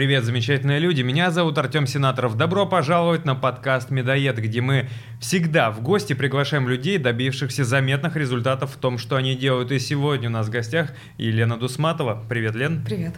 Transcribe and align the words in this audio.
Привет, 0.00 0.24
замечательные 0.24 0.78
люди. 0.78 1.02
Меня 1.02 1.30
зовут 1.30 1.58
Артем 1.58 1.86
Сенаторов. 1.86 2.34
Добро 2.34 2.64
пожаловать 2.64 3.26
на 3.26 3.34
подкаст 3.34 3.90
«Медоед», 3.90 4.38
где 4.38 4.62
мы 4.62 4.88
всегда 5.20 5.70
в 5.70 5.82
гости 5.82 6.14
приглашаем 6.14 6.66
людей, 6.70 6.96
добившихся 6.96 7.64
заметных 7.64 8.16
результатов 8.16 8.70
в 8.70 8.78
том, 8.78 8.96
что 8.96 9.16
они 9.16 9.36
делают. 9.36 9.72
И 9.72 9.78
сегодня 9.78 10.30
у 10.30 10.32
нас 10.32 10.46
в 10.46 10.50
гостях 10.50 10.92
Елена 11.18 11.58
Дусматова. 11.58 12.24
Привет, 12.30 12.54
Лен. 12.54 12.82
Привет. 12.82 13.14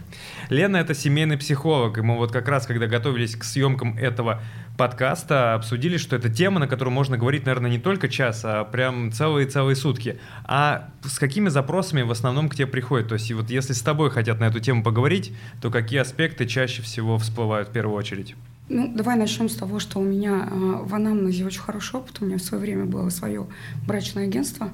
Лена– 0.49 0.75
это 0.75 0.93
семейный 0.93 1.37
психолог. 1.37 1.97
И 1.99 2.01
мы 2.01 2.17
вот 2.17 2.33
как 2.33 2.49
раз, 2.49 2.67
когда 2.67 2.85
готовились 2.85 3.37
к 3.37 3.45
съемкам 3.45 3.97
этого 3.97 4.41
подкаста, 4.77 5.53
обсудили, 5.53 5.97
что 5.97 6.15
это 6.15 6.29
тема, 6.29 6.59
на 6.59 6.67
которую 6.67 6.93
можно 6.93 7.17
говорить, 7.17 7.45
наверное, 7.45 7.69
не 7.69 7.79
только 7.79 8.09
час, 8.09 8.41
а 8.43 8.63
прям 8.63 9.11
целые-целые 9.11 9.75
сутки. 9.75 10.19
А 10.45 10.89
с 11.03 11.19
какими 11.19 11.49
запросами 11.49 12.01
в 12.01 12.11
основном 12.11 12.49
к 12.49 12.55
тебе 12.55 12.67
приходят? 12.67 13.09
То 13.09 13.15
есть 13.15 13.31
вот 13.31 13.49
если 13.49 13.73
с 13.73 13.81
тобой 13.81 14.09
хотят 14.09 14.39
на 14.39 14.45
эту 14.45 14.59
тему 14.59 14.83
поговорить, 14.83 15.33
то 15.61 15.69
какие 15.69 15.99
аспекты 15.99 16.45
чаще 16.45 16.81
всего 16.81 17.17
всплывают 17.17 17.69
в 17.69 17.71
первую 17.71 17.97
очередь? 17.97 18.35
Ну, 18.69 18.91
давай 18.93 19.17
начнем 19.17 19.49
с 19.49 19.55
того, 19.55 19.79
что 19.79 19.99
у 19.99 20.03
меня 20.03 20.47
э, 20.49 20.55
в 20.83 20.95
анамнезе 20.95 21.45
очень 21.45 21.61
хороший 21.61 21.97
опыт. 21.97 22.17
У 22.21 22.25
меня 22.25 22.37
в 22.37 22.41
свое 22.41 22.61
время 22.61 22.85
было 22.85 23.09
свое 23.09 23.45
брачное 23.85 24.23
агентство. 24.23 24.69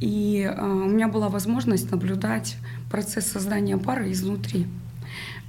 И 0.00 0.48
э, 0.48 0.64
у 0.64 0.88
меня 0.88 1.08
была 1.08 1.28
возможность 1.28 1.90
наблюдать 1.90 2.56
процесс 2.90 3.26
создания 3.26 3.76
пары 3.76 4.10
изнутри. 4.12 4.66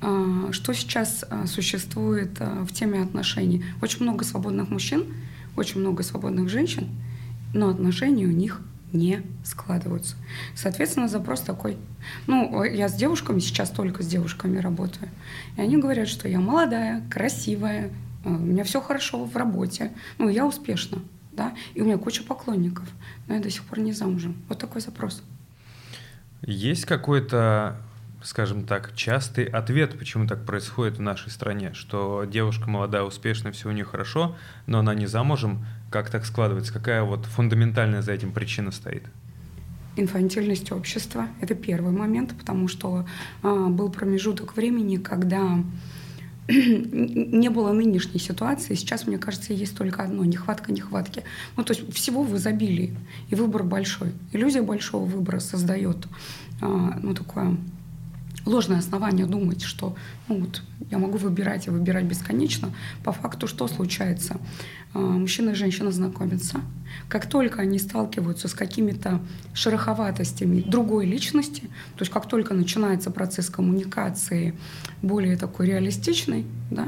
А, 0.04 0.52
что 0.52 0.74
сейчас 0.74 1.24
а, 1.30 1.48
существует 1.48 2.32
а, 2.40 2.66
в 2.66 2.74
теме 2.74 3.02
отношений? 3.02 3.64
Очень 3.82 4.04
много 4.04 4.26
свободных 4.26 4.70
мужчин, 4.70 5.06
очень 5.56 5.80
много 5.80 6.04
свободных 6.04 6.50
женщин, 6.50 6.90
но 7.54 7.70
отношения 7.70 8.26
у 8.26 8.32
них 8.32 8.60
не 8.92 9.22
складываются. 9.46 10.18
Соответственно, 10.56 11.08
запрос 11.08 11.40
такой. 11.40 11.78
Ну, 12.28 12.64
я 12.66 12.90
с 12.90 12.96
девушками, 12.96 13.40
сейчас 13.40 13.70
только 13.70 14.04
с 14.04 14.08
девушками 14.08 14.58
работаю. 14.58 15.10
И 15.56 15.62
они 15.62 15.78
говорят, 15.78 16.10
что 16.10 16.28
я 16.28 16.42
молодая, 16.42 17.02
красивая, 17.10 17.90
у 18.26 18.30
меня 18.30 18.66
все 18.66 18.82
хорошо 18.82 19.24
в 19.24 19.36
работе, 19.38 19.94
ну, 20.18 20.28
я 20.28 20.46
успешна, 20.46 21.00
да, 21.32 21.54
и 21.76 21.82
у 21.82 21.86
меня 21.86 21.98
куча 21.98 22.24
поклонников, 22.24 22.88
но 23.28 23.36
я 23.36 23.42
до 23.42 23.50
сих 23.50 23.64
пор 23.64 23.80
не 23.80 23.94
замужем. 23.94 24.36
Вот 24.50 24.60
такой 24.60 24.82
запрос. 24.82 25.24
Есть 26.42 26.86
какой-то 26.86 27.78
скажем 28.24 28.66
так, 28.66 28.96
частый 28.96 29.46
ответ, 29.46 29.98
почему 29.98 30.28
так 30.28 30.46
происходит 30.46 30.98
в 30.98 31.02
нашей 31.02 31.30
стране, 31.30 31.74
что 31.74 32.26
девушка 32.26 32.70
молодая, 32.70 33.04
успешная, 33.04 33.52
все 33.52 33.70
у 33.70 33.72
нее 33.72 33.86
хорошо, 33.86 34.36
но 34.66 34.80
она 34.80 34.96
не 34.96 35.06
замужем. 35.06 35.66
Как 35.92 36.10
так 36.10 36.26
складывается? 36.26 36.74
Какая 36.74 37.04
вот 37.04 37.26
фундаментальная 37.26 38.02
за 38.02 38.14
этим 38.14 38.32
причина 38.32 38.72
стоит? 38.72 39.04
Инфантильность 39.96 40.72
общества— 40.72 41.28
это 41.42 41.54
первый 41.54 41.92
момент, 41.92 42.34
потому 42.38 42.68
что 42.68 43.06
а, 43.44 43.68
был 43.68 43.92
промежуток 43.92 44.56
времени, 44.56 44.98
когда 44.98 45.60
не 46.48 47.50
было 47.50 47.72
нынешней 47.74 48.20
ситуации. 48.20 48.74
Сейчас, 48.74 49.06
мне 49.06 49.20
кажется, 49.20 49.54
есть 49.54 49.78
только 49.78 50.02
одно— 50.02 50.26
нехватка 50.26 50.72
нехватки. 50.72 51.24
Ну, 51.58 51.64
то 51.64 51.74
есть 51.74 51.94
всего 51.94 52.24
в 52.24 52.36
изобилии, 52.36 52.96
и 53.30 53.36
выбор 53.36 53.64
большой. 53.64 54.14
Иллюзия 54.32 54.64
большого 54.64 55.06
выбора 55.06 55.40
создает 55.40 56.08
а, 56.60 57.00
ну, 57.02 57.14
такое 57.14 57.56
ложное 58.46 58.80
основание 58.80 59.26
думать, 59.26 59.62
что 59.62 59.96
ну, 60.28 60.40
вот, 60.40 60.62
я 60.92 60.98
могу 60.98 61.18
выбирать 61.18 61.68
и 61.68 61.70
выбирать 61.70 62.06
бесконечно. 62.06 62.74
По 63.04 63.12
факту 63.12 63.48
что 63.48 63.68
случается? 63.68 64.38
А, 64.94 65.00
мужчина 65.00 65.52
и 65.52 65.56
женщина 65.56 65.92
знакомятся. 65.92 66.62
Как 67.08 67.28
только 67.28 67.62
они 67.62 67.80
сталкиваются 67.80 68.48
с 68.48 68.54
какими-то 68.54 69.22
шероховатостями 69.54 70.62
другой 70.62 71.06
личности, 71.06 71.62
то 71.96 72.02
есть 72.02 72.12
как 72.12 72.28
только 72.28 72.54
начинается 72.54 73.12
процесс 73.12 73.50
коммуникации 73.50 74.54
более 75.02 75.38
такой 75.38 75.68
реалистичный, 75.68 76.46
да, 76.70 76.88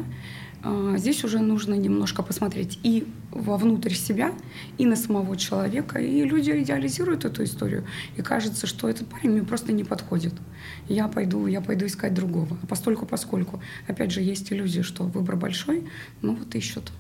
здесь 0.97 1.23
уже 1.23 1.39
нужно 1.39 1.73
немножко 1.73 2.23
посмотреть 2.23 2.80
и 2.83 3.08
вовнутрь 3.31 3.93
себя, 3.93 4.33
и 4.77 4.86
на 4.86 4.95
самого 4.95 5.37
человека. 5.37 5.99
И 5.99 6.23
люди 6.23 6.52
идеализируют 6.52 7.26
эту 7.26 7.43
историю. 7.43 7.86
И 8.17 8.21
кажется, 8.21 8.67
что 8.67 8.89
этот 8.89 9.08
парень 9.08 9.31
мне 9.31 9.43
просто 9.43 9.73
не 9.73 9.83
подходит. 9.83 10.33
Я 10.87 11.08
пойду, 11.08 11.48
я 11.48 11.61
пойду 11.61 11.86
искать 11.86 12.14
другого. 12.14 12.58
А 12.61 12.65
постольку, 12.65 13.05
поскольку, 13.05 13.61
опять 13.87 14.11
же, 14.11 14.21
есть 14.21 14.52
иллюзия, 14.52 14.83
что 14.83 15.03
выбор 15.03 15.36
большой, 15.36 15.87
ну 16.21 16.36
вот 16.36 16.55
ищут. 16.55 16.92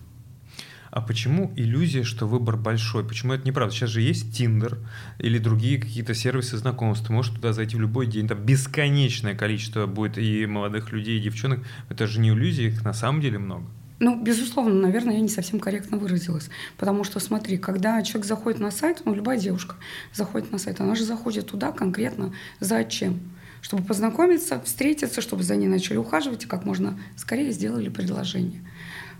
А 0.95 1.01
почему 1.01 1.51
иллюзия, 1.57 2.03
что 2.03 2.25
выбор 2.25 2.55
большой? 2.55 3.05
Почему 3.05 3.33
это 3.33 3.45
неправда? 3.45 3.75
Сейчас 3.75 3.89
же 3.89 3.99
есть 3.99 4.33
Тиндер 4.33 4.77
или 5.19 5.39
другие 5.39 5.77
какие-то 5.77 6.15
сервисы 6.15 6.55
знакомств. 6.55 7.07
Ты 7.07 7.11
можешь 7.11 7.35
туда 7.35 7.51
зайти 7.51 7.75
в 7.75 7.81
любой 7.81 8.07
день. 8.07 8.29
Там 8.29 8.39
бесконечное 8.39 9.35
количество 9.35 9.87
будет 9.87 10.17
и 10.17 10.45
молодых 10.45 10.93
людей, 10.93 11.19
и 11.19 11.21
девчонок. 11.21 11.59
Это 11.89 12.07
же 12.07 12.21
не 12.21 12.29
иллюзия, 12.29 12.67
их 12.67 12.85
на 12.85 12.93
самом 12.93 13.19
деле 13.19 13.39
много. 13.39 13.65
Ну, 13.99 14.23
безусловно, 14.23 14.73
наверное, 14.73 15.15
я 15.15 15.19
не 15.19 15.27
совсем 15.27 15.59
корректно 15.59 15.97
выразилась. 15.97 16.49
Потому 16.77 17.03
что, 17.03 17.19
смотри, 17.19 17.57
когда 17.57 18.01
человек 18.01 18.25
заходит 18.25 18.61
на 18.61 18.71
сайт, 18.71 19.01
ну, 19.03 19.13
любая 19.13 19.37
девушка 19.37 19.75
заходит 20.13 20.53
на 20.53 20.59
сайт, 20.59 20.79
она 20.79 20.95
же 20.95 21.03
заходит 21.03 21.47
туда 21.47 21.73
конкретно 21.73 22.33
зачем? 22.61 23.19
Чтобы 23.61 23.83
познакомиться, 23.83 24.61
встретиться, 24.61 25.19
чтобы 25.19 25.43
за 25.43 25.57
ней 25.57 25.67
начали 25.67 25.97
ухаживать 25.97 26.45
и 26.45 26.47
как 26.47 26.63
можно 26.63 26.97
скорее 27.17 27.51
сделали 27.51 27.89
предложение. 27.89 28.61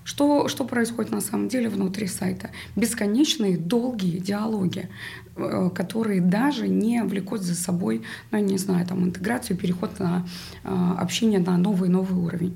Что, 0.06 0.48
что 0.48 0.66
происходит 0.66 1.12
на 1.12 1.20
самом 1.20 1.48
деле 1.50 1.68
внутри 1.68 2.06
сайта? 2.06 2.52
Бесконечные 2.76 3.58
долгие 3.58 4.20
диалоги, 4.20 4.88
э, 5.36 5.72
которые 5.74 6.22
даже 6.22 6.68
не 6.68 7.02
влекут 7.04 7.42
за 7.42 7.56
собой, 7.56 8.04
ну, 8.30 8.38
я 8.38 8.44
не 8.44 8.60
знаю, 8.60 8.86
там, 8.86 9.04
интеграцию, 9.04 9.58
переход 9.58 9.98
на 9.98 10.28
э, 10.64 10.70
общение 11.00 11.40
на 11.40 11.58
новый-новый 11.58 12.24
уровень. 12.24 12.56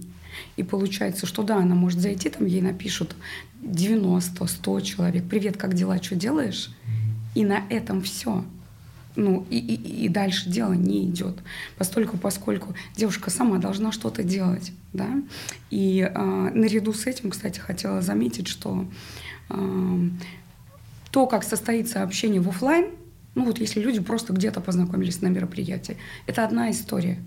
И 0.57 0.63
получается, 0.63 1.25
что 1.25 1.41
да, 1.41 1.57
она 1.57 1.73
может 1.73 1.99
зайти, 1.99 2.29
там 2.29 2.45
ей 2.45 2.61
напишут 2.61 3.15
90, 3.63 4.45
100 4.45 4.79
человек, 4.81 5.23
привет, 5.27 5.57
как 5.57 5.73
дела, 5.73 5.97
что 6.03 6.15
делаешь? 6.15 6.71
И 7.33 7.43
на 7.43 7.63
этом 7.71 8.03
все 8.03 8.45
ну, 9.15 9.45
и, 9.49 9.57
и, 9.57 10.05
и 10.05 10.09
дальше 10.09 10.49
дело 10.49 10.73
не 10.73 11.05
идет. 11.05 11.37
Постольку, 11.77 12.17
поскольку 12.17 12.73
девушка 12.95 13.29
сама 13.29 13.57
должна 13.57 13.91
что-то 13.91 14.23
делать. 14.23 14.71
Да? 14.93 15.09
И 15.69 15.99
э, 16.01 16.49
наряду 16.53 16.93
с 16.93 17.05
этим, 17.05 17.31
кстати, 17.31 17.59
хотела 17.59 18.01
заметить, 18.01 18.47
что 18.47 18.85
э, 19.49 19.99
то, 21.11 21.27
как 21.27 21.43
состоится 21.43 22.03
общение 22.03 22.41
в 22.41 22.49
офлайн, 22.49 22.87
ну 23.35 23.45
вот 23.45 23.59
если 23.59 23.79
люди 23.79 23.99
просто 23.99 24.33
где-то 24.33 24.59
познакомились 24.59 25.21
на 25.21 25.27
мероприятии, 25.27 25.97
это 26.25 26.43
одна 26.43 26.71
история. 26.71 27.19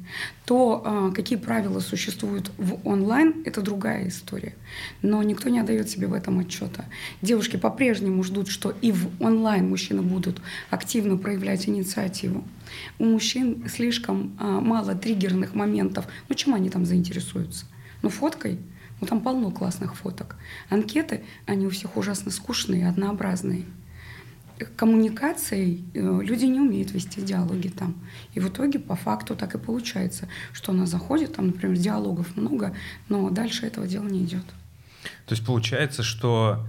То, 0.45 0.83
а, 0.85 1.11
какие 1.13 1.39
правила 1.39 1.79
существуют 1.79 2.51
в 2.59 2.87
онлайн, 2.87 3.43
это 3.45 3.63
другая 3.63 4.09
история. 4.09 4.55
Но 5.01 5.23
никто 5.23 5.49
не 5.49 5.61
отдает 5.61 5.89
себе 5.89 6.09
в 6.09 6.12
этом 6.12 6.41
отчета. 6.41 6.87
Девушки 7.23 7.57
по-прежнему 7.57 8.25
ждут, 8.25 8.49
что 8.49 8.75
и 8.83 8.91
в 8.91 9.11
онлайн 9.23 9.69
мужчины 9.69 10.03
будут 10.03 10.41
активно 10.71 11.17
проявлять 11.17 11.69
инициативу. 11.69 12.45
У 12.99 13.05
мужчин 13.05 13.69
слишком 13.69 14.37
а, 14.41 14.61
мало 14.61 14.97
триггерных 14.97 15.55
моментов. 15.55 16.07
Ну 16.29 16.35
чем 16.35 16.55
они 16.55 16.69
там 16.69 16.85
заинтересуются? 16.85 17.67
Ну 18.03 18.09
фоткой? 18.09 18.59
Ну 19.01 19.07
там 19.07 19.21
полно 19.21 19.53
классных 19.53 19.95
фоток. 19.95 20.37
Анкеты, 20.69 21.23
они 21.47 21.67
у 21.67 21.71
всех 21.71 21.97
ужасно 21.97 22.33
скучные, 22.33 22.89
однообразные 22.89 23.65
коммуникацией 24.77 25.84
э, 25.95 26.21
люди 26.23 26.45
не 26.45 26.61
умеют 26.61 26.93
вести 26.93 27.21
диалоги 27.21 27.69
там. 27.69 27.95
И 28.34 28.41
в 28.41 28.49
итоге 28.49 28.78
по 28.78 28.97
факту 28.97 29.37
так 29.37 29.55
и 29.55 29.59
получается, 29.59 30.28
что 30.53 30.73
она 30.73 30.87
заходит, 30.87 31.37
там, 31.37 31.49
например, 31.49 31.77
диалогов 31.77 32.37
много, 32.37 32.75
но 33.09 33.31
дальше 33.31 33.67
этого 33.67 33.87
дела 33.87 34.05
не 34.05 34.25
идет. 34.25 34.45
То 35.27 35.34
есть 35.34 35.45
получается, 35.45 36.03
что 36.03 36.67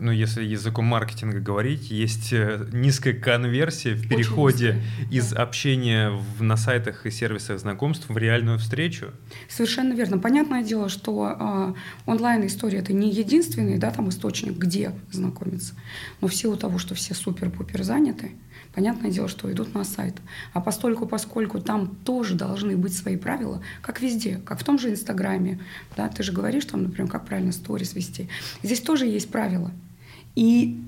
ну, 0.00 0.10
если 0.10 0.42
языком 0.42 0.84
маркетинга 0.86 1.38
говорить, 1.38 1.90
есть 1.90 2.32
э, 2.32 2.66
низкая 2.72 3.14
конверсия 3.14 3.94
в 3.94 4.08
переходе 4.08 4.82
из 5.10 5.30
да. 5.30 5.42
общения 5.42 6.10
в, 6.10 6.42
на 6.42 6.56
сайтах 6.56 7.06
и 7.06 7.10
сервисах 7.10 7.60
знакомств 7.60 8.08
в 8.08 8.16
реальную 8.18 8.58
встречу. 8.58 9.12
Совершенно 9.48 9.92
верно. 9.92 10.18
Понятное 10.18 10.64
дело, 10.64 10.88
что 10.88 11.36
э, 11.38 11.74
онлайн-история 12.10 12.78
это 12.78 12.92
не 12.92 13.12
единственный 13.12 13.78
да, 13.78 13.92
там 13.92 14.08
источник, 14.08 14.58
где 14.58 14.92
знакомиться. 15.12 15.74
Но 16.20 16.26
в 16.26 16.34
силу 16.34 16.56
того, 16.56 16.78
что 16.78 16.96
все 16.96 17.14
супер-пупер 17.14 17.84
заняты, 17.84 18.32
понятное 18.74 19.10
дело, 19.10 19.28
что 19.28 19.50
идут 19.52 19.74
на 19.74 19.84
сайт. 19.84 20.14
А 20.52 20.60
постольку, 20.60 21.06
поскольку 21.06 21.60
там 21.60 21.96
тоже 22.04 22.34
должны 22.34 22.76
быть 22.76 22.94
свои 22.94 23.16
правила, 23.16 23.62
как 23.82 24.00
везде, 24.00 24.40
как 24.44 24.60
в 24.60 24.64
том 24.64 24.78
же 24.78 24.90
Инстаграме, 24.90 25.60
да, 25.96 26.08
ты 26.08 26.22
же 26.22 26.32
говоришь 26.32 26.64
там, 26.64 26.84
например, 26.84 27.10
как 27.10 27.26
правильно 27.26 27.52
сторис 27.52 27.94
вести. 27.94 28.28
Здесь 28.62 28.80
тоже 28.80 29.06
есть 29.06 29.30
правила. 29.30 29.70
И 30.36 30.80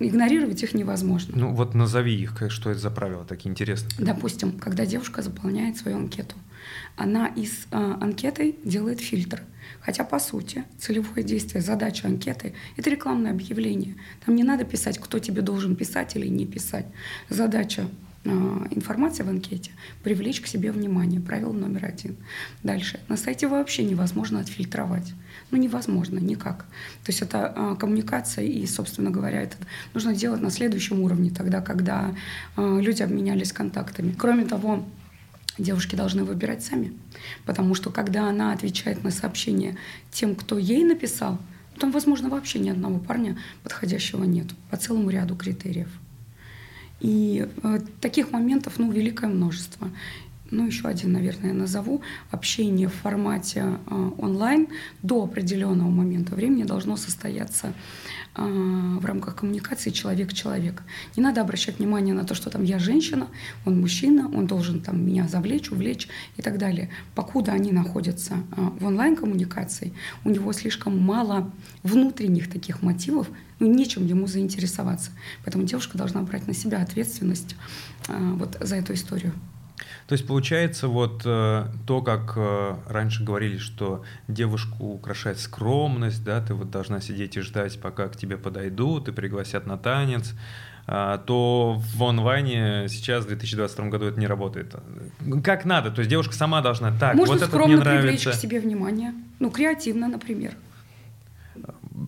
игнорировать 0.00 0.62
их 0.62 0.74
невозможно. 0.74 1.34
Ну 1.36 1.54
вот 1.54 1.74
назови 1.74 2.14
их, 2.14 2.42
что 2.48 2.70
это 2.70 2.80
за 2.80 2.90
правила 2.90 3.24
такие 3.24 3.48
интересные. 3.48 4.04
Допустим, 4.04 4.58
когда 4.58 4.84
девушка 4.86 5.22
заполняет 5.22 5.76
свою 5.76 5.98
анкету, 5.98 6.34
она 6.96 7.28
из 7.28 7.66
э, 7.70 7.96
анкеты 8.00 8.56
делает 8.64 9.00
фильтр. 9.00 9.42
Хотя, 9.82 10.04
по 10.04 10.18
сути, 10.18 10.64
целевое 10.78 11.22
действие, 11.22 11.60
задача 11.60 12.06
анкеты— 12.06 12.54
это 12.76 12.88
рекламное 12.88 13.32
объявление. 13.32 13.96
Там 14.24 14.36
не 14.36 14.44
надо 14.44 14.64
писать, 14.64 14.98
кто 14.98 15.18
тебе 15.18 15.42
должен 15.42 15.76
писать 15.76 16.14
или 16.16 16.28
не 16.28 16.46
писать. 16.46 16.86
Задача 17.28 17.88
а, 18.24 18.28
информация 18.70 19.26
в 19.26 19.28
анкете, 19.28 19.72
привлечь 20.04 20.40
к 20.40 20.46
себе 20.46 20.70
внимание. 20.70 21.20
Правило 21.20 21.52
номер 21.52 21.86
один. 21.86 22.16
Дальше. 22.62 23.00
На 23.08 23.16
сайте 23.16 23.48
вообще 23.48 23.82
невозможно 23.82 24.38
отфильтровать. 24.38 25.12
Ну, 25.50 25.58
невозможно, 25.58 26.20
никак. 26.20 26.58
То 27.04 27.10
есть 27.10 27.20
это 27.20 27.52
а, 27.54 27.74
коммуникация, 27.74 28.44
и, 28.44 28.64
собственно 28.66 29.10
говоря, 29.10 29.42
это 29.42 29.56
нужно 29.94 30.14
делать 30.14 30.40
на 30.40 30.50
следующем 30.50 31.00
уровне, 31.00 31.30
тогда, 31.30 31.60
когда 31.60 32.14
а, 32.54 32.78
люди 32.78 33.02
обменялись 33.02 33.52
контактами. 33.52 34.14
Кроме 34.16 34.44
того, 34.44 34.84
девушки 35.58 35.94
должны 35.94 36.24
выбирать 36.24 36.64
сами. 36.64 36.92
Потому 37.44 37.74
что 37.74 37.90
когда 37.90 38.28
она 38.28 38.52
отвечает 38.52 39.04
на 39.04 39.10
сообщение 39.10 39.76
тем, 40.10 40.34
кто 40.34 40.58
ей 40.58 40.84
написал, 40.84 41.38
там, 41.78 41.90
возможно, 41.90 42.28
вообще 42.28 42.58
ни 42.58 42.70
одного 42.70 42.98
парня 42.98 43.38
подходящего 43.62 44.24
нет 44.24 44.48
по 44.70 44.76
целому 44.76 45.10
ряду 45.10 45.36
критериев. 45.36 45.88
И 47.00 47.48
э, 47.62 47.80
таких 48.00 48.30
моментов, 48.30 48.74
ну, 48.78 48.92
великое 48.92 49.28
множество. 49.28 49.90
Ну, 50.52 50.66
еще 50.66 50.86
один, 50.86 51.12
наверное, 51.12 51.54
назову. 51.54 52.02
Общение 52.30 52.88
в 52.88 52.92
формате 52.92 53.64
э, 53.86 54.10
онлайн 54.18 54.68
до 55.02 55.24
определенного 55.24 55.88
момента 55.88 56.34
времени 56.34 56.64
должно 56.64 56.98
состояться 56.98 57.72
э, 58.34 58.42
в 58.42 59.02
рамках 59.02 59.36
коммуникации 59.36 59.88
человек-человек. 59.88 60.82
Не 61.16 61.22
надо 61.22 61.40
обращать 61.40 61.78
внимание 61.78 62.12
на 62.12 62.24
то, 62.24 62.34
что 62.34 62.50
там 62.50 62.64
я 62.64 62.78
женщина, 62.78 63.28
он 63.64 63.80
мужчина, 63.80 64.28
он 64.28 64.46
должен 64.46 64.82
там 64.82 65.06
меня 65.06 65.26
завлечь, 65.26 65.70
увлечь 65.70 66.08
и 66.36 66.42
так 66.42 66.58
далее. 66.58 66.90
Покуда 67.14 67.52
они 67.52 67.72
находятся 67.72 68.34
э, 68.34 68.60
в 68.78 68.84
онлайн-коммуникации, 68.84 69.94
у 70.22 70.28
него 70.28 70.52
слишком 70.52 70.98
мало 70.98 71.50
внутренних 71.82 72.50
таких 72.50 72.82
мотивов, 72.82 73.26
ну, 73.58 73.72
нечем 73.72 74.06
ему 74.06 74.26
заинтересоваться. 74.26 75.12
Поэтому 75.46 75.64
девушка 75.64 75.96
должна 75.96 76.20
брать 76.20 76.46
на 76.46 76.52
себя 76.52 76.82
ответственность 76.82 77.56
вот 78.08 78.58
за 78.60 78.76
эту 78.76 78.92
историю. 78.92 79.32
То 80.06 80.14
есть 80.14 80.26
получается 80.26 80.88
вот 80.88 81.22
э, 81.24 81.66
то, 81.86 82.02
как 82.02 82.34
э, 82.36 82.74
раньше 82.88 83.24
говорили, 83.24 83.58
что 83.58 84.04
девушку 84.28 84.86
украшает 84.94 85.38
скромность, 85.38 86.24
да, 86.24 86.40
ты 86.40 86.54
вот 86.54 86.70
должна 86.70 87.00
сидеть 87.00 87.36
и 87.36 87.40
ждать, 87.40 87.80
пока 87.80 88.08
к 88.08 88.16
тебе 88.16 88.36
подойдут 88.36 89.08
и 89.08 89.12
пригласят 89.12 89.66
на 89.66 89.78
танец, 89.78 90.34
э, 90.86 91.18
то 91.26 91.80
в 91.94 92.04
онлайне 92.04 92.88
сейчас 92.88 93.24
в 93.24 93.28
2022 93.28 93.86
году 93.86 94.06
это 94.06 94.20
не 94.20 94.26
работает. 94.26 94.74
Как 95.44 95.64
надо, 95.64 95.90
то 95.90 96.00
есть 96.00 96.10
девушка 96.10 96.34
сама 96.34 96.60
должна 96.60 96.92
так, 96.98 97.14
Можно 97.14 97.34
вот 97.34 97.52
нравится. 97.52 97.90
привлечь 97.90 98.24
к 98.24 98.34
себе 98.34 98.60
внимание, 98.60 99.14
ну 99.38 99.50
креативно, 99.50 100.08
например 100.08 100.52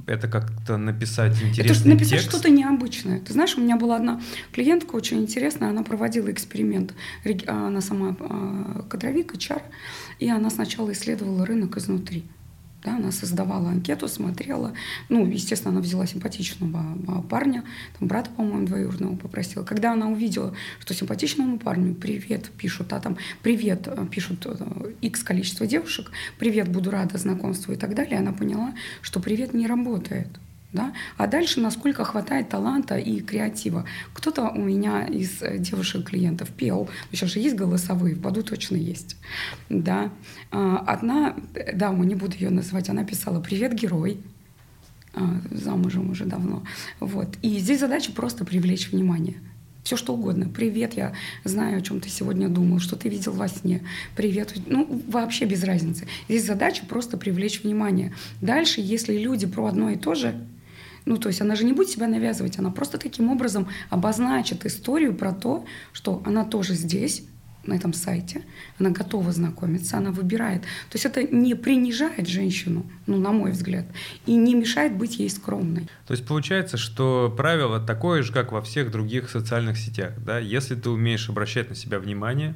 это 0.06 0.28
как-то 0.28 0.76
написать 0.76 1.40
интересный 1.42 1.80
это 1.80 1.88
написать 1.88 2.20
текст. 2.20 2.28
что-то 2.30 2.50
необычное. 2.50 3.20
Ты 3.20 3.32
знаешь, 3.32 3.56
у 3.56 3.60
меня 3.60 3.76
была 3.76 3.96
одна 3.96 4.20
клиентка 4.52 4.94
очень 4.96 5.22
интересная, 5.22 5.70
она 5.70 5.82
проводила 5.82 6.30
эксперимент, 6.30 6.94
она 7.46 7.80
сама 7.80 8.16
а, 8.20 8.84
кадровик, 8.88 9.34
HR, 9.34 9.62
и 10.18 10.28
она 10.28 10.50
сначала 10.50 10.92
исследовала 10.92 11.46
рынок 11.46 11.76
изнутри. 11.76 12.24
Да, 12.84 12.96
она 12.96 13.12
создавала 13.12 13.70
анкету, 13.70 14.08
смотрела. 14.08 14.74
Ну, 15.08 15.26
естественно, 15.26 15.72
она 15.72 15.80
взяла 15.80 16.06
симпатичного 16.06 16.84
а, 17.08 17.22
парня, 17.22 17.64
там 17.98 18.08
брата, 18.08 18.28
по-моему, 18.36 18.66
двоюродного 18.66 19.16
попросила. 19.16 19.64
Когда 19.64 19.92
она 19.92 20.08
увидела, 20.08 20.54
что 20.80 20.92
симпатичному 20.92 21.58
парню 21.58 21.94
привет 21.94 22.50
пишут, 22.50 22.92
а 22.92 23.00
там 23.00 23.16
привет 23.42 23.88
э, 23.88 24.06
пишут 24.10 24.46
x 25.00 25.22
э, 25.22 25.24
количество 25.24 25.66
девушек, 25.66 26.10
привет, 26.38 26.68
буду 26.68 26.90
рада 26.90 27.16
знакомству 27.16 27.72
и 27.72 27.76
так 27.76 27.94
далее, 27.94 28.18
она 28.18 28.32
поняла, 28.32 28.74
что 29.00 29.18
привет 29.18 29.54
не 29.54 29.66
работает. 29.66 30.28
Да? 30.74 30.92
А 31.16 31.28
дальше, 31.28 31.60
насколько 31.60 32.04
хватает 32.04 32.48
таланта 32.48 32.98
и 32.98 33.20
креатива. 33.20 33.86
Кто-то 34.12 34.50
у 34.50 34.58
меня 34.58 35.06
из 35.06 35.40
э, 35.40 35.58
девушек-клиентов 35.58 36.50
пел, 36.50 36.90
сейчас 37.12 37.30
же 37.30 37.38
есть 37.38 37.54
голосовые, 37.54 38.16
в 38.16 38.20
Баду 38.20 38.42
точно 38.42 38.74
есть. 38.74 39.16
Да? 39.68 40.10
А, 40.50 40.78
одна, 40.78 41.36
да, 41.72 41.92
мы 41.92 42.06
не 42.06 42.16
буду 42.16 42.34
ее 42.34 42.50
называть, 42.50 42.88
она 42.88 43.04
писала 43.04 43.40
«Привет, 43.40 43.72
герой», 43.72 44.20
а, 45.14 45.40
замужем 45.52 46.10
уже 46.10 46.24
давно. 46.24 46.64
Вот. 46.98 47.28
И 47.40 47.56
здесь 47.60 47.78
задача 47.78 48.10
просто 48.10 48.44
привлечь 48.44 48.90
внимание. 48.90 49.36
Все 49.84 49.96
что 49.96 50.14
угодно. 50.14 50.48
Привет, 50.48 50.94
я 50.94 51.12
знаю, 51.44 51.78
о 51.78 51.82
чем 51.82 52.00
ты 52.00 52.08
сегодня 52.08 52.48
думал, 52.48 52.80
что 52.80 52.96
ты 52.96 53.08
видел 53.08 53.32
во 53.32 53.46
сне. 53.46 53.82
Привет. 54.16 54.54
Ну, 54.66 55.02
вообще 55.06 55.44
без 55.44 55.62
разницы. 55.62 56.08
Здесь 56.28 56.46
задача 56.46 56.84
просто 56.84 57.16
привлечь 57.16 57.62
внимание. 57.62 58.12
Дальше, 58.40 58.80
если 58.80 59.16
люди 59.16 59.46
про 59.46 59.66
одно 59.66 59.90
и 59.90 59.96
то 59.96 60.16
же, 60.16 60.34
ну, 61.04 61.16
то 61.16 61.28
есть 61.28 61.40
она 61.40 61.54
же 61.54 61.64
не 61.64 61.72
будет 61.72 61.88
себя 61.88 62.08
навязывать, 62.08 62.58
она 62.58 62.70
просто 62.70 62.98
таким 62.98 63.30
образом 63.30 63.68
обозначит 63.90 64.64
историю 64.66 65.14
про 65.14 65.32
то, 65.32 65.64
что 65.92 66.22
она 66.24 66.44
тоже 66.44 66.74
здесь, 66.74 67.24
на 67.66 67.74
этом 67.74 67.92
сайте, 67.92 68.42
она 68.78 68.90
готова 68.90 69.32
знакомиться, 69.32 69.96
она 69.96 70.10
выбирает. 70.10 70.62
То 70.62 70.94
есть 70.94 71.06
это 71.06 71.22
не 71.22 71.54
принижает 71.54 72.28
женщину, 72.28 72.84
ну, 73.06 73.16
на 73.16 73.32
мой 73.32 73.52
взгляд, 73.52 73.86
и 74.26 74.34
не 74.34 74.54
мешает 74.54 74.96
быть 74.96 75.18
ей 75.18 75.30
скромной. 75.30 75.88
То 76.06 76.12
есть 76.12 76.26
получается, 76.26 76.76
что 76.76 77.32
правило 77.34 77.80
такое 77.80 78.22
же, 78.22 78.32
как 78.32 78.52
во 78.52 78.62
всех 78.62 78.90
других 78.90 79.30
социальных 79.30 79.78
сетях. 79.78 80.12
Да? 80.24 80.38
Если 80.38 80.74
ты 80.74 80.90
умеешь 80.90 81.28
обращать 81.28 81.70
на 81.70 81.74
себя 81.74 81.98
внимание, 81.98 82.54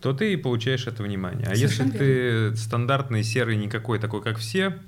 то 0.00 0.12
ты 0.12 0.32
и 0.32 0.36
получаешь 0.36 0.86
это 0.86 1.02
внимание. 1.02 1.46
А 1.46 1.54
Совершенно 1.54 1.92
если 1.92 2.04
верно. 2.04 2.50
ты 2.50 2.56
стандартный, 2.56 3.24
серый, 3.24 3.56
никакой 3.56 3.98
такой, 3.98 4.22
как 4.22 4.38
все, 4.38 4.78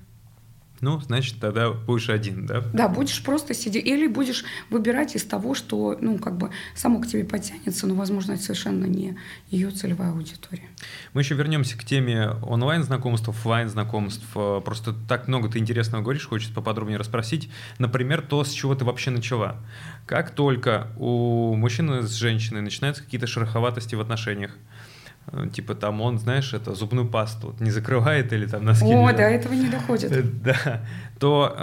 ну, 0.80 1.00
значит, 1.00 1.36
тогда 1.40 1.70
будешь 1.70 2.08
один, 2.08 2.46
да? 2.46 2.62
Да, 2.72 2.88
будешь 2.88 3.22
просто 3.22 3.54
сидеть. 3.54 3.86
Или 3.86 4.06
будешь 4.06 4.44
выбирать 4.70 5.14
из 5.14 5.24
того, 5.24 5.54
что, 5.54 5.98
ну, 6.00 6.18
как 6.18 6.38
бы 6.38 6.50
само 6.74 7.00
к 7.00 7.06
тебе 7.06 7.24
потянется, 7.24 7.86
но, 7.86 7.94
возможно, 7.94 8.32
это 8.32 8.42
совершенно 8.42 8.86
не 8.86 9.16
ее 9.50 9.70
целевая 9.70 10.12
аудитория. 10.12 10.68
Мы 11.12 11.20
еще 11.20 11.34
вернемся 11.34 11.76
к 11.76 11.84
теме 11.84 12.30
онлайн-знакомств, 12.42 13.28
офлайн-знакомств. 13.28 14.26
Просто 14.32 14.94
так 15.08 15.28
много 15.28 15.50
ты 15.50 15.58
интересного 15.58 16.02
говоришь, 16.02 16.26
хочется 16.26 16.54
поподробнее 16.54 16.98
расспросить. 16.98 17.50
Например, 17.78 18.22
то, 18.22 18.42
с 18.44 18.50
чего 18.50 18.74
ты 18.74 18.84
вообще 18.84 19.10
начала. 19.10 19.56
Как 20.06 20.30
только 20.30 20.88
у 20.98 21.54
мужчины 21.56 22.02
с 22.02 22.12
женщиной 22.12 22.62
начинаются 22.62 23.04
какие-то 23.04 23.26
шероховатости 23.26 23.94
в 23.94 24.00
отношениях, 24.00 24.50
Э, 24.50 24.79
типа 25.52 25.74
там 25.74 26.00
он, 26.00 26.18
знаешь, 26.18 26.52
это 26.54 26.74
зубную 26.74 27.08
пасту 27.08 27.54
не 27.60 27.70
закрывает 27.70 28.32
или 28.32 28.46
там 28.46 28.64
носки. 28.64 28.92
О, 28.92 29.12
до 29.12 29.22
этого 29.22 29.52
не 29.54 29.68
доходит. 29.68 30.10
Э, 30.12 30.22
да. 30.22 30.82
То 31.18 31.54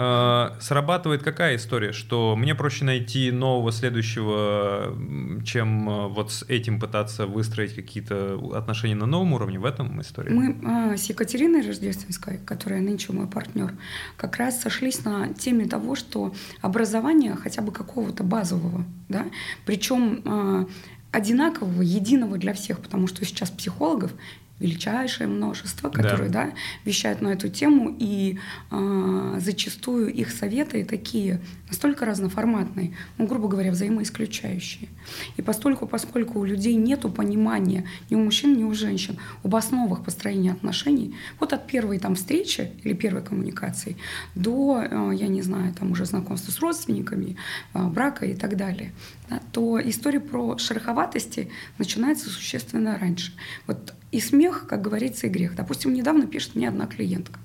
э, 0.56 0.60
срабатывает 0.60 1.22
какая 1.22 1.56
история, 1.56 1.92
что 1.92 2.34
мне 2.36 2.54
проще 2.54 2.84
найти 2.84 3.30
нового 3.30 3.72
следующего, 3.72 4.96
чем 5.44 5.88
э, 5.88 6.08
вот 6.08 6.32
с 6.32 6.44
этим 6.44 6.80
пытаться 6.80 7.26
выстроить 7.26 7.74
какие-то 7.74 8.40
отношения 8.54 8.94
на 8.94 9.06
новом 9.06 9.34
уровне. 9.34 9.58
В 9.58 9.64
этом 9.64 10.00
история. 10.00 10.30
Мы 10.30 10.56
э, 10.62 10.96
с 10.96 11.04
Екатериной 11.10 11.66
Рождественской, 11.66 12.38
которая 12.38 12.80
нынче 12.80 13.12
мой 13.12 13.26
партнер, 13.26 13.74
как 14.16 14.36
раз 14.36 14.60
сошлись 14.60 15.04
на 15.04 15.34
теме 15.34 15.66
того, 15.66 15.94
что 15.94 16.32
образование 16.62 17.34
хотя 17.34 17.60
бы 17.60 17.72
какого-то 17.72 18.22
базового, 18.22 18.84
да, 19.08 19.26
причем 19.66 20.22
э, 20.24 20.66
одинакового, 21.12 21.82
единого 21.82 22.38
для 22.38 22.52
всех, 22.52 22.80
потому 22.80 23.06
что 23.06 23.24
сейчас 23.24 23.50
психологов 23.50 24.12
величайшее 24.60 25.28
множество, 25.28 25.88
которые 25.88 26.30
да. 26.30 26.38
Да, 26.38 26.52
вещают 26.84 27.20
на 27.20 27.28
эту 27.28 27.48
тему, 27.48 27.94
и 27.98 28.38
э, 28.70 29.38
зачастую 29.40 30.12
их 30.12 30.30
советы 30.30 30.84
такие 30.84 31.40
настолько 31.68 32.04
разноформатные, 32.04 32.96
ну, 33.18 33.26
грубо 33.26 33.48
говоря, 33.48 33.70
взаимоисключающие. 33.70 34.88
И 35.36 35.42
постольку, 35.42 35.86
поскольку 35.86 36.40
у 36.40 36.44
людей 36.44 36.74
нет 36.74 37.00
понимания 37.14 37.84
ни 38.10 38.14
у 38.14 38.18
мужчин, 38.20 38.56
ни 38.56 38.64
у 38.64 38.74
женщин 38.74 39.18
об 39.42 39.54
основах 39.54 40.04
построения 40.04 40.52
отношений, 40.52 41.14
вот 41.40 41.52
от 41.52 41.66
первой 41.66 41.98
там 41.98 42.14
встречи 42.14 42.72
или 42.82 42.94
первой 42.94 43.22
коммуникации 43.22 43.96
до, 44.34 44.82
э, 44.82 45.12
я 45.14 45.28
не 45.28 45.42
знаю, 45.42 45.74
там 45.74 45.92
уже 45.92 46.04
знакомства 46.04 46.50
с 46.50 46.60
родственниками, 46.60 47.36
э, 47.74 47.86
брака 47.86 48.26
и 48.26 48.34
так 48.34 48.56
далее, 48.56 48.92
да, 49.28 49.40
то 49.52 49.80
история 49.80 50.20
про 50.20 50.58
шероховатости 50.58 51.50
начинается 51.78 52.30
существенно 52.30 52.98
раньше. 52.98 53.32
Вот 53.66 53.94
и 54.10 54.20
смех, 54.20 54.66
как 54.68 54.82
говорится, 54.82 55.26
и 55.26 55.30
грех. 55.30 55.54
Допустим, 55.54 55.92
недавно 55.92 56.26
пишет 56.26 56.54
мне 56.54 56.68
одна 56.68 56.86
клиентка. 56.86 57.38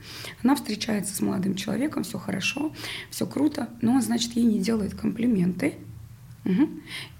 Она 0.44 0.56
встречается 0.56 1.16
с 1.16 1.22
молодым 1.22 1.56
человеком, 1.56 2.04
все 2.04 2.18
хорошо, 2.18 2.74
все 3.10 3.26
круто, 3.26 3.70
но 3.82 3.94
он, 3.94 4.02
значит, 4.02 4.34
ей 4.34 4.46
не 4.46 4.60
делает 4.60 4.96
комплименты. 4.96 5.76
Угу. 6.46 6.70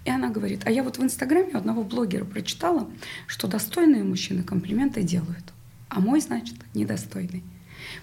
И 0.06 0.10
она 0.10 0.30
говорит, 0.30 0.62
а 0.66 0.72
я 0.72 0.84
вот 0.84 0.98
в 0.98 1.04
Инстаграме 1.04 1.54
одного 1.54 1.84
блогера 1.84 2.26
прочитала, 2.26 2.90
что 3.28 3.48
достойные 3.48 4.04
мужчины 4.04 4.44
комплименты 4.44 5.02
делают, 5.02 5.54
а 5.90 6.00
мой, 6.00 6.20
значит, 6.20 6.56
недостойный. 6.74 7.44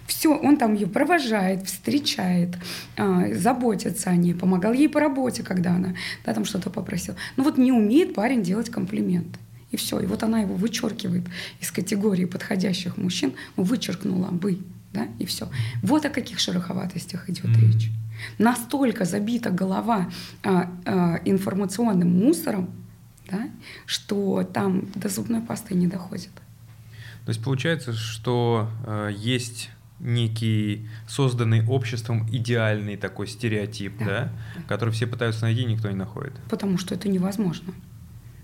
Все, 0.05 0.35
он 0.35 0.57
там 0.57 0.73
ее 0.73 0.87
провожает, 0.87 1.67
встречает, 1.67 2.57
э, 2.97 3.35
заботится 3.35 4.09
о 4.09 4.15
ней, 4.15 4.33
помогал 4.33 4.73
ей 4.73 4.89
по 4.89 4.99
работе, 4.99 5.43
когда 5.43 5.75
она 5.75 5.95
да, 6.23 6.33
там 6.33 6.45
что-то 6.45 6.69
попросила. 6.69 7.17
Но 7.35 7.43
вот 7.43 7.57
не 7.57 7.71
умеет 7.71 8.13
парень 8.13 8.43
делать 8.43 8.69
комплименты. 8.69 9.39
И 9.71 9.77
все. 9.77 9.99
И 9.99 10.05
вот 10.05 10.23
она 10.23 10.39
его 10.41 10.55
вычеркивает 10.55 11.25
из 11.59 11.71
категории 11.71 12.25
подходящих 12.25 12.97
мужчин, 12.97 13.33
вычеркнула 13.55 14.27
бы, 14.27 14.59
да, 14.93 15.07
и 15.19 15.25
все. 15.25 15.49
Вот 15.81 16.05
о 16.05 16.09
каких 16.09 16.39
шероховатостях 16.39 17.29
идет 17.29 17.45
mm-hmm. 17.45 17.73
речь. 17.73 17.91
Настолько 18.37 19.05
забита 19.05 19.49
голова 19.49 20.11
а, 20.43 20.71
а, 20.85 21.21
информационным 21.25 22.09
мусором, 22.09 22.69
да, 23.29 23.49
что 23.85 24.43
там 24.43 24.87
до 24.95 25.09
зубной 25.09 25.41
пасты 25.41 25.73
не 25.73 25.87
доходит. 25.87 26.31
То 27.25 27.29
есть 27.29 27.43
получается, 27.43 27.93
что 27.93 28.69
э, 28.85 29.11
есть 29.15 29.69
некий 29.99 30.87
созданный 31.07 31.65
обществом 31.65 32.27
идеальный 32.31 32.97
такой 32.97 33.27
стереотип, 33.27 33.97
да, 33.99 34.05
да, 34.05 34.31
да. 34.55 34.61
который 34.67 34.89
все 34.89 35.05
пытаются 35.05 35.43
найти, 35.43 35.63
никто 35.65 35.89
не 35.89 35.95
находит. 35.95 36.33
Потому 36.49 36.77
что 36.77 36.95
это 36.95 37.07
невозможно. 37.07 37.73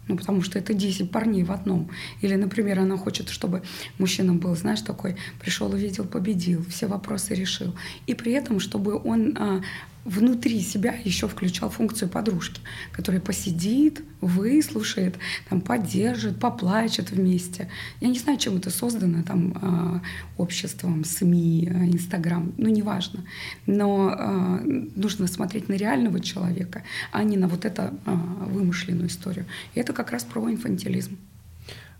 Ну, 0.08 0.18
потому 0.18 0.42
что 0.42 0.60
это 0.60 0.74
10 0.74 1.12
парней 1.12 1.44
в 1.44 1.52
одном. 1.52 1.90
Или, 2.22 2.36
например, 2.36 2.80
она 2.80 2.98
хочет, 2.98 3.30
чтобы 3.30 3.62
мужчина 3.98 4.34
был, 4.34 4.56
знаешь, 4.56 4.82
такой, 4.82 5.16
пришел, 5.40 5.72
увидел, 5.72 6.06
победил, 6.06 6.66
все 6.70 6.88
вопросы 6.88 7.36
решил. 7.36 7.76
И 8.08 8.14
при 8.14 8.32
этом, 8.32 8.60
чтобы 8.60 9.02
он 9.04 9.38
а, 9.38 9.62
внутри 10.08 10.62
себя 10.62 10.96
еще 11.04 11.28
включал 11.28 11.70
функцию 11.70 12.10
подружки, 12.10 12.62
которая 12.94 13.22
посидит, 13.22 14.02
выслушает, 14.22 15.16
там, 15.50 15.60
поддержит, 15.60 16.40
поплачет 16.40 17.12
вместе. 17.12 17.70
Я 18.00 18.08
не 18.08 18.18
знаю, 18.18 18.40
чем 18.40 18.56
это 18.56 18.70
создано, 18.70 19.24
там, 19.24 19.54
э, 19.62 20.00
обществом, 20.38 21.04
СМИ, 21.04 21.66
Инстаграм, 21.66 22.54
ну, 22.58 22.70
неважно. 22.70 23.26
Но 23.66 24.16
э, 24.18 24.60
нужно 24.96 25.28
смотреть 25.28 25.68
на 25.68 25.74
реального 25.74 26.22
человека, 26.22 26.84
а 27.12 27.24
не 27.24 27.36
на 27.36 27.50
вот 27.50 27.66
эту 27.66 27.82
э, 27.82 27.90
вымышленную 28.06 29.10
историю. 29.10 29.46
И 29.76 29.80
это 29.80 29.92
как 29.92 30.12
раз 30.12 30.24
про 30.24 30.50
инфантилизм. 30.50 31.18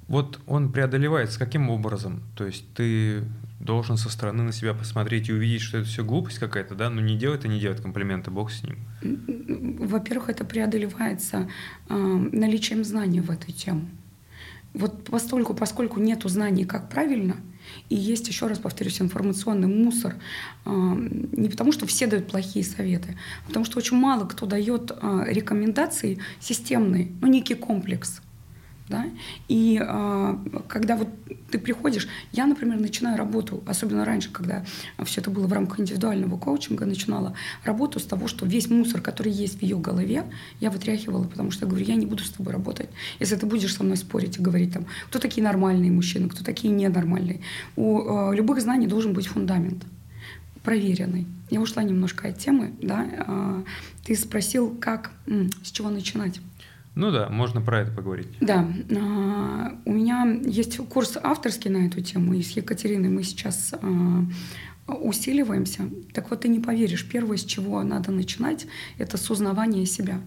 Вот 0.08 0.40
он 0.48 0.72
преодолевается 0.72 1.38
каким 1.38 1.70
образом? 1.70 2.24
То 2.36 2.46
есть 2.46 2.64
ты 2.74 3.24
должен 3.60 3.98
со 3.98 4.10
стороны 4.10 4.44
на 4.44 4.52
себя 4.52 4.74
посмотреть 4.74 5.30
и 5.30 5.34
увидеть, 5.34 5.62
что 5.62 5.80
это 5.80 5.88
все 5.88 6.04
глупость 6.04 6.40
какая-то, 6.40 6.76
да, 6.76 6.90
но 6.90 7.02
не 7.02 7.18
делать 7.18 7.46
и 7.46 7.48
не 7.48 7.60
делать 7.60 7.82
комплименты, 7.82 8.32
бог 8.32 8.52
с 8.52 8.64
ним. 8.64 8.78
Во-первых, 9.80 10.30
это 10.30 10.46
преодолевается 10.46 11.50
э, 11.90 11.96
наличием 11.96 12.84
знаний 12.84 13.22
в 13.22 13.32
эту 13.32 13.52
тему. 13.52 13.90
Вот 14.74 15.06
постольку, 15.06 15.54
поскольку 15.54 16.00
нет 16.00 16.22
знаний, 16.26 16.66
как 16.66 16.90
правильно, 16.90 17.38
и 17.90 17.96
есть, 17.96 18.28
еще 18.28 18.48
раз 18.48 18.60
повторюсь, 18.60 19.02
информационный 19.02 19.68
мусор, 19.68 20.16
э, 20.66 20.70
не 20.70 21.50
потому 21.50 21.72
что 21.72 21.88
все 21.88 22.06
дают 22.06 22.28
плохие 22.28 22.64
советы, 22.64 23.18
а 23.44 23.48
потому 23.48 23.66
что 23.66 23.80
очень 23.80 23.98
мало 23.98 24.26
кто 24.26 24.46
дает 24.46 24.92
э, 24.92 25.24
рекомендации 25.28 26.20
системные, 26.40 27.12
ну, 27.22 27.28
некий 27.28 27.56
комплекс– 27.56 28.22
да? 28.90 29.06
И 29.48 29.82
э, 29.82 30.38
когда 30.68 30.96
вот 30.96 31.10
ты 31.52 31.60
приходишь, 31.60 32.08
я, 32.32 32.46
например, 32.46 32.80
начинаю 32.80 33.18
работу, 33.18 33.64
особенно 33.66 34.06
раньше, 34.06 34.32
когда 34.32 34.66
все 35.04 35.22
это 35.22 35.30
было 35.30 35.48
в 35.48 35.54
рамках 35.54 35.80
индивидуального 35.80 36.38
коучинга, 36.38 36.86
начинала 36.86 37.34
работу 37.64 38.00
с 38.00 38.04
того, 38.04 38.28
что 38.28 38.46
весь 38.46 38.70
мусор, 38.70 39.02
который 39.02 39.32
есть 39.32 39.60
в 39.60 39.62
ее 39.62 39.78
голове, 39.78 40.24
я 40.60 40.70
вытряхивала, 40.70 41.24
потому 41.24 41.52
что 41.52 41.66
я 41.66 41.70
говорю, 41.70 41.86
я 41.86 41.96
не 41.96 42.06
буду 42.06 42.24
с 42.24 42.30
тобой 42.30 42.54
работать. 42.54 42.90
Если 43.20 43.36
ты 43.36 43.46
будешь 43.46 43.74
со 43.74 43.84
мной 43.84 43.98
спорить 43.98 44.38
и 44.38 44.42
говорить, 44.42 44.74
там, 44.74 44.86
кто 45.08 45.20
такие 45.20 45.44
нормальные 45.44 45.92
мужчины, 45.92 46.30
кто 46.30 46.44
такие 46.44 46.74
ненормальные. 46.74 47.42
У 47.76 48.32
э, 48.32 48.36
любых 48.36 48.62
знаний 48.62 48.88
должен 48.88 49.14
быть 49.14 49.28
фундамент 49.28 49.84
проверенный. 50.64 51.26
Я 51.50 51.62
ушла 51.62 51.82
немножко 51.82 52.28
от 52.28 52.40
темы, 52.40 52.74
да. 52.82 53.08
Э, 53.10 53.64
ты 54.06 54.16
спросил, 54.16 54.76
как, 54.82 55.12
с 55.64 55.72
чего 55.72 55.90
начинать. 55.90 56.42
Ну 56.98 57.12
да, 57.12 57.30
можно 57.30 57.62
про 57.62 57.82
это 57.82 57.92
поговорить. 57.92 58.28
Да. 58.42 58.68
А, 58.98 59.80
у 59.86 59.94
меня 59.94 60.40
есть 60.44 60.78
курс 60.90 61.16
авторский 61.22 61.70
на 61.70 61.86
эту 61.86 62.02
тему, 62.02 62.34
и 62.34 62.42
с 62.42 62.50
Екатериной 62.52 63.10
мы 63.10 63.22
сейчас 63.22 63.76
а, 63.80 64.26
усиливаемся. 64.88 65.84
Так 66.14 66.32
вот, 66.32 66.42
ты 66.42 66.48
не 66.48 66.60
поверишь, 66.60 67.08
первое, 67.08 67.38
с 67.38 67.46
чего 67.46 67.84
надо 67.84 68.12
начинать, 68.12 68.66
это 68.98 69.18
с 69.18 69.30
узнавания 69.30 69.86
себя. 69.86 70.20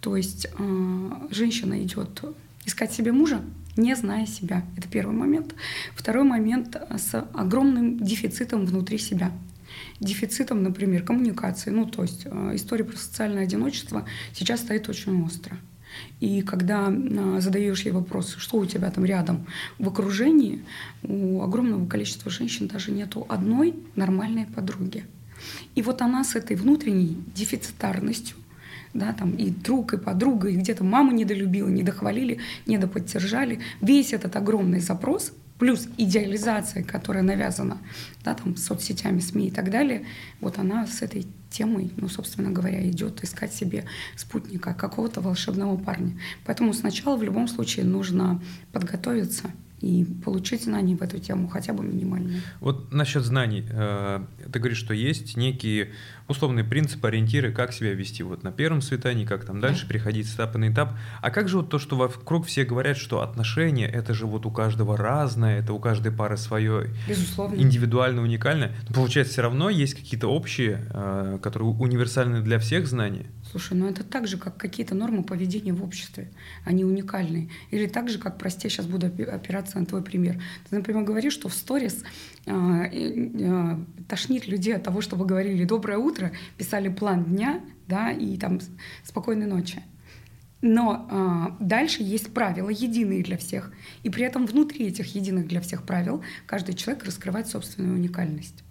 То 0.00 0.16
есть 0.16 0.46
а, 0.56 1.26
женщина 1.32 1.82
идет 1.82 2.22
искать 2.64 2.92
себе 2.92 3.10
мужа, 3.10 3.40
не 3.76 3.96
зная 3.96 4.26
себя. 4.26 4.62
Это 4.76 4.86
первый 4.86 5.16
момент. 5.16 5.56
Второй 5.96 6.22
момент 6.22 6.76
с 6.98 7.20
огромным 7.34 7.98
дефицитом 7.98 8.64
внутри 8.64 8.98
себя 8.98 9.32
дефицитом, 9.98 10.62
например, 10.62 11.02
коммуникации. 11.02 11.70
Ну, 11.70 11.86
то 11.86 12.02
есть 12.02 12.26
история 12.26 12.84
про 12.84 12.96
социальное 12.96 13.42
одиночество 13.42 14.06
сейчас 14.32 14.60
стоит 14.60 14.88
очень 14.88 15.20
остро. 15.24 15.56
И 16.20 16.42
когда 16.42 16.88
а, 16.88 17.40
задаешь 17.40 17.82
ей 17.82 17.92
вопрос, 17.92 18.34
что 18.38 18.58
у 18.58 18.66
тебя 18.66 18.90
там 18.90 19.04
рядом 19.04 19.46
в 19.78 19.88
окружении, 19.88 20.64
у 21.02 21.42
огромного 21.42 21.86
количества 21.86 22.30
женщин 22.30 22.68
даже 22.68 22.92
нету 22.92 23.26
одной 23.28 23.74
нормальной 23.96 24.46
подруги. 24.46 25.04
И 25.74 25.82
вот 25.82 26.02
она 26.02 26.24
с 26.24 26.36
этой 26.36 26.56
внутренней 26.56 27.18
дефицитарностью, 27.34 28.36
да, 28.94 29.12
там 29.12 29.32
и 29.32 29.50
друг, 29.50 29.94
и 29.94 29.98
подруга, 29.98 30.48
и 30.48 30.56
где-то 30.56 30.84
маму 30.84 31.12
недолюбила, 31.12 31.68
недохвалили, 31.68 32.38
недоподдержали. 32.66 33.60
Весь 33.80 34.12
этот 34.12 34.36
огромный 34.36 34.80
запрос 34.80 35.32
плюс 35.62 35.86
идеализация, 35.96 36.82
которая 36.82 37.22
навязана 37.22 37.78
да, 38.24 38.34
там, 38.34 38.56
соцсетями, 38.56 39.20
СМИ 39.20 39.46
и 39.46 39.50
так 39.52 39.70
далее, 39.70 40.04
вот 40.40 40.58
она 40.58 40.88
с 40.88 41.02
этой 41.02 41.24
темой, 41.50 41.92
ну, 41.96 42.08
собственно 42.08 42.50
говоря, 42.50 42.84
идет 42.90 43.22
искать 43.22 43.54
себе 43.54 43.84
спутника, 44.16 44.74
какого-то 44.74 45.20
волшебного 45.20 45.76
парня. 45.76 46.18
Поэтому 46.44 46.72
сначала 46.72 47.16
в 47.16 47.22
любом 47.22 47.46
случае 47.46 47.84
нужно 47.84 48.42
подготовиться 48.72 49.52
и 49.80 50.04
получить 50.24 50.64
знания 50.64 50.96
в 50.96 51.02
эту 51.02 51.20
тему, 51.20 51.46
хотя 51.46 51.72
бы 51.72 51.84
минимальные. 51.84 52.40
Вот 52.58 52.92
насчет 52.92 53.22
знаний. 53.22 53.64
Э, 53.70 54.24
ты 54.52 54.58
говоришь, 54.58 54.78
что 54.78 54.94
есть 54.94 55.36
некие 55.36 55.92
условные 56.32 56.64
принципы, 56.64 57.08
ориентиры, 57.08 57.52
как 57.52 57.72
себя 57.72 57.92
вести 57.94 58.22
вот 58.22 58.42
на 58.42 58.52
первом 58.52 58.82
свидании, 58.82 59.24
как 59.24 59.44
там 59.44 59.60
дальше 59.60 59.82
да. 59.82 59.88
переходить 59.88 60.28
с 60.28 60.34
этапа 60.34 60.58
на 60.58 60.70
этап. 60.70 60.92
А 61.20 61.30
как 61.30 61.48
же 61.48 61.58
вот 61.58 61.70
то, 61.70 61.78
что 61.78 61.96
вокруг 61.96 62.46
все 62.46 62.64
говорят, 62.64 62.96
что 62.96 63.22
отношения 63.22 63.86
это 63.86 64.14
же 64.14 64.26
вот 64.26 64.44
у 64.46 64.50
каждого 64.50 64.96
разное, 64.96 65.60
это 65.60 65.72
у 65.72 65.78
каждой 65.78 66.12
пары 66.12 66.36
свое, 66.36 66.90
Безусловно. 67.08 67.56
индивидуально, 67.56 68.22
уникальное. 68.22 68.74
Но 68.88 68.94
получается, 68.94 69.34
все 69.34 69.42
равно 69.42 69.70
есть 69.70 69.94
какие-то 69.94 70.28
общие, 70.28 70.86
э, 70.90 71.38
которые 71.42 71.68
универсальны 71.70 72.42
для 72.42 72.58
всех 72.58 72.86
знания. 72.86 73.26
Слушай, 73.50 73.76
ну 73.76 73.86
это 73.86 74.04
так 74.04 74.26
же, 74.26 74.38
как 74.38 74.56
какие-то 74.56 74.94
нормы 74.94 75.24
поведения 75.24 75.72
в 75.72 75.82
обществе. 75.82 76.30
Они 76.64 76.84
уникальные. 76.84 77.50
Или 77.70 77.86
так 77.86 78.08
же, 78.08 78.18
как, 78.18 78.38
прости, 78.38 78.66
я 78.66 78.70
сейчас 78.70 78.86
буду 78.86 79.06
опираться 79.06 79.78
на 79.78 79.86
твой 79.86 80.02
пример. 80.02 80.40
Ты, 80.68 80.76
например, 80.76 81.04
говоришь, 81.04 81.32
что 81.32 81.48
в 81.48 81.54
сторис 81.54 82.02
э, 82.46 82.52
э, 82.52 83.78
тошнит 84.08 84.46
людей 84.46 84.76
от 84.76 84.82
того, 84.82 85.00
чтобы 85.00 85.26
говорили 85.26 85.64
«доброе 85.64 85.98
утро», 85.98 86.21
писали 86.56 86.88
план 86.88 87.24
дня, 87.24 87.60
да, 87.88 88.10
и 88.10 88.36
там 88.36 88.60
«спокойной 89.04 89.46
ночи». 89.46 89.82
Но 90.62 91.08
э, 91.10 91.64
дальше 91.64 92.04
есть 92.04 92.32
правила 92.32 92.68
единые 92.68 93.24
для 93.24 93.36
всех. 93.36 93.72
И 94.04 94.10
при 94.10 94.24
этом 94.24 94.46
внутри 94.46 94.86
этих 94.86 95.14
единых 95.16 95.48
для 95.48 95.60
всех 95.60 95.84
правил 95.84 96.22
каждый 96.46 96.74
человек 96.74 97.04
раскрывает 97.04 97.48
собственную 97.48 97.96
уникальность. 97.96 98.62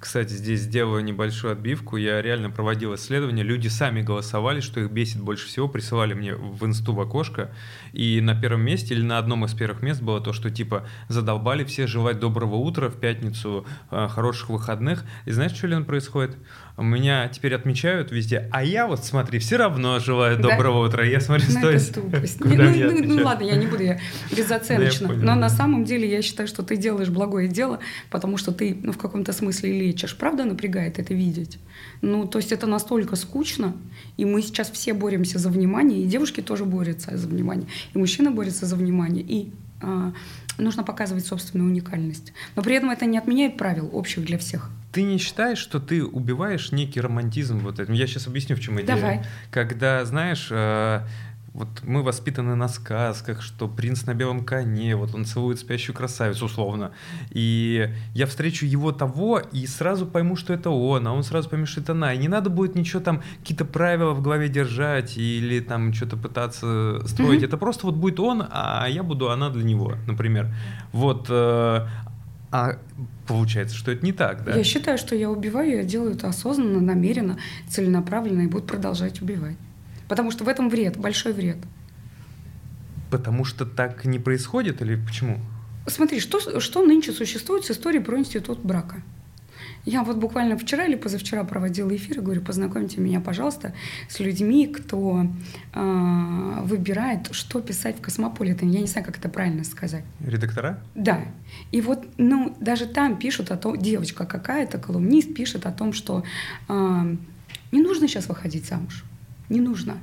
Кстати, 0.00 0.32
здесь 0.32 0.60
сделаю 0.60 1.04
небольшую 1.04 1.52
отбивку. 1.52 1.98
Я 1.98 2.22
реально 2.22 2.48
проводил 2.48 2.94
исследование. 2.94 3.44
Люди 3.44 3.68
сами 3.68 4.00
голосовали, 4.00 4.60
что 4.60 4.80
их 4.80 4.90
бесит 4.90 5.20
больше 5.20 5.46
всего. 5.46 5.68
Присылали 5.68 6.14
мне 6.14 6.34
в 6.34 6.64
инсту 6.64 6.94
в 6.94 7.00
окошко. 7.02 7.50
И 7.92 8.22
на 8.22 8.34
первом 8.34 8.62
месте 8.62 8.94
или 8.94 9.02
на 9.02 9.18
одном 9.18 9.44
из 9.44 9.52
первых 9.52 9.82
мест 9.82 10.00
было 10.00 10.22
то, 10.22 10.32
что 10.32 10.50
типа 10.50 10.86
задолбали 11.08 11.64
все 11.64 11.86
желать 11.86 12.18
доброго 12.18 12.54
утра 12.54 12.88
в 12.88 12.98
пятницу, 12.98 13.66
э, 13.90 14.08
хороших 14.08 14.48
выходных. 14.48 15.04
И 15.26 15.32
знаешь, 15.32 15.52
что, 15.52 15.66
Лен, 15.66 15.84
происходит? 15.84 16.34
У 16.78 16.82
меня 16.82 17.28
теперь 17.28 17.54
отмечают 17.54 18.10
везде, 18.10 18.48
а 18.52 18.64
я 18.64 18.86
вот, 18.86 19.04
смотри, 19.04 19.38
все 19.38 19.58
равно 19.58 19.98
желаю 19.98 20.38
да? 20.38 20.48
доброго 20.48 20.86
утра. 20.86 21.04
Я 21.04 21.20
смотрю, 21.20 21.44
ну, 21.50 21.58
сторис. 21.58 21.92
Ну, 22.40 22.54
ну, 22.56 23.16
ну 23.16 23.24
ладно, 23.24 23.44
я 23.44 23.56
не 23.56 23.66
буду, 23.66 23.82
я 23.82 24.00
безоценочно. 24.34 25.12
Но 25.12 25.34
на 25.34 25.50
самом 25.50 25.84
деле 25.84 26.10
я 26.10 26.22
считаю, 26.22 26.48
что 26.48 26.62
ты 26.62 26.78
делаешь 26.78 27.10
благое 27.10 27.48
дело, 27.48 27.80
потому 28.08 28.38
что 28.38 28.50
ты 28.50 28.78
ну, 28.82 28.92
в 28.92 28.98
каком-то 28.98 29.32
смысле 29.34 29.89
лечишь. 29.90 30.16
Правда 30.16 30.44
напрягает 30.44 30.98
это 30.98 31.14
видеть? 31.14 31.58
Ну, 32.02 32.26
то 32.26 32.38
есть 32.38 32.52
это 32.52 32.66
настолько 32.66 33.16
скучно, 33.16 33.76
и 34.16 34.24
мы 34.24 34.42
сейчас 34.42 34.70
все 34.70 34.94
боремся 34.94 35.38
за 35.38 35.50
внимание, 35.50 36.02
и 36.02 36.06
девушки 36.06 36.40
тоже 36.40 36.64
борются 36.64 37.16
за 37.16 37.28
внимание, 37.28 37.66
и 37.94 37.98
мужчины 37.98 38.30
борются 38.30 38.66
за 38.66 38.76
внимание, 38.76 39.24
и 39.24 39.52
а, 39.82 40.12
нужно 40.58 40.82
показывать 40.82 41.26
собственную 41.26 41.70
уникальность. 41.70 42.32
Но 42.56 42.62
при 42.62 42.76
этом 42.76 42.90
это 42.90 43.06
не 43.06 43.18
отменяет 43.18 43.56
правил 43.56 43.90
общих 43.92 44.24
для 44.24 44.38
всех. 44.38 44.70
Ты 44.92 45.02
не 45.02 45.18
считаешь, 45.18 45.58
что 45.58 45.78
ты 45.78 46.04
убиваешь 46.04 46.72
некий 46.72 47.00
романтизм 47.00 47.58
вот 47.60 47.78
этим? 47.78 47.92
Я 47.94 48.06
сейчас 48.06 48.26
объясню, 48.26 48.56
в 48.56 48.60
чем 48.60 48.80
идея. 48.80 48.96
Давай. 48.96 49.24
Когда, 49.50 50.04
знаешь, 50.04 50.48
э, 50.50 51.02
вот 51.60 51.68
мы 51.84 52.02
воспитаны 52.02 52.54
на 52.54 52.68
сказках, 52.68 53.42
что 53.42 53.68
принц 53.68 54.06
на 54.06 54.14
белом 54.14 54.44
коне, 54.44 54.96
вот 54.96 55.14
он 55.14 55.26
целует 55.26 55.58
спящую 55.58 55.94
красавицу, 55.94 56.46
условно. 56.46 56.92
И 57.30 57.90
я 58.14 58.26
встречу 58.26 58.64
его 58.64 58.92
того 58.92 59.42
и 59.52 59.66
сразу 59.66 60.06
пойму, 60.06 60.36
что 60.36 60.54
это 60.54 60.70
он, 60.70 61.06
а 61.06 61.12
он 61.12 61.22
сразу 61.22 61.50
поймет, 61.50 61.68
что 61.68 61.82
это 61.82 61.92
она. 61.92 62.14
И 62.14 62.18
не 62.18 62.28
надо 62.28 62.48
будет 62.48 62.74
ничего 62.74 63.00
там, 63.00 63.22
какие-то 63.40 63.66
правила 63.66 64.12
в 64.12 64.22
голове 64.22 64.48
держать 64.48 65.18
или 65.18 65.60
там 65.60 65.92
что-то 65.92 66.16
пытаться 66.16 67.06
строить. 67.06 67.42
Mm-hmm. 67.42 67.46
Это 67.46 67.58
просто 67.58 67.86
вот 67.86 67.96
будет 67.96 68.18
он, 68.20 68.46
а 68.50 68.86
я 68.88 69.02
буду 69.02 69.30
она 69.30 69.50
для 69.50 69.62
него, 69.62 69.96
например. 70.06 70.54
Вот. 70.92 71.26
Э, 71.28 71.86
а 72.50 72.78
получается, 73.28 73.76
что 73.76 73.92
это 73.92 74.04
не 74.04 74.12
так, 74.12 74.44
да? 74.44 74.56
Я 74.56 74.64
считаю, 74.64 74.96
что 74.96 75.14
я 75.14 75.30
убиваю, 75.30 75.76
я 75.76 75.84
делаю 75.84 76.14
это 76.14 76.28
осознанно, 76.28 76.80
намеренно, 76.80 77.36
целенаправленно 77.68 78.40
и 78.40 78.46
буду 78.46 78.64
продолжать 78.64 79.20
убивать. 79.20 79.56
Потому 80.10 80.32
что 80.32 80.42
в 80.42 80.48
этом 80.48 80.68
вред, 80.68 80.96
большой 80.96 81.32
вред. 81.32 81.58
Потому 83.12 83.44
что 83.44 83.64
так 83.64 84.04
не 84.04 84.18
происходит 84.18 84.82
или 84.82 84.96
почему? 84.96 85.38
Смотри, 85.86 86.18
что, 86.18 86.58
что 86.58 86.84
нынче 86.84 87.12
существует 87.12 87.64
с 87.64 87.70
историей 87.70 88.02
про 88.02 88.18
институт 88.18 88.58
брака? 88.58 89.04
Я 89.84 90.02
вот 90.02 90.16
буквально 90.16 90.58
вчера 90.58 90.84
или 90.86 90.96
позавчера 90.96 91.44
проводила 91.44 91.94
эфир 91.94 92.18
и 92.18 92.20
говорю, 92.22 92.40
познакомьте 92.40 93.00
меня, 93.00 93.20
пожалуйста, 93.20 93.72
с 94.08 94.18
людьми, 94.18 94.66
кто 94.66 95.28
э, 95.74 96.60
выбирает, 96.64 97.28
что 97.30 97.60
писать 97.60 97.98
в 97.98 98.00
Космополитен. 98.00 98.68
Я 98.68 98.80
не 98.80 98.88
знаю, 98.88 99.06
как 99.06 99.16
это 99.16 99.28
правильно 99.28 99.62
сказать. 99.62 100.04
Редактора? 100.26 100.80
Да. 100.96 101.20
И 101.70 101.80
вот, 101.80 102.04
ну, 102.18 102.56
даже 102.58 102.86
там 102.86 103.16
пишут 103.16 103.52
о 103.52 103.56
том, 103.56 103.78
девочка 103.78 104.26
какая-то, 104.26 104.78
колумнист 104.78 105.32
пишет 105.34 105.66
о 105.66 105.70
том, 105.70 105.92
что 105.92 106.24
э, 106.68 107.16
не 107.70 107.80
нужно 107.80 108.08
сейчас 108.08 108.28
выходить 108.28 108.66
замуж. 108.66 109.04
Не 109.50 109.60
нужно. 109.60 109.98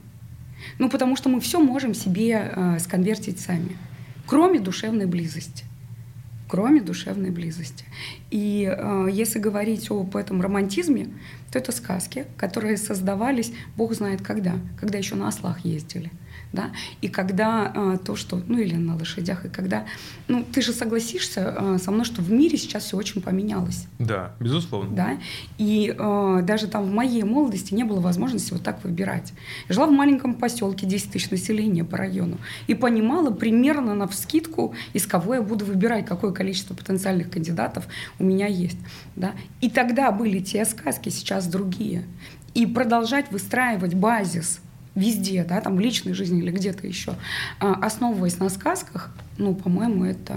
Ну, 0.77 0.89
потому 0.89 1.15
что 1.15 1.29
мы 1.29 1.39
все 1.39 1.59
можем 1.59 1.95
себе 1.95 2.51
э, 2.55 2.79
сконвертить 2.79 3.39
сами, 3.39 3.77
кроме 4.27 4.59
душевной 4.59 5.07
близости 5.07 5.63
кроме 6.47 6.81
душевной 6.81 7.29
близости. 7.29 7.85
И 8.31 8.65
э, 8.65 9.07
если 9.11 9.39
говорить 9.39 9.91
об 9.91 10.15
этом 10.15 10.41
романтизме, 10.41 11.09
то 11.51 11.59
это 11.59 11.71
сказки, 11.71 12.25
которые 12.37 12.77
создавались, 12.77 13.51
Бог 13.75 13.93
знает 13.93 14.21
когда, 14.21 14.55
когда 14.79 14.97
еще 14.97 15.15
на 15.15 15.27
ослах 15.27 15.65
ездили 15.65 16.11
да, 16.53 16.71
и 17.01 17.07
когда 17.07 17.71
э, 17.73 17.97
то, 18.03 18.15
что, 18.15 18.41
ну 18.47 18.57
или 18.57 18.75
на 18.75 18.95
лошадях, 18.95 19.45
и 19.45 19.49
когда, 19.49 19.85
ну 20.27 20.43
ты 20.43 20.61
же 20.61 20.71
согласишься 20.71 21.55
э, 21.57 21.77
со 21.77 21.91
мной, 21.91 22.05
что 22.05 22.21
в 22.21 22.31
мире 22.31 22.57
сейчас 22.57 22.85
все 22.85 22.97
очень 22.97 23.21
поменялось. 23.21 23.87
Да, 23.99 24.33
безусловно. 24.39 24.95
Да, 24.95 25.17
и 25.57 25.93
э, 25.97 26.39
даже 26.43 26.67
там 26.67 26.85
в 26.85 26.91
моей 26.91 27.23
молодости 27.23 27.73
не 27.73 27.83
было 27.83 27.99
возможности 27.99 28.53
вот 28.53 28.63
так 28.63 28.83
выбирать. 28.83 29.33
Я 29.67 29.75
жила 29.75 29.87
в 29.87 29.91
маленьком 29.91 30.35
поселке, 30.35 30.85
10 30.85 31.11
тысяч 31.11 31.29
населения 31.29 31.83
по 31.83 31.97
району, 31.97 32.37
и 32.67 32.73
понимала 32.73 33.31
примерно 33.31 33.93
на 33.93 34.07
вскидку, 34.07 34.73
из 34.93 35.05
кого 35.05 35.35
я 35.35 35.41
буду 35.41 35.65
выбирать, 35.65 36.05
какое 36.05 36.31
количество 36.31 36.73
потенциальных 36.73 37.29
кандидатов 37.29 37.87
у 38.19 38.23
меня 38.23 38.47
есть, 38.47 38.77
да. 39.15 39.33
И 39.61 39.69
тогда 39.69 40.11
были 40.11 40.39
те 40.39 40.65
сказки, 40.65 41.09
сейчас 41.09 41.47
другие. 41.47 42.03
И 42.53 42.65
продолжать 42.65 43.31
выстраивать 43.31 43.93
базис– 43.93 44.61
везде, 44.97 45.43
да, 45.43 45.61
там 45.61 45.77
в 45.77 45.79
личной 45.79 46.13
жизни 46.13 46.39
или 46.39 46.51
где-то 46.51 46.87
еще, 46.87 47.13
а, 47.59 47.73
основываясь 47.75 48.39
на 48.39 48.49
сказках, 48.49 49.11
ну, 49.37 49.53
по-моему, 49.53 50.03
это 50.05 50.35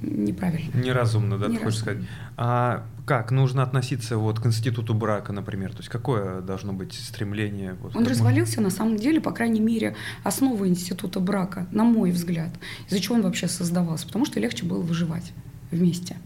неправильно. 0.00 0.70
Неразумно, 0.74 1.38
да, 1.38 1.48
Неразумно. 1.48 1.58
ты 1.58 1.64
хочешь 1.64 1.80
сказать. 1.80 2.02
А 2.36 2.86
как 3.04 3.30
нужно 3.30 3.62
относиться 3.62 4.16
вот 4.16 4.38
к 4.38 4.46
институту 4.46 4.94
брака, 4.94 5.32
например? 5.32 5.72
То 5.72 5.78
есть 5.78 5.88
какое 5.88 6.40
должно 6.40 6.72
быть 6.72 6.94
стремление? 6.94 7.74
Вот, 7.82 7.96
Он 7.96 8.06
развалился, 8.06 8.60
можно... 8.60 8.62
на 8.64 8.70
самом 8.70 8.96
деле, 8.96 9.20
по 9.20 9.32
крайней 9.32 9.60
мере, 9.60 9.96
основа 10.24 10.68
института 10.68 11.20
брака, 11.20 11.66
на 11.72 11.84
мой 11.84 12.10
взгляд. 12.10 12.50
Из-за 12.86 13.00
чего 13.00 13.16
он 13.16 13.22
вообще 13.22 13.48
создавался? 13.48 14.06
Потому 14.06 14.24
что 14.24 14.40
легче 14.40 14.64
было 14.64 14.80
выживать 14.80 15.32
вместе. 15.70 16.16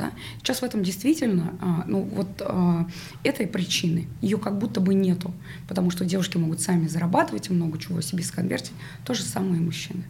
Да? 0.00 0.12
Сейчас 0.38 0.60
в 0.60 0.62
этом 0.62 0.82
действительно, 0.82 1.52
а, 1.60 1.84
ну 1.86 2.00
вот 2.00 2.28
а, 2.40 2.88
этой 3.22 3.46
причины, 3.46 4.08
ее 4.22 4.38
как 4.38 4.58
будто 4.58 4.80
бы 4.80 4.94
нету, 4.94 5.34
потому 5.68 5.90
что 5.90 6.06
девушки 6.06 6.38
могут 6.38 6.62
сами 6.62 6.86
зарабатывать 6.86 7.50
и 7.50 7.52
много 7.52 7.78
чего 7.78 8.00
себе 8.00 8.24
сконвертить, 8.24 8.72
то 9.04 9.12
же 9.12 9.22
самое 9.22 9.56
и 9.60 9.64
мужчины. 9.64 10.04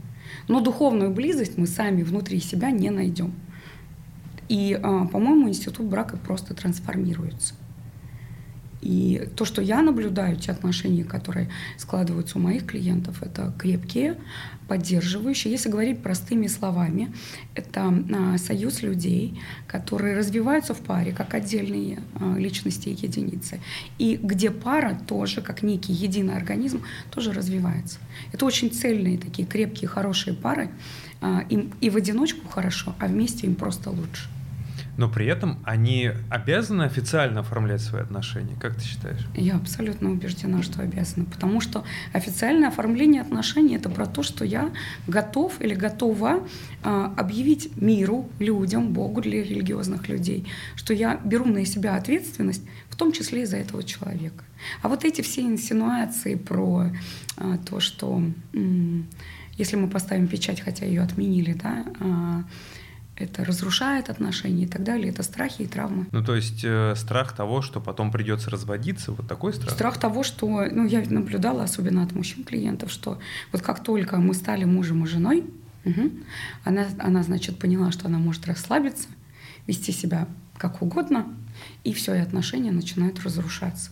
Но 0.46 0.60
духовную 0.60 1.10
близость 1.10 1.58
мы 1.58 1.66
сами 1.66 2.04
внутри 2.04 2.38
себя 2.38 2.70
не 2.70 2.90
найдем. 2.90 3.34
И, 4.48 4.78
а, 4.80 5.06
по-моему, 5.06 5.48
институт 5.48 5.86
брака 5.86 6.16
просто 6.16 6.54
трансформируется. 6.54 7.54
И 8.80 9.28
то, 9.34 9.44
что 9.44 9.60
я 9.60 9.82
наблюдаю, 9.82 10.36
те 10.36 10.52
отношения, 10.52 11.02
которые 11.02 11.50
складываются 11.76 12.38
у 12.38 12.40
моих 12.40 12.64
клиентов, 12.64 13.22
это 13.22 13.52
крепкие, 13.58 14.16
поддерживающие. 14.70 15.50
Если 15.50 15.68
говорить 15.68 16.00
простыми 16.00 16.46
словами, 16.46 17.12
это 17.56 17.92
а, 18.14 18.38
союз 18.38 18.82
людей, 18.82 19.40
которые 19.66 20.16
развиваются 20.16 20.74
в 20.74 20.78
паре 20.78 21.10
как 21.10 21.34
отдельные 21.34 21.98
а, 22.14 22.36
личности 22.38 22.88
и 22.88 22.92
единицы. 22.92 23.60
И 23.98 24.16
где 24.22 24.52
пара 24.52 24.96
тоже, 25.08 25.40
как 25.40 25.64
некий 25.64 25.92
единый 25.92 26.36
организм, 26.36 26.82
тоже 27.10 27.32
развивается. 27.32 27.98
Это 28.32 28.46
очень 28.46 28.70
цельные 28.70 29.18
такие 29.18 29.48
крепкие, 29.48 29.88
хорошие 29.88 30.34
пары. 30.34 30.70
А, 31.20 31.44
им 31.48 31.72
и 31.80 31.90
в 31.90 31.96
одиночку 31.96 32.46
хорошо, 32.46 32.94
а 33.00 33.08
вместе 33.08 33.48
им 33.48 33.56
просто 33.56 33.90
лучше 33.90 34.28
но 34.96 35.08
при 35.08 35.26
этом 35.26 35.58
они 35.64 36.10
обязаны 36.28 36.82
официально 36.82 37.40
оформлять 37.40 37.80
свои 37.80 38.02
отношения. 38.02 38.56
Как 38.60 38.76
ты 38.76 38.84
считаешь? 38.84 39.26
Я 39.34 39.56
абсолютно 39.56 40.10
убеждена, 40.10 40.62
что 40.62 40.82
обязаны. 40.82 41.26
Потому 41.26 41.60
что 41.60 41.84
официальное 42.12 42.68
оформление 42.68 43.22
отношений 43.22 43.76
это 43.76 43.88
про 43.88 44.06
то, 44.06 44.22
что 44.22 44.44
я 44.44 44.70
готов 45.06 45.60
или 45.60 45.74
готова 45.74 46.46
э, 46.82 47.08
объявить 47.16 47.76
миру, 47.76 48.28
людям, 48.38 48.92
Богу 48.92 49.20
для 49.20 49.42
религиозных 49.42 50.08
людей, 50.08 50.46
что 50.76 50.94
я 50.94 51.20
беру 51.24 51.44
на 51.46 51.64
себя 51.64 51.96
ответственность, 51.96 52.62
в 52.88 52.96
том 52.96 53.12
числе 53.12 53.42
и 53.42 53.46
за 53.46 53.56
этого 53.56 53.82
человека. 53.82 54.44
А 54.82 54.88
вот 54.88 55.04
эти 55.04 55.22
все 55.22 55.42
инсинуации 55.42 56.34
про 56.34 56.86
э, 57.36 57.58
то, 57.64 57.80
что 57.80 58.22
э, 58.52 58.58
если 59.56 59.76
мы 59.76 59.88
поставим 59.88 60.26
печать, 60.26 60.60
хотя 60.60 60.86
ее 60.86 61.02
отменили, 61.02 61.52
да, 61.52 61.84
э, 62.00 62.42
это 63.20 63.44
разрушает 63.44 64.08
отношения 64.08 64.64
и 64.64 64.66
так 64.66 64.82
далее. 64.82 65.10
Это 65.10 65.22
страхи 65.22 65.62
и 65.62 65.66
травмы. 65.66 66.06
Ну, 66.10 66.24
то 66.24 66.34
есть 66.34 66.64
э, 66.64 66.94
страх 66.96 67.34
того, 67.34 67.62
что 67.62 67.80
потом 67.80 68.10
придется 68.10 68.50
разводиться, 68.50 69.12
вот 69.12 69.28
такой 69.28 69.52
страх? 69.52 69.70
Страх 69.70 69.98
того, 69.98 70.22
что, 70.22 70.46
ну, 70.46 70.86
я 70.86 71.02
наблюдала, 71.08 71.64
особенно 71.64 72.02
от 72.02 72.12
мужчин-клиентов, 72.12 72.90
что 72.90 73.18
вот 73.52 73.62
как 73.62 73.82
только 73.82 74.16
мы 74.16 74.34
стали 74.34 74.64
мужем 74.64 75.04
и 75.04 75.06
женой, 75.06 75.44
угу, 75.84 76.10
она, 76.64 76.88
она, 76.98 77.22
значит, 77.22 77.58
поняла, 77.58 77.92
что 77.92 78.06
она 78.06 78.18
может 78.18 78.46
расслабиться, 78.46 79.08
вести 79.66 79.92
себя 79.92 80.26
как 80.56 80.82
угодно, 80.82 81.26
и 81.84 81.92
все, 81.92 82.14
и 82.14 82.18
отношения 82.18 82.72
начинают 82.72 83.20
разрушаться. 83.20 83.90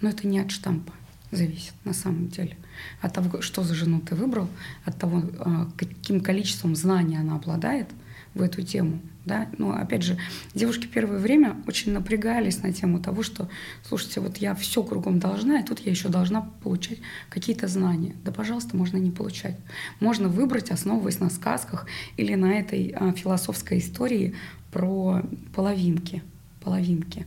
Но 0.00 0.08
это 0.08 0.26
не 0.26 0.38
от 0.38 0.50
штампа 0.50 0.92
зависит 1.30 1.74
на 1.84 1.92
самом 1.92 2.28
деле. 2.28 2.56
От 3.00 3.12
того, 3.12 3.42
что 3.42 3.62
за 3.62 3.74
жену 3.74 4.00
ты 4.00 4.14
выбрал, 4.14 4.48
от 4.84 4.98
того, 4.98 5.22
э, 5.22 5.66
каким 5.76 6.20
количеством 6.20 6.76
знаний 6.76 7.16
она 7.16 7.34
обладает– 7.34 7.88
в 8.34 8.42
эту 8.42 8.62
тему. 8.62 9.00
Да? 9.24 9.48
Но 9.58 9.72
опять 9.72 10.02
же, 10.02 10.16
девушки 10.54 10.86
первое 10.86 11.18
время 11.18 11.56
очень 11.66 11.92
напрягались 11.92 12.62
на 12.62 12.72
тему 12.72 12.98
того, 12.98 13.22
что, 13.22 13.48
слушайте, 13.82 14.20
вот 14.20 14.38
я 14.38 14.54
все 14.54 14.82
кругом 14.82 15.18
должна, 15.18 15.60
и 15.60 15.64
тут 15.64 15.80
я 15.80 15.90
еще 15.90 16.08
должна 16.08 16.42
получать 16.62 16.98
какие-то 17.28 17.68
знания. 17.68 18.14
Да, 18.24 18.32
пожалуйста, 18.32 18.76
можно 18.76 18.96
не 18.96 19.10
получать. 19.10 19.56
Можно 20.00 20.28
выбрать, 20.28 20.70
основываясь 20.70 21.20
на 21.20 21.28
сказках 21.28 21.86
или 22.16 22.34
на 22.34 22.58
этой 22.58 22.94
а, 22.96 23.12
философской 23.12 23.78
истории 23.78 24.34
про 24.72 25.22
половинки. 25.54 26.22
Половинки. 26.62 27.26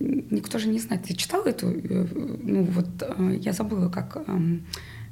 Никто 0.00 0.58
же 0.58 0.68
не 0.68 0.80
знает. 0.80 1.04
Ты 1.04 1.14
читал 1.14 1.44
эту? 1.44 1.68
Э, 1.68 2.06
ну 2.42 2.64
вот 2.64 2.88
э, 3.00 3.38
я 3.40 3.52
забыла, 3.52 3.88
как 3.88 4.16
эм, 4.26 4.66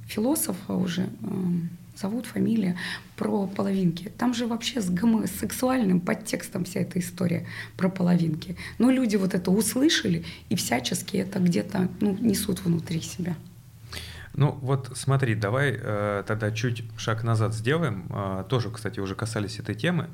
философа 0.07 0.75
уже 0.75 1.09
эм, 1.23 1.71
зовут, 1.97 2.27
фамилия, 2.27 2.77
про 3.17 3.47
половинки. 3.47 4.13
Там 4.19 4.35
же 4.35 4.47
вообще 4.47 4.81
с 4.81 4.91
гомосексуальным 4.91 6.01
подтекстом 6.01 6.65
вся 6.65 6.81
эта 6.81 6.99
история 6.99 7.47
про 7.77 7.89
половинки. 7.89 8.57
Но 8.79 8.91
люди 8.91 9.17
вот 9.17 9.35
это 9.35 9.51
услышали 9.51 10.25
и 10.49 10.57
всячески 10.57 11.17
это 11.17 11.39
где-то 11.39 11.89
ну, 12.01 12.17
несут 12.21 12.65
внутри 12.65 13.01
себя. 13.01 13.37
Ну 14.37 14.59
вот 14.63 14.91
смотри, 14.95 15.35
давай 15.37 15.79
э, 15.81 16.25
тогда 16.27 16.51
чуть 16.51 16.83
шаг 16.97 17.23
назад 17.23 17.55
сделаем. 17.55 18.07
Э, 18.11 18.45
тоже, 18.49 18.71
кстати, 18.71 18.99
уже 18.99 19.15
касались 19.15 19.61
этой 19.61 19.77
темы. 19.77 20.09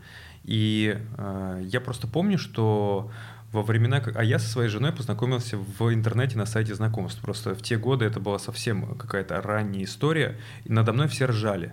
И 0.44 0.98
э, 1.16 1.62
я 1.64 1.80
просто 1.80 2.06
помню, 2.06 2.38
что 2.38 3.10
во 3.52 3.62
времена, 3.62 4.02
а 4.14 4.22
я 4.22 4.38
со 4.38 4.48
своей 4.48 4.68
женой 4.68 4.92
познакомился 4.92 5.56
в 5.56 5.92
интернете 5.92 6.38
на 6.38 6.46
сайте 6.46 6.74
знакомств. 6.74 7.20
Просто 7.20 7.54
в 7.54 7.62
те 7.62 7.76
годы 7.76 8.04
это 8.04 8.20
была 8.20 8.38
совсем 8.38 8.94
какая-то 8.96 9.40
ранняя 9.42 9.84
история, 9.84 10.38
и 10.64 10.72
надо 10.72 10.92
мной 10.92 11.08
все 11.08 11.26
ржали. 11.26 11.72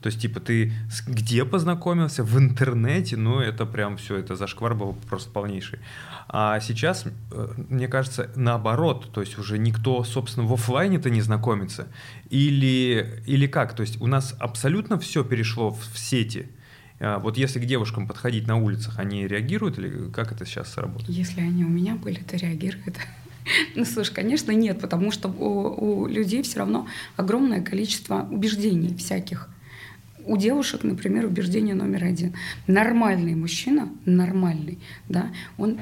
То 0.00 0.06
есть, 0.06 0.18
типа, 0.18 0.40
ты 0.40 0.72
где 1.06 1.44
познакомился? 1.44 2.24
В 2.24 2.38
интернете? 2.38 3.18
Ну, 3.18 3.38
это 3.38 3.66
прям 3.66 3.98
все, 3.98 4.16
это 4.16 4.34
зашквар 4.34 4.74
был 4.74 4.94
просто 4.94 5.30
полнейший. 5.30 5.78
А 6.26 6.58
сейчас, 6.60 7.04
э, 7.04 7.48
мне 7.68 7.86
кажется, 7.86 8.30
наоборот, 8.34 9.10
то 9.12 9.20
есть 9.20 9.38
уже 9.38 9.58
никто, 9.58 10.02
собственно, 10.04 10.46
в 10.46 10.54
офлайне-то 10.54 11.10
не 11.10 11.20
знакомится. 11.20 11.88
Или, 12.30 13.22
или 13.26 13.46
как? 13.46 13.74
То 13.74 13.82
есть 13.82 14.00
у 14.00 14.06
нас 14.06 14.34
абсолютно 14.38 14.98
все 14.98 15.22
перешло 15.22 15.70
в 15.70 15.98
сети– 15.98 16.48
вот 17.00 17.38
если 17.38 17.58
к 17.58 17.64
девушкам 17.64 18.06
подходить 18.06 18.46
на 18.46 18.56
улицах, 18.56 18.98
они 18.98 19.26
реагируют 19.26 19.78
или 19.78 20.10
как 20.10 20.32
это 20.32 20.44
сейчас 20.44 20.76
работает? 20.76 21.08
Если 21.08 21.40
они 21.40 21.64
у 21.64 21.68
меня 21.68 21.94
были, 21.94 22.20
то 22.20 22.36
реагируют. 22.36 22.96
Ну, 23.74 23.86
слушай, 23.86 24.12
конечно, 24.12 24.52
нет, 24.52 24.80
потому 24.80 25.10
что 25.10 25.28
у, 25.28 26.02
у 26.02 26.06
людей 26.06 26.42
все 26.42 26.58
равно 26.58 26.86
огромное 27.16 27.62
количество 27.62 28.28
убеждений 28.30 28.94
всяких. 28.94 29.48
У 30.26 30.36
девушек, 30.36 30.84
например, 30.84 31.24
убеждение 31.24 31.74
номер 31.74 32.04
один. 32.04 32.34
Нормальный 32.66 33.34
мужчина, 33.34 33.88
нормальный, 34.04 34.78
да, 35.08 35.30
он 35.56 35.80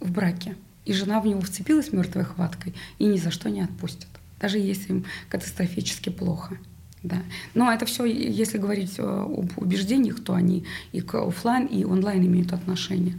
в 0.00 0.10
браке, 0.10 0.56
и 0.86 0.94
жена 0.94 1.20
в 1.20 1.26
него 1.26 1.42
вцепилась 1.42 1.92
мертвой 1.92 2.24
хваткой 2.24 2.74
и 2.98 3.04
ни 3.04 3.18
за 3.18 3.30
что 3.30 3.50
не 3.50 3.60
отпустит, 3.60 4.08
даже 4.40 4.58
если 4.58 4.94
им 4.94 5.04
катастрофически 5.28 6.08
плохо 6.08 6.58
Да. 7.06 7.22
Но 7.54 7.72
это 7.72 7.86
все, 7.86 8.04
если 8.04 8.58
говорить 8.58 8.98
э, 8.98 9.02
об 9.02 9.50
убеждениях, 9.56 10.22
то 10.24 10.34
они 10.34 10.64
и 10.90 11.00
к 11.00 11.14
офлайн, 11.14 11.66
и 11.66 11.84
онлайн 11.84 12.26
имеют 12.26 12.52
отношение. 12.52 13.14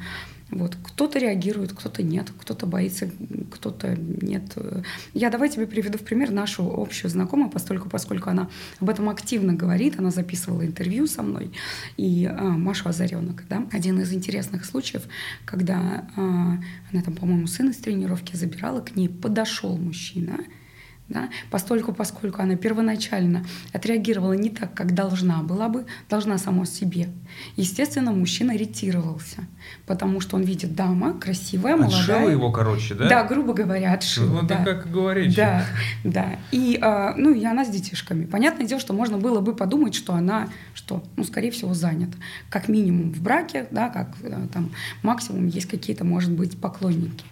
Вот. 0.50 0.78
Кто-то 0.82 1.19
реагирует, 1.19 1.73
кто-то 1.73 2.04
нет, 2.04 2.32
кто-то 2.38 2.65
боится, 2.65 3.10
кто-то 3.52 3.97
нет. 3.97 4.56
Я 5.13 5.30
давай 5.30 5.50
тебе 5.50 5.67
приведу 5.67 5.97
в 5.97 6.02
пример 6.02 6.32
нашу 6.32 6.63
общую 6.69 7.12
знакомую, 7.12 7.50
поскольку, 7.50 7.89
поскольку 7.89 8.30
она 8.30 8.50
об 8.80 8.89
этом 8.89 9.10
активно 9.10 9.54
говорит, 9.54 10.00
она 10.00 10.12
записывала 10.12 10.65
интервью 10.65 11.08
со 11.08 11.21
мной, 11.21 11.52
и 11.97 12.26
а, 12.26 12.43
Маша 12.52 12.89
Озаренок, 12.89 13.43
да, 13.50 13.65
один 13.71 14.00
из 14.00 14.13
интересных 14.13 14.63
случаев, 14.65 15.04
когда 15.45 16.08
а, 16.15 16.58
она 16.91 17.02
там, 17.04 17.15
по-моему, 17.15 17.47
сына 17.47 17.73
с 17.73 17.78
тренировки 17.78 18.36
забирала, 18.36 18.80
к 18.80 18.95
ней 18.95 19.10
подошел 19.10 19.78
мужчина, 19.78 20.39
да, 21.10 21.30
постольку, 21.50 21.93
поскольку 21.93 22.41
она 22.41 22.56
первоначально 22.56 23.46
отреагировала 23.74 24.34
не 24.34 24.50
так, 24.50 24.74
как 24.74 24.93
должна 24.93 25.41
была 25.41 25.70
бы, 25.70 25.86
должна 26.10 26.38
само 26.38 26.65
себе. 26.65 27.10
Естественно, 27.56 28.12
мужчина 28.12 28.56
ретировался, 28.56 29.46
потому 29.86 30.20
что 30.20 30.36
он 30.36 30.43
видит 30.43 30.76
дама 30.76 31.13
красивая, 31.13 31.76
молодая. 31.76 32.00
Отшила 32.00 32.30
его, 32.30 32.52
короче, 32.52 32.96
да? 32.96 33.08
Да, 33.08 33.24
грубо 33.24 33.54
говоря, 33.54 33.93
отшила. 33.93 34.41
Ну, 34.41 34.48
да. 34.48 34.63
как 34.63 34.91
говорить. 34.91 35.36
Да, 35.36 35.65
да. 36.04 36.38
И, 36.52 36.78
э, 36.82 37.13
ну, 37.15 37.34
и 37.34 37.43
она 37.46 37.63
с 37.63 37.70
детишками. 37.70 38.26
Понятное 38.26 38.67
дело, 38.67 38.82
что 38.82 38.93
можно 38.93 39.17
было 39.17 39.39
бы 39.39 39.56
подумать, 39.56 39.96
что 39.96 40.13
она, 40.13 40.50
что, 40.74 41.04
ну, 41.15 41.24
скорее 41.24 41.52
всего, 41.52 41.74
занята. 41.74 42.17
Как 42.50 42.67
минимум 42.67 43.13
в 43.13 43.22
браке, 43.22 43.67
да, 43.72 43.89
как 43.89 44.10
э, 44.22 44.48
там 44.54 44.72
максимум 45.04 45.48
есть 45.48 45.67
какие-то, 45.67 46.04
может 46.04 46.32
быть, 46.32 46.60
поклонники. 46.60 47.24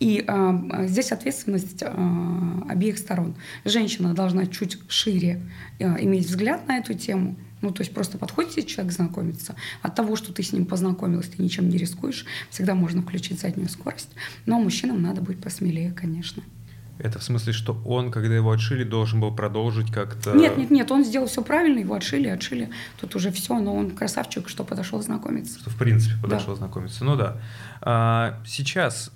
И 0.00 0.24
э, 0.26 0.86
здесь 0.86 1.12
ответственность 1.12 1.82
э, 1.82 2.62
обеих 2.68 2.98
сторон. 2.98 3.34
Женщина 3.64 4.14
должна 4.14 4.46
чуть 4.46 4.78
шире 4.88 5.42
э, 5.78 6.02
иметь 6.04 6.26
взгляд 6.26 6.66
на 6.68 6.78
эту 6.78 6.94
тему. 6.94 7.36
Ну, 7.62 7.70
то 7.70 7.80
есть 7.80 7.94
просто 7.94 8.18
подходит 8.18 8.66
человек 8.66 8.92
знакомиться. 8.92 9.54
От 9.80 9.94
того, 9.94 10.16
что 10.16 10.32
ты 10.34 10.42
с 10.42 10.52
ним 10.52 10.66
познакомилась, 10.66 11.28
ты 11.28 11.42
ничем 11.42 11.68
не 11.70 11.78
рискуешь. 11.78 12.26
Всегда 12.50 12.74
можно 12.74 13.00
включить 13.00 13.40
заднюю 13.40 13.70
скорость. 13.70 14.10
Но 14.44 14.60
мужчинам 14.60 15.00
надо 15.00 15.22
быть 15.22 15.40
посмелее, 15.40 15.92
конечно. 15.92 16.42
Это 16.98 17.18
в 17.18 17.24
смысле, 17.24 17.52
что 17.52 17.80
он, 17.84 18.10
когда 18.10 18.36
его 18.36 18.52
отшили, 18.52 18.84
должен 18.84 19.20
был 19.20 19.34
продолжить 19.34 19.90
как-то... 19.90 20.32
Нет, 20.34 20.56
нет, 20.56 20.70
нет, 20.70 20.90
он 20.92 21.04
сделал 21.04 21.26
все 21.26 21.42
правильно, 21.42 21.80
его 21.80 21.94
отшили, 21.94 22.28
отшили. 22.28 22.70
Тут 23.00 23.16
уже 23.16 23.32
все, 23.32 23.58
но 23.58 23.74
он 23.74 23.90
красавчик, 23.90 24.48
что 24.48 24.62
подошел 24.62 25.02
знакомиться. 25.02 25.58
Что 25.58 25.70
в 25.70 25.76
принципе 25.76 26.14
подошел 26.22 26.54
да. 26.54 26.56
знакомиться. 26.56 27.04
Ну 27.04 27.16
да. 27.16 27.40
А, 27.80 28.40
сейчас 28.46 29.10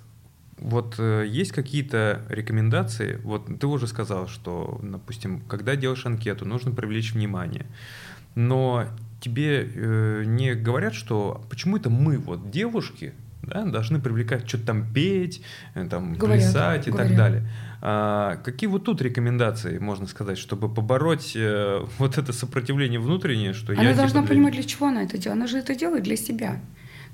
вот 0.59 0.95
э, 0.97 1.25
есть 1.27 1.51
какие-то 1.51 2.21
рекомендации? 2.29 3.19
Вот 3.23 3.59
ты 3.59 3.67
уже 3.67 3.87
сказал, 3.87 4.27
что, 4.27 4.79
допустим, 4.81 5.41
когда 5.47 5.75
делаешь 5.75 6.05
анкету, 6.05 6.45
нужно 6.45 6.71
привлечь 6.71 7.13
внимание. 7.13 7.65
Но 8.35 8.85
тебе 9.21 9.63
э, 9.63 10.23
не 10.25 10.53
говорят, 10.55 10.93
что 10.93 11.43
почему 11.49 11.77
это 11.77 11.89
мы, 11.89 12.17
вот 12.17 12.51
девушки, 12.51 13.13
да, 13.41 13.65
должны 13.65 13.99
привлекать, 13.99 14.47
что-то 14.47 14.67
там 14.67 14.93
петь, 14.93 15.41
э, 15.75 15.87
там, 15.89 16.13
говорят, 16.15 16.43
плясать 16.43 16.87
и 16.87 16.91
говорят. 16.91 17.09
так 17.09 17.17
далее. 17.17 17.49
А, 17.81 18.35
какие 18.43 18.69
вот 18.69 18.83
тут 18.83 19.01
рекомендации, 19.01 19.77
можно 19.79 20.05
сказать, 20.07 20.37
чтобы 20.37 20.73
побороть 20.73 21.33
э, 21.35 21.85
вот 21.97 22.17
это 22.17 22.33
сопротивление 22.33 22.99
внутреннее, 22.99 23.53
что 23.53 23.71
она 23.73 23.81
я... 23.81 23.89
Она 23.89 23.97
должна 23.97 24.21
типа, 24.21 24.27
для... 24.27 24.35
понимать, 24.35 24.53
для 24.53 24.63
чего 24.63 24.87
она 24.87 25.03
это 25.03 25.17
делает. 25.17 25.37
Она 25.37 25.47
же 25.47 25.57
это 25.57 25.75
делает 25.75 26.03
для 26.03 26.17
себя. 26.17 26.59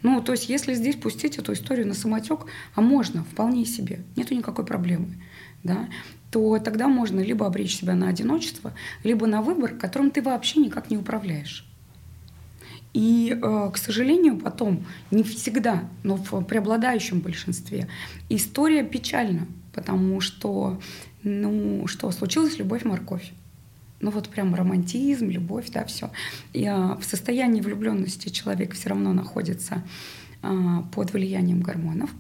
Ну, 0.06 0.22
то 0.22 0.34
есть, 0.34 0.50
если 0.50 0.76
здесь 0.76 0.96
пустить 0.96 1.40
эту 1.40 1.54
историю 1.54 1.88
на 1.88 1.96
самотек, 1.96 2.46
а 2.76 2.82
можно, 2.82 3.24
вполне 3.24 3.66
себе, 3.66 4.04
нету 4.16 4.36
никакой 4.36 4.64
проблемы, 4.64 5.18
да, 5.64 5.90
то 6.30 6.60
тогда 6.60 6.88
можно 6.88 7.22
либо 7.22 7.48
обречь 7.48 7.76
себя 7.76 7.96
на 7.96 8.08
одиночество, 8.08 8.76
либо 9.04 9.26
на 9.26 9.42
выбор, 9.42 9.72
которым 9.72 10.12
ты 10.12 10.22
вообще 10.22 10.60
никак 10.60 10.92
не 10.92 10.98
управляешь. 10.98 11.68
И, 12.94 13.36
э, 13.36 13.72
к 13.74 13.78
сожалению, 13.78 14.38
потом, 14.38 14.86
не 15.10 15.24
всегда, 15.24 15.90
но 16.04 16.18
в 16.18 16.44
преобладающем 16.44 17.20
большинстве, 17.22 17.88
история 18.30 18.84
печальна, 18.84 19.48
потому 19.74 20.22
что, 20.22 20.80
ну, 21.24 21.88
что 21.88 22.12
случилась 22.12 22.60
любовь-морковь 22.60 23.34
ну 24.00 24.12
вот 24.12 24.30
прям 24.30 24.54
романтизм, 24.54 25.30
любовь, 25.30 25.70
да, 25.72 25.86
все. 25.86 26.12
И 26.54 26.66
а, 26.66 26.98
в 26.98 27.06
состоянии 27.06 27.62
влюбленности 27.62 28.30
человек 28.30 28.74
все 28.74 28.90
равно 28.90 29.14
находится 29.14 29.84
а, 30.42 30.82
под 30.94 31.14
влиянием 31.14 31.62
гормонов. 31.62 32.12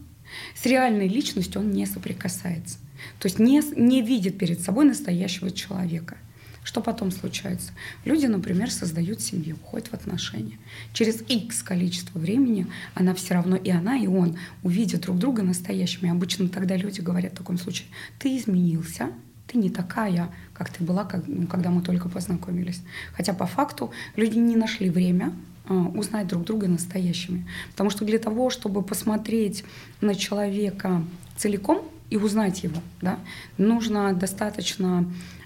С 0.55 0.65
реальной 0.65 1.07
личностью 1.07 1.61
он 1.61 1.71
не 1.71 1.85
соприкасается. 1.85 2.77
То 3.19 3.27
есть 3.27 3.39
не, 3.39 3.61
не 3.75 4.01
видит 4.01 4.37
перед 4.37 4.61
собой 4.61 4.85
настоящего 4.85 5.51
человека. 5.51 6.17
Что 6.63 6.81
потом 6.81 7.11
случается? 7.11 7.73
Люди, 8.05 8.25
например, 8.25 8.71
создают 8.71 9.21
семью, 9.21 9.55
входят 9.55 9.89
в 9.89 9.93
отношения. 9.93 10.57
Через 10.93 11.21
X 11.29 11.61
количество 11.61 12.17
времени 12.17 12.65
она 12.95 13.13
все 13.13 13.35
равно, 13.35 13.55
и 13.55 13.69
она, 13.69 13.97
и 13.97 14.07
он 14.07 14.37
увидят 14.63 15.01
друг 15.01 15.19
друга 15.19 15.43
настоящими. 15.43 16.09
Обычно 16.09 16.49
тогда 16.49 16.75
люди 16.75 17.01
говорят 17.01 17.33
в 17.33 17.37
таком 17.37 17.59
случае, 17.59 17.87
ты 18.17 18.35
изменился, 18.35 19.11
ты 19.47 19.57
не 19.57 19.69
такая, 19.69 20.29
как 20.53 20.69
ты 20.69 20.83
была, 20.83 21.05
как, 21.05 21.27
ну, 21.27 21.47
когда 21.47 21.69
мы 21.69 21.81
только 21.81 22.09
познакомились. 22.09 22.81
Хотя 23.13 23.33
по 23.33 23.45
факту 23.45 23.91
люди 24.15 24.37
не 24.37 24.55
нашли 24.55 24.89
время 24.89 25.33
э, 25.69 25.73
узнать 25.73 26.27
друг 26.27 26.43
друга 26.43 26.67
настоящими. 26.67 27.47
Потому 27.71 27.89
что 27.89 28.05
для 28.05 28.19
того, 28.19 28.49
чтобы 28.49 28.81
посмотреть 28.81 29.63
на 30.01 30.15
человека 30.15 31.03
целиком 31.37 31.81
и 32.09 32.17
узнать 32.17 32.63
его, 32.63 32.81
да, 33.01 33.19
нужно 33.57 34.13
достаточно 34.13 35.05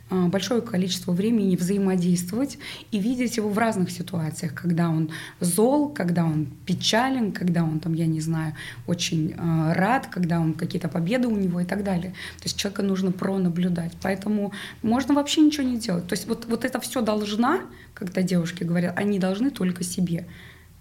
большое 0.10 0.62
количество 0.62 1.12
времени 1.12 1.56
взаимодействовать 1.56 2.58
и 2.92 3.00
видеть 3.00 3.38
его 3.38 3.50
в 3.50 3.58
разных 3.58 3.92
ситуациях, 3.92 4.54
когда 4.54 4.90
он 4.90 5.10
зол, 5.40 5.90
когда 5.90 6.26
он 6.26 6.48
печален, 6.66 7.32
когда 7.32 7.64
он 7.64 7.80
там, 7.80 7.94
я 7.94 8.08
не 8.08 8.22
знаю, 8.22 8.56
очень 8.88 9.32
э, 9.32 9.74
рад, 9.74 10.08
когда 10.08 10.40
он 10.40 10.54
какие-то 10.54 10.88
победы 10.88 11.28
у 11.28 11.36
него 11.36 11.62
и 11.62 11.66
так 11.66 11.84
далее. 11.84 12.12
То 12.38 12.46
есть 12.46 12.58
человека 12.58 12.84
нужно 12.84 13.12
пронаблюдать. 13.12 13.94
Поэтому 14.02 14.52
можно 14.82 15.14
вообще 15.14 15.42
ничего 15.42 15.64
не 15.64 15.78
делать. 15.78 16.08
То 16.08 16.14
есть 16.14 16.28
вот, 16.28 16.46
вот 16.46 16.66
это 16.66 16.80
все 16.80 17.02
должна, 17.02 17.62
когда 17.94 18.22
девушки 18.22 18.64
говорят, 18.64 18.98
они 18.98 19.20
должны 19.20 19.52
только 19.52 19.84
себе. 19.84 20.26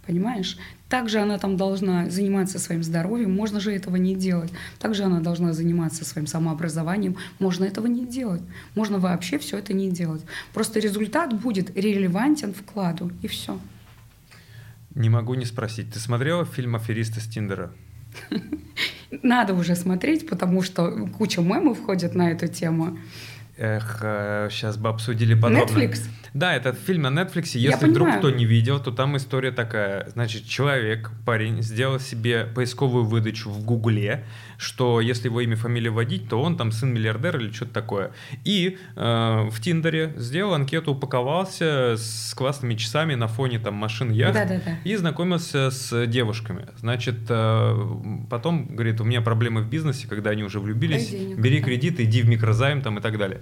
Понимаешь? 0.08 0.56
Также 0.88 1.18
она 1.18 1.36
там 1.36 1.58
должна 1.58 2.08
заниматься 2.08 2.58
своим 2.58 2.82
здоровьем, 2.82 3.30
можно 3.30 3.60
же 3.60 3.70
этого 3.70 3.96
не 3.96 4.14
делать. 4.14 4.50
Также 4.78 5.02
она 5.04 5.20
должна 5.20 5.52
заниматься 5.52 6.06
своим 6.06 6.26
самообразованием, 6.26 7.18
можно 7.38 7.66
этого 7.66 7.86
не 7.86 8.06
делать. 8.06 8.40
Можно 8.74 8.98
вообще 8.98 9.38
все 9.38 9.58
это 9.58 9.74
не 9.74 9.90
делать. 9.90 10.22
Просто 10.54 10.80
результат 10.80 11.38
будет 11.38 11.76
релевантен 11.76 12.54
вкладу, 12.54 13.12
и 13.20 13.28
все. 13.28 13.60
Не 14.94 15.10
могу 15.10 15.34
не 15.34 15.44
спросить. 15.44 15.92
Ты 15.92 15.98
смотрела 15.98 16.46
фильм 16.46 16.74
«Аферисты 16.74 17.20
с 17.20 17.26
Тиндера»? 17.26 17.70
Надо 19.22 19.52
уже 19.52 19.76
смотреть, 19.76 20.26
потому 20.26 20.62
что 20.62 21.06
куча 21.18 21.42
мемов 21.42 21.80
входит 21.80 22.14
на 22.14 22.30
эту 22.30 22.48
тему. 22.48 22.98
Эх, 23.58 23.98
сейчас 24.50 24.78
э, 24.78 24.80
бы 24.80 24.88
обсудили 24.88 25.34
подробно. 25.34 25.82
Netflix? 25.82 25.98
Да, 26.38 26.54
это 26.54 26.72
фильм 26.72 27.02
на 27.02 27.08
Netflix. 27.08 27.58
Если 27.58 27.86
вдруг 27.86 28.18
кто 28.18 28.30
не 28.30 28.44
видел, 28.44 28.78
то 28.78 28.92
там 28.92 29.16
история 29.16 29.50
такая. 29.50 30.08
Значит, 30.10 30.46
человек, 30.46 31.10
парень, 31.26 31.62
сделал 31.62 31.98
себе 31.98 32.44
поисковую 32.44 33.04
выдачу 33.04 33.50
в 33.50 33.64
Гугле, 33.64 34.24
что 34.56 35.00
если 35.00 35.26
его 35.26 35.40
имя, 35.40 35.56
фамилия 35.56 35.90
вводить, 35.90 36.28
то 36.28 36.40
он 36.40 36.56
там 36.56 36.70
сын 36.70 36.92
миллиардера 36.92 37.40
или 37.40 37.50
что-то 37.50 37.72
такое. 37.72 38.12
И 38.44 38.78
э, 38.94 39.48
в 39.50 39.60
Тиндере 39.60 40.12
сделал 40.16 40.54
анкету, 40.54 40.92
упаковался 40.92 41.96
с 41.96 42.32
классными 42.34 42.76
часами 42.76 43.16
на 43.16 43.26
фоне 43.26 43.58
там 43.58 43.74
машин 43.74 44.10
яхт 44.12 44.34
да, 44.34 44.44
да, 44.44 44.60
да. 44.64 44.76
и 44.84 44.94
знакомился 44.94 45.70
с 45.70 46.06
девушками. 46.06 46.66
Значит, 46.76 47.18
э, 47.28 47.76
потом, 48.30 48.66
говорит, 48.66 49.00
у 49.00 49.04
меня 49.04 49.22
проблемы 49.22 49.62
в 49.62 49.68
бизнесе, 49.68 50.06
когда 50.06 50.30
они 50.30 50.44
уже 50.44 50.60
влюбились, 50.60 51.08
денег, 51.08 51.38
бери 51.38 51.58
да. 51.58 51.64
кредит, 51.64 51.98
иди 51.98 52.22
в 52.22 52.28
микрозайм 52.28 52.82
там 52.82 52.98
и 52.98 53.00
так 53.00 53.18
далее. 53.18 53.40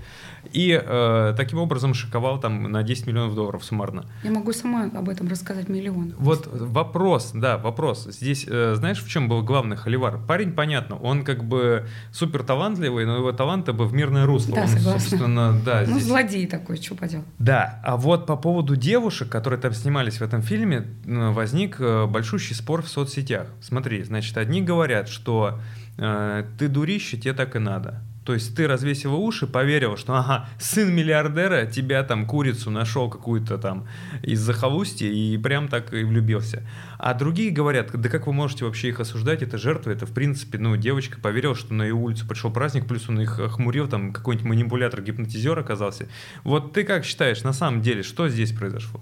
И 0.53 0.81
э, 0.83 1.35
таким 1.37 1.59
образом 1.59 1.93
шиковал 1.93 2.41
там 2.41 2.63
на 2.73 2.86
10 2.87 3.07
миллионов 3.07 3.35
долларов 3.35 3.65
суммарно. 3.65 4.07
Я 4.23 4.31
могу 4.31 4.53
сама 4.53 4.85
об 4.85 5.09
этом 5.09 5.29
рассказать 5.29 5.69
миллион. 5.69 6.15
Вот 6.19 6.49
вопрос, 6.51 7.33
да, 7.35 7.59
вопрос. 7.59 8.07
Здесь, 8.11 8.47
э, 8.49 8.75
знаешь, 8.77 9.03
в 9.03 9.09
чем 9.09 9.29
был 9.29 9.43
главный 9.43 9.77
холивар? 9.77 10.19
Парень, 10.27 10.53
понятно, 10.53 10.97
он 10.97 11.25
как 11.25 11.45
бы 11.45 11.87
супер 12.13 12.43
талантливый, 12.43 13.05
но 13.05 13.17
его 13.17 13.33
таланты 13.33 13.73
бы 13.73 13.87
в 13.87 13.93
мирное 13.93 14.27
русло. 14.27 14.55
Да, 14.55 14.63
он, 14.63 14.69
согласна. 14.69 15.01
собственно, 15.01 15.61
да. 15.65 15.85
Ну, 15.87 15.95
здесь... 15.95 16.05
злодей 16.05 16.47
такой, 16.47 16.77
что 16.77 16.95
поделать. 16.95 17.27
Да, 17.39 17.81
а 17.85 17.97
вот 17.97 18.27
по 18.27 18.37
поводу 18.37 18.77
девушек, 18.77 19.29
которые 19.29 19.61
там 19.61 19.73
снимались 19.73 20.19
в 20.19 20.23
этом 20.23 20.43
фильме, 20.43 20.87
возник 21.05 21.77
э, 21.81 22.07
большущий 22.07 22.55
спор 22.55 22.83
в 22.83 22.89
соцсетях. 22.89 23.49
Смотри, 23.61 24.03
значит, 24.05 24.37
одни 24.37 24.63
говорят, 24.63 25.09
что 25.09 25.59
э, 25.99 26.45
ты 26.59 26.69
дурище, 26.69 27.17
тебе 27.17 27.33
так 27.33 27.57
и 27.57 27.59
надо. 27.59 28.03
То 28.27 28.35
есть 28.35 28.57
ты 28.57 28.67
развесил 28.67 29.15
уши, 29.15 29.47
поверил, 29.47 29.97
что 29.97 30.17
ага, 30.17 30.49
сын 30.59 30.93
миллиардера 30.93 31.65
тебя 31.65 32.03
там 32.03 32.27
курицу 32.27 32.73
нашел 32.73 33.09
какую-то 33.09 33.57
там 33.57 33.87
из 34.21 34.41
захолустья 34.41 35.07
и 35.07 35.39
прям 35.39 35.69
так 35.69 35.95
и 35.95 36.03
влюбился. 36.03 36.67
А 36.99 37.15
другие 37.15 37.53
говорят, 37.53 37.93
да 37.93 38.09
как 38.09 38.27
вы 38.27 38.33
можете 38.33 38.65
вообще 38.65 38.89
их 38.89 38.99
осуждать, 38.99 39.43
это 39.43 39.59
жертва, 39.59 39.93
это 39.93 40.07
в 40.07 40.13
принципе, 40.13 40.59
ну, 40.59 40.77
девочка 40.77 41.21
поверила, 41.21 41.55
что 41.55 41.73
на 41.73 41.85
ее 41.85 41.95
улицу 41.95 42.27
пришел 42.27 42.51
праздник, 42.51 42.89
плюс 42.89 43.09
он 43.09 43.21
их 43.21 43.39
охмурил, 43.39 43.87
там 43.87 44.13
какой-нибудь 44.13 44.49
манипулятор, 44.49 45.03
гипнотизер 45.03 45.57
оказался. 45.57 46.09
Вот 46.43 46.73
ты 46.73 46.83
как 46.83 47.05
считаешь, 47.05 47.45
на 47.45 47.53
самом 47.53 47.81
деле, 47.81 48.03
что 48.03 48.29
здесь 48.29 48.51
произошло? 48.51 49.01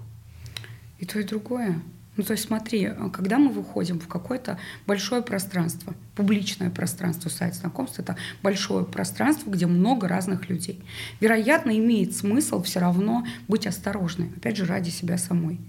И 0.99 1.05
то, 1.07 1.19
и 1.19 1.23
другое. 1.23 1.81
Ну, 2.17 2.23
то 2.23 2.31
есть 2.31 2.45
смотри, 2.45 2.91
когда 3.11 3.37
мы 3.37 3.49
выходим 3.49 3.99
в 3.99 4.07
какое-то 4.07 4.57
большое 4.87 5.21
пространство, 5.21 5.93
публичное 6.15 6.69
пространство, 6.69 7.29
сайт 7.29 7.55
знакомств— 7.55 7.99
это 7.99 8.15
большое 8.41 8.85
пространство, 8.85 9.49
где 9.49 9.67
много 9.67 10.07
разных 10.07 10.49
людей. 10.49 10.81
Вероятно, 11.19 11.77
имеет 11.77 12.15
смысл 12.15 12.61
все 12.63 12.79
равно 12.79 13.25
быть 13.47 13.67
осторожной, 13.67 14.29
опять 14.37 14.55
же, 14.57 14.65
ради 14.65 14.89
себя 14.89 15.17
самой. 15.17 15.59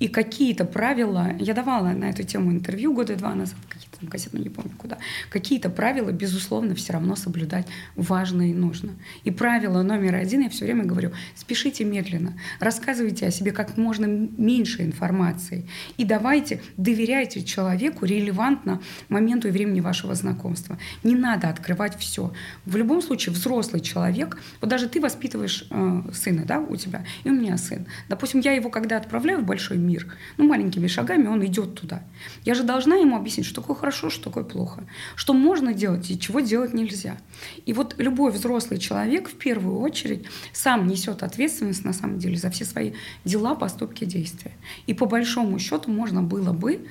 И 0.00 0.08
какие-то 0.08 0.64
правила, 0.64 1.30
я 1.38 1.54
давала 1.54 1.90
на 1.90 2.10
эту 2.10 2.24
тему 2.24 2.50
интервью 2.50 2.92
года 2.92 3.14
два 3.16 3.34
назад, 3.34 3.58
какие-то 3.68 3.90
там 4.00 4.08
ну 4.32 4.40
не 4.40 4.48
помню 4.48 4.72
куда, 4.78 4.98
какие-то 5.28 5.68
правила, 5.68 6.10
безусловно, 6.10 6.74
все 6.74 6.94
равно 6.94 7.16
соблюдать 7.16 7.66
важно 7.96 8.50
и 8.50 8.54
нужно. 8.54 8.92
И 9.24 9.30
правило 9.30 9.82
номер 9.82 10.14
один, 10.14 10.40
я 10.40 10.48
все 10.48 10.64
время 10.64 10.84
говорю, 10.84 11.12
спешите 11.34 11.84
медленно, 11.84 12.38
рассказывайте 12.60 13.26
о 13.26 13.30
себе 13.30 13.52
как 13.52 13.76
можно 13.76 14.06
меньше 14.06 14.82
информации 14.82 15.68
и 15.98 16.04
давайте, 16.04 16.62
доверяйте 16.76 17.42
человеку 17.42 18.06
релевантно 18.06 18.80
моменту 19.08 19.48
и 19.48 19.50
времени 19.50 19.80
вашего 19.80 20.14
знакомства. 20.14 20.78
Не 21.02 21.14
надо 21.14 21.48
открывать 21.48 21.98
все. 21.98 22.32
В 22.64 22.76
любом 22.76 23.02
случае, 23.02 23.34
взрослый 23.34 23.80
человек, 23.80 24.38
вот 24.60 24.70
даже 24.70 24.88
ты 24.88 25.00
воспитываешь 25.00 25.66
э, 25.70 26.02
сына, 26.12 26.44
да, 26.46 26.60
у 26.60 26.76
тебя, 26.76 27.04
и 27.24 27.30
у 27.30 27.34
меня 27.34 27.58
сын. 27.58 27.86
Допустим, 28.08 28.40
я 28.40 28.52
его 28.52 28.70
когда 28.70 28.96
отправляю 28.96 29.40
в 29.40 29.44
большой 29.44 29.76
мир, 29.76 29.89
мир. 29.90 30.06
Ну, 30.36 30.46
маленькими 30.46 30.86
шагами 30.86 31.26
он 31.26 31.44
идет 31.44 31.74
туда. 31.74 32.02
Я 32.44 32.54
же 32.54 32.62
должна 32.62 32.96
ему 32.96 33.16
объяснить, 33.16 33.46
что 33.46 33.60
такое 33.60 33.76
хорошо, 33.76 34.10
что 34.10 34.24
такое 34.24 34.44
плохо, 34.44 34.84
что 35.16 35.34
можно 35.34 35.74
делать 35.74 36.10
и 36.10 36.18
чего 36.18 36.40
делать 36.40 36.72
нельзя. 36.74 37.18
И 37.66 37.72
вот 37.72 37.94
любой 37.98 38.30
взрослый 38.32 38.78
человек 38.78 39.28
в 39.28 39.34
первую 39.34 39.80
очередь 39.80 40.26
сам 40.52 40.86
несет 40.86 41.22
ответственность 41.22 41.84
на 41.84 41.92
самом 41.92 42.18
деле 42.18 42.36
за 42.36 42.50
все 42.50 42.64
свои 42.64 42.92
дела, 43.24 43.54
поступки, 43.54 44.04
действия. 44.04 44.52
И 44.86 44.94
по 44.94 45.06
большому 45.06 45.58
счету 45.58 45.90
можно 45.90 46.22
было 46.22 46.52
бы 46.52 46.86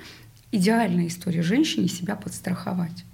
идеальная 0.52 1.08
история 1.08 1.42
женщине 1.42 1.88
себя 1.88 2.16
подстраховать. 2.16 3.06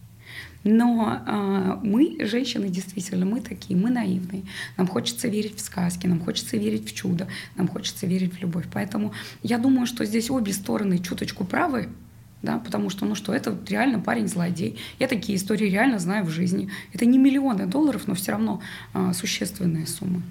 Но 0.67 1.21
э, 1.25 1.79
мы, 1.83 2.17
женщины, 2.21 2.69
действительно, 2.69 3.23
мы 3.23 3.39
такие, 3.39 3.79
мы 3.79 3.91
наивные. 3.91 4.43
Нам 4.77 4.87
хочется 4.87 5.27
верить 5.27 5.57
в 5.57 5.61
сказки, 5.61 6.07
нам 6.07 6.19
хочется 6.19 6.57
верить 6.57 6.89
в 6.89 6.93
чудо, 6.95 7.27
нам 7.55 7.67
хочется 7.67 8.07
верить 8.07 8.33
в 8.33 8.41
любовь. 8.41 8.65
Поэтому 8.73 9.13
я 9.43 9.59
думаю, 9.59 9.85
что 9.85 10.03
здесь 10.05 10.31
обе 10.31 10.53
стороны 10.53 10.97
чуточку 10.97 11.45
правы, 11.45 11.89
да, 12.41 12.57
потому 12.57 12.89
что, 12.89 13.05
ну 13.05 13.13
что, 13.13 13.31
это 13.31 13.55
реально 13.67 13.99
парень 13.99 14.27
злодей. 14.27 14.79
Я 14.97 15.07
такие 15.07 15.37
истории 15.37 15.69
реально 15.69 15.99
знаю 15.99 16.25
в 16.25 16.31
жизни. 16.31 16.69
Это 16.93 17.05
не 17.05 17.19
миллионы 17.19 17.67
долларов, 17.67 18.07
но 18.07 18.15
все 18.15 18.31
равно 18.31 18.59
э, 18.95 19.13
существенные 19.13 19.85
суммы. 19.85 20.23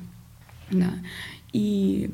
Да. 0.73 0.91
И 1.53 2.11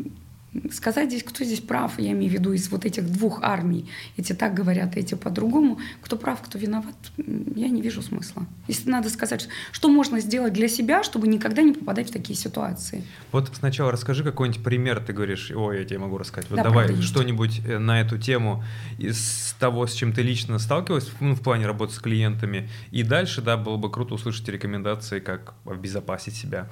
сказать 0.73 1.09
здесь, 1.09 1.23
кто 1.23 1.45
здесь 1.45 1.61
прав, 1.61 1.99
я 1.99 2.13
имею 2.13 2.31
в 2.31 2.35
виду 2.35 2.53
из 2.53 2.69
вот 2.71 2.85
этих 2.85 3.11
двух 3.11 3.43
армий, 3.43 3.89
эти 4.17 4.33
так 4.33 4.55
говорят, 4.55 4.97
эти 4.97 5.15
по-другому, 5.15 5.79
кто 6.01 6.17
прав, 6.17 6.41
кто 6.43 6.59
виноват, 6.59 6.95
я 7.17 7.69
не 7.69 7.83
вижу 7.83 8.03
смысла. 8.03 8.47
Если 8.67 8.91
надо 8.91 9.11
сказать, 9.11 9.49
что 9.73 9.89
можно 9.89 10.21
сделать 10.21 10.53
для 10.53 10.69
себя, 10.69 11.03
чтобы 11.03 11.29
никогда 11.29 11.63
не 11.63 11.73
попадать 11.73 12.11
в 12.11 12.13
такие 12.13 12.37
ситуации. 12.37 13.05
Вот 13.33 13.51
сначала 13.55 13.93
расскажи 13.93 14.25
какой-нибудь 14.25 14.63
пример, 14.63 15.01
ты 15.01 15.13
говоришь, 15.13 15.51
ой, 15.55 15.81
я 15.81 15.85
тебе 15.85 15.99
могу 15.99 16.19
рассказать. 16.19 16.51
Вот 16.51 16.57
да, 16.57 16.65
давай 16.65 17.01
что-нибудь 17.01 17.63
э, 17.67 17.79
на 17.79 18.01
эту 18.01 18.19
тему 18.19 18.65
из 18.99 19.55
того, 19.59 19.87
с 19.87 19.93
чем 19.93 20.13
ты 20.13 20.23
лично 20.23 20.59
сталкивалась, 20.59 21.11
ну, 21.21 21.35
в 21.35 21.41
плане 21.41 21.67
работы 21.67 21.95
с 21.95 21.99
клиентами, 21.99 22.69
и 22.91 23.03
дальше, 23.03 23.41
да, 23.41 23.57
было 23.57 23.77
бы 23.77 23.91
круто 23.91 24.15
услышать 24.15 24.49
рекомендации, 24.49 25.21
как 25.21 25.55
обезопасить 25.65 26.35
себя. 26.35 26.69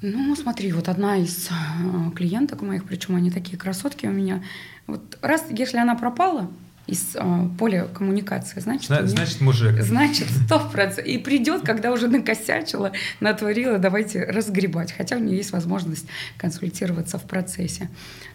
Ну, 0.00 0.36
смотри, 0.36 0.72
вот 0.72 0.88
одна 0.88 1.16
из 1.16 1.48
э, 1.50 2.10
клиенток 2.14 2.62
моих, 2.62 2.84
причем 2.84 3.16
они 3.16 3.30
такие 3.30 3.58
красотки 3.58 4.06
у 4.06 4.12
меня. 4.12 4.42
Вот 4.86 5.18
раз, 5.22 5.44
если 5.50 5.78
она 5.78 5.96
пропала 5.96 6.48
из 6.86 7.16
э, 7.16 7.48
поля 7.58 7.84
коммуникации, 7.84 8.60
значит, 8.60 8.86
Зна- 8.86 9.00
меня, 9.00 9.08
значит 9.08 9.40
мужик. 9.40 9.82
Значит, 9.82 10.28
сто 10.44 10.60
процентов. 10.60 11.04
И 11.04 11.18
придет, 11.18 11.62
когда 11.62 11.92
уже 11.92 12.08
накосячила, 12.08 12.92
натворила, 13.20 13.78
давайте 13.78 14.24
разгребать. 14.24 14.92
Хотя 14.92 15.16
у 15.16 15.18
нее 15.18 15.36
есть 15.36 15.52
возможность 15.52 16.06
консультироваться 16.36 17.18
в 17.18 17.24
процессе. 17.24 17.90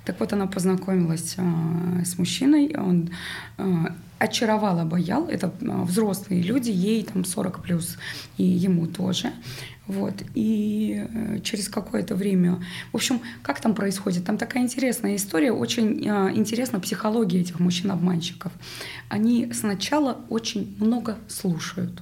Так 0.05 0.19
вот, 0.19 0.33
она 0.33 0.47
познакомилась 0.47 1.35
э, 1.37 2.03
с 2.05 2.17
мужчиной, 2.17 2.75
он 2.77 3.09
э, 3.57 3.85
очаровал, 4.19 4.79
обаял. 4.79 5.27
Это 5.27 5.47
э, 5.61 5.81
взрослые 5.83 6.41
люди, 6.43 6.69
ей 6.69 7.03
там 7.03 7.25
40 7.25 7.63
плюс, 7.63 7.97
и 8.37 8.43
ему 8.43 8.85
тоже. 8.85 9.31
Вот. 9.87 10.13
И 10.33 11.05
э, 11.13 11.39
через 11.43 11.67
какое-то 11.67 12.15
время... 12.15 12.63
В 12.91 12.95
общем, 12.95 13.21
как 13.41 13.59
там 13.59 13.75
происходит? 13.75 14.25
Там 14.25 14.37
такая 14.37 14.63
интересная 14.63 15.15
история, 15.15 15.51
очень 15.51 16.07
э, 16.07 16.31
интересна 16.35 16.79
психология 16.79 17.41
этих 17.41 17.59
мужчин-обманщиков. 17.59 18.51
Они 19.09 19.51
сначала 19.53 20.19
очень 20.29 20.75
много 20.79 21.17
слушают. 21.27 22.01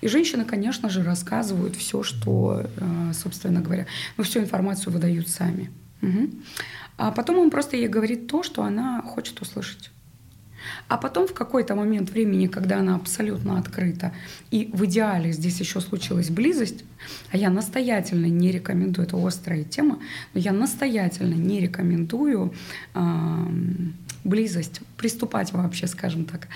И 0.00 0.08
женщины, 0.08 0.44
конечно 0.44 0.88
же, 0.88 1.04
рассказывают 1.04 1.76
все, 1.76 2.02
что, 2.02 2.64
э, 2.76 3.12
собственно 3.14 3.60
говоря, 3.60 3.86
ну, 4.16 4.24
всю 4.24 4.40
информацию 4.40 4.92
выдают 4.92 5.28
сами. 5.28 5.70
Угу. 6.02 6.30
А 6.98 7.12
потом 7.12 7.38
он 7.38 7.50
просто 7.50 7.76
ей 7.76 7.88
говорит 7.88 8.26
то, 8.26 8.42
что 8.42 8.62
она 8.64 9.02
хочет 9.02 9.40
услышать. 9.40 9.90
А 10.88 10.96
потом 10.96 11.26
в 11.26 11.34
какой-то 11.34 11.74
момент 11.74 12.10
времени, 12.10 12.46
когда 12.46 12.78
она 12.78 12.96
абсолютно 12.96 13.58
открыта, 13.58 14.12
и 14.50 14.70
в 14.72 14.84
идеале 14.84 15.32
здесь 15.32 15.60
еще 15.60 15.80
случилась 15.80 16.30
близость, 16.30 16.84
а 17.30 17.36
я 17.36 17.50
настоятельно 17.50 18.26
не 18.26 18.50
рекомендую, 18.50 19.06
это 19.06 19.16
острая 19.26 19.64
тема, 19.64 19.98
но 20.34 20.40
я 20.40 20.52
настоятельно 20.52 21.34
не 21.34 21.60
рекомендую 21.60 22.54
э, 22.94 23.00
близость, 24.24 24.80
приступать 24.96 25.52
вообще, 25.52 25.86
скажем 25.86 26.24
так, 26.24 26.48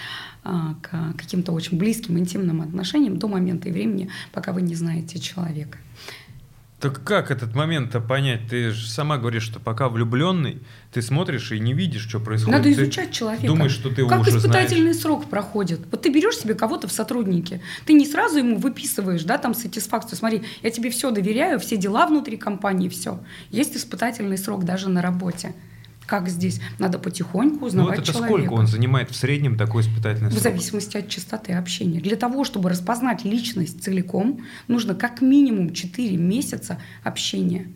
э, 0.44 0.50
к 0.82 1.14
каким-то 1.16 1.52
очень 1.52 1.78
близким, 1.78 2.18
интимным 2.18 2.60
отношениям 2.60 3.18
до 3.18 3.28
момента 3.28 3.68
и 3.68 3.72
времени, 3.72 4.10
пока 4.32 4.52
вы 4.52 4.62
не 4.62 4.74
знаете 4.74 5.18
человека. 5.18 5.78
Так 6.80 7.04
как 7.04 7.30
этот 7.30 7.54
момент-то 7.54 8.00
понять? 8.00 8.48
Ты 8.48 8.70
же 8.70 8.88
сама 8.88 9.18
говоришь, 9.18 9.42
что 9.42 9.60
пока 9.60 9.90
влюбленный, 9.90 10.62
ты 10.92 11.02
смотришь 11.02 11.52
и 11.52 11.60
не 11.60 11.74
видишь, 11.74 12.08
что 12.08 12.20
происходит. 12.20 12.58
Надо 12.58 12.72
изучать 12.72 13.12
человека. 13.12 13.46
Думаешь, 13.46 13.72
что 13.72 13.90
ты 13.90 14.06
как 14.06 14.20
уже 14.20 14.38
испытательный 14.38 14.92
знаешь. 14.92 14.96
срок 14.96 15.28
проходит. 15.28 15.80
Вот 15.90 16.00
ты 16.00 16.10
берешь 16.10 16.38
себе 16.38 16.54
кого-то 16.54 16.88
в 16.88 16.92
сотруднике, 16.92 17.60
ты 17.84 17.92
не 17.92 18.06
сразу 18.06 18.38
ему 18.38 18.56
выписываешь, 18.56 19.24
да, 19.24 19.36
там 19.36 19.54
сатисфакцию. 19.54 20.16
Смотри, 20.16 20.42
я 20.62 20.70
тебе 20.70 20.88
все 20.90 21.10
доверяю, 21.10 21.60
все 21.60 21.76
дела 21.76 22.06
внутри 22.06 22.38
компании, 22.38 22.88
все. 22.88 23.20
Есть 23.50 23.76
испытательный 23.76 24.38
срок 24.38 24.64
даже 24.64 24.88
на 24.88 25.02
работе 25.02 25.54
как 26.10 26.28
здесь. 26.28 26.60
Надо 26.80 26.98
потихоньку 26.98 27.66
узнавать 27.66 27.90
ну, 27.90 27.96
вот 27.96 28.02
это 28.02 28.12
человека. 28.12 28.40
сколько 28.40 28.52
он 28.58 28.66
занимает 28.66 29.10
в 29.10 29.14
среднем 29.14 29.56
такой 29.56 29.82
испытательный 29.82 30.30
срок? 30.30 30.40
В 30.40 30.42
зависимости 30.42 30.96
от 30.96 31.08
частоты 31.08 31.52
общения. 31.52 32.00
Для 32.00 32.16
того, 32.16 32.42
чтобы 32.42 32.68
распознать 32.68 33.24
личность 33.24 33.84
целиком, 33.84 34.40
нужно 34.66 34.96
как 34.96 35.20
минимум 35.20 35.72
4 35.72 36.16
месяца 36.16 36.78
общения. 37.04 37.68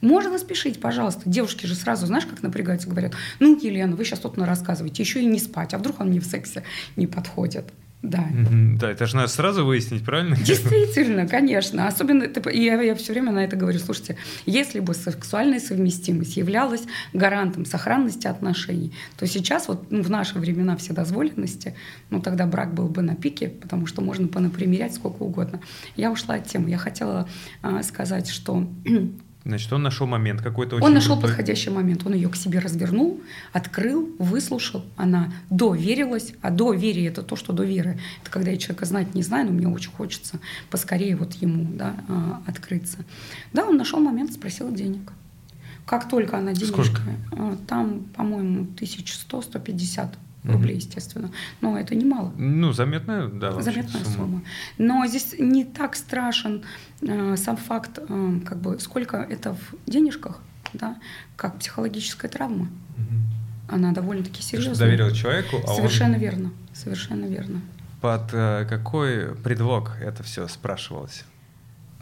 Можно 0.00 0.38
спешить, 0.38 0.80
пожалуйста. 0.80 1.22
Девушки 1.26 1.66
же 1.66 1.74
сразу, 1.74 2.06
знаешь, 2.06 2.26
как 2.26 2.44
напрягаются, 2.44 2.88
говорят, 2.88 3.14
ну, 3.40 3.58
Елена, 3.60 3.96
вы 3.96 4.04
сейчас 4.04 4.20
тут 4.20 4.38
рассказываете, 4.38 5.02
еще 5.02 5.20
и 5.20 5.26
не 5.26 5.40
спать, 5.40 5.74
а 5.74 5.78
вдруг 5.78 6.00
он 6.00 6.10
мне 6.10 6.20
в 6.20 6.26
сексе 6.26 6.62
не 6.94 7.08
подходит. 7.08 7.72
Да. 8.02 8.26
Да, 8.32 8.90
это 8.90 9.04
же 9.06 9.16
надо 9.16 9.28
сразу 9.28 9.64
выяснить, 9.64 10.04
правильно? 10.04 10.34
Действительно, 10.36 11.26
конечно. 11.28 11.86
Особенно, 11.86 12.26
я, 12.50 12.80
я 12.80 12.94
все 12.94 13.12
время 13.12 13.30
на 13.30 13.44
это 13.44 13.56
говорю, 13.56 13.78
слушайте, 13.78 14.16
если 14.46 14.80
бы 14.80 14.94
сексуальная 14.94 15.60
совместимость 15.60 16.36
являлась 16.38 16.82
гарантом 17.12 17.66
сохранности 17.66 18.26
отношений, 18.26 18.94
то 19.18 19.26
сейчас 19.26 19.68
вот 19.68 19.90
ну, 19.90 20.02
в 20.02 20.08
наши 20.08 20.38
времена 20.38 20.76
вседозволенности, 20.78 21.74
ну 22.08 22.22
тогда 22.22 22.46
брак 22.46 22.72
был 22.72 22.88
бы 22.88 23.02
на 23.02 23.14
пике, 23.14 23.48
потому 23.48 23.86
что 23.86 24.00
можно 24.00 24.28
понапримерять 24.28 24.94
сколько 24.94 25.22
угодно. 25.22 25.60
Я 25.94 26.10
ушла 26.10 26.36
от 26.36 26.46
темы. 26.46 26.70
Я 26.70 26.78
хотела 26.78 27.28
а, 27.60 27.82
сказать, 27.82 28.30
что 28.30 28.66
Значит, 29.44 29.72
он 29.72 29.82
нашел 29.82 30.06
момент 30.06 30.42
какой-то 30.42 30.76
очень 30.76 30.84
Он 30.86 30.92
нашел 30.92 31.14
крутой. 31.16 31.30
подходящий 31.30 31.70
момент. 31.70 32.06
Он 32.06 32.12
ее 32.12 32.28
к 32.28 32.36
себе 32.36 32.58
развернул, 32.58 33.20
открыл, 33.52 34.14
выслушал. 34.18 34.84
Она 34.96 35.32
доверилась. 35.48 36.34
А 36.42 36.50
доверие— 36.50 37.06
это 37.08 37.22
то, 37.22 37.36
что 37.36 37.52
до 37.52 37.64
веры. 37.64 37.98
Это 38.22 38.30
когда 38.30 38.50
я 38.50 38.58
человека 38.58 38.84
знать 38.84 39.14
не 39.14 39.22
знаю, 39.22 39.46
но 39.46 39.52
мне 39.52 39.66
очень 39.66 39.92
хочется 39.92 40.40
поскорее 40.68 41.16
вот 41.16 41.32
ему 41.34 41.66
да, 41.74 41.94
а, 42.08 42.42
открыться. 42.46 42.98
Да, 43.52 43.64
он 43.64 43.78
нашел 43.78 43.98
момент, 43.98 44.32
спросил 44.32 44.70
денег. 44.72 45.12
Как 45.86 46.08
только 46.08 46.36
она 46.36 46.52
денежка... 46.52 46.84
Сколько? 46.84 47.02
А, 47.32 47.56
там, 47.66 48.04
по-моему, 48.14 48.66
1100-150 48.76 50.08
рублей, 50.44 50.76
естественно. 50.76 51.30
Но 51.60 51.78
это 51.78 51.94
немало. 51.94 52.32
Ну, 52.36 52.72
заметная, 52.72 53.28
да, 53.28 53.60
Заметная 53.60 54.04
сумма. 54.04 54.16
сумма. 54.16 54.42
Но 54.78 55.06
здесь 55.06 55.34
не 55.38 55.64
так 55.64 55.96
страшен 55.96 56.64
э, 57.02 57.36
сам 57.36 57.56
факт, 57.56 57.98
э, 57.98 58.40
как 58.46 58.58
бы, 58.60 58.78
сколько 58.80 59.18
это 59.18 59.54
в 59.54 59.90
денежках, 59.90 60.40
да, 60.72 60.96
как 61.36 61.58
психологическая 61.58 62.30
травма. 62.30 62.68
Угу. 62.96 63.74
Она 63.74 63.92
довольно-таки 63.92 64.42
серьезная. 64.42 64.74
Что 64.74 64.84
доверил 64.84 65.10
человеку, 65.12 65.56
а 65.64 65.74
Совершенно 65.74 66.14
он... 66.14 66.20
верно, 66.20 66.52
совершенно 66.72 67.26
верно. 67.26 67.60
Под 68.00 68.30
э, 68.32 68.66
какой 68.68 69.34
предлог 69.36 69.92
это 70.00 70.22
все 70.22 70.48
спрашивалось? 70.48 71.24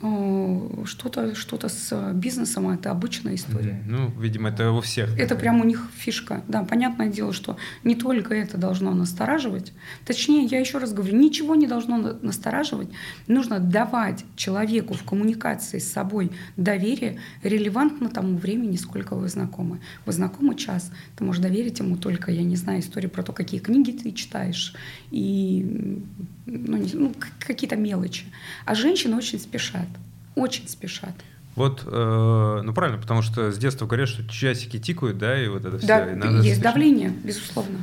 Э, 0.00 0.84
что-то 0.84 1.34
что 1.34 1.58
с 1.68 2.12
бизнесом, 2.14 2.70
это 2.70 2.90
обычная 2.92 3.34
история. 3.34 3.82
Ну, 3.86 4.10
видимо, 4.18 4.50
это 4.50 4.70
у 4.70 4.80
всех. 4.80 5.18
Это 5.18 5.34
прям 5.34 5.60
у 5.60 5.64
них 5.64 5.90
фишка. 5.96 6.42
Да, 6.46 6.62
понятное 6.62 7.08
дело, 7.08 7.32
что 7.32 7.56
не 7.82 7.96
только 7.96 8.34
это 8.34 8.56
должно 8.58 8.94
настораживать. 8.94 9.72
Точнее, 10.06 10.44
я 10.44 10.60
еще 10.60 10.78
раз 10.78 10.92
говорю, 10.92 11.16
ничего 11.16 11.56
не 11.56 11.66
должно 11.66 11.98
настораживать. 11.98 12.88
Нужно 13.26 13.58
давать 13.58 14.24
человеку 14.36 14.94
в 14.94 15.02
коммуникации 15.02 15.78
с 15.78 15.90
собой 15.90 16.30
доверие 16.56 17.18
релевантно 17.42 18.08
тому 18.08 18.36
времени, 18.36 18.76
сколько 18.76 19.16
вы 19.16 19.28
знакомы. 19.28 19.80
Вы 20.06 20.12
знакомы 20.12 20.54
час, 20.54 20.92
ты 21.16 21.24
можешь 21.24 21.42
доверить 21.42 21.80
ему 21.80 21.96
только, 21.96 22.30
я 22.30 22.44
не 22.44 22.56
знаю, 22.56 22.80
историю 22.80 23.10
про 23.10 23.24
то, 23.24 23.32
какие 23.32 23.58
книги 23.58 23.90
ты 23.90 24.12
читаешь, 24.12 24.74
и 25.10 26.04
ну, 26.48 26.84
ну, 26.92 27.14
какие-то 27.38 27.76
мелочи. 27.76 28.24
А 28.64 28.74
женщины 28.74 29.16
очень 29.16 29.38
спешат, 29.38 29.88
очень 30.34 30.66
спешат. 30.68 31.14
Вот, 31.54 31.82
э, 31.84 32.60
ну 32.62 32.72
правильно, 32.72 33.00
потому 33.00 33.20
что 33.22 33.50
с 33.50 33.58
детства 33.58 33.86
говорят, 33.86 34.08
что 34.08 34.26
часики 34.28 34.78
тикают, 34.78 35.18
да, 35.18 35.42
и 35.42 35.48
вот 35.48 35.64
это 35.64 35.78
все. 35.78 35.86
Да, 35.86 36.12
и 36.12 36.14
надо 36.14 36.36
есть 36.36 36.44
спешить. 36.44 36.62
давление, 36.62 37.10
безусловно. 37.10 37.78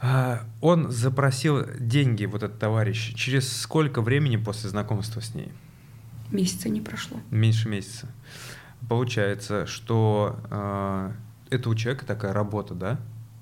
А, 0.00 0.44
он 0.60 0.90
запросил 0.90 1.66
деньги, 1.78 2.24
вот 2.24 2.42
этот 2.42 2.58
товарищ, 2.58 3.14
через 3.14 3.52
сколько 3.52 4.00
времени 4.00 4.36
после 4.36 4.70
знакомства 4.70 5.20
с 5.20 5.34
ней? 5.34 5.52
Месяца 6.30 6.68
не 6.68 6.80
прошло. 6.80 7.20
Меньше 7.30 7.68
месяца. 7.68 8.08
Получается, 8.88 9.66
что 9.66 10.38
э, 10.50 11.12
это 11.50 11.68
у 11.68 11.74
человека 11.74 12.06
такая 12.06 12.32
работа, 12.32 12.74
да? 12.74 12.98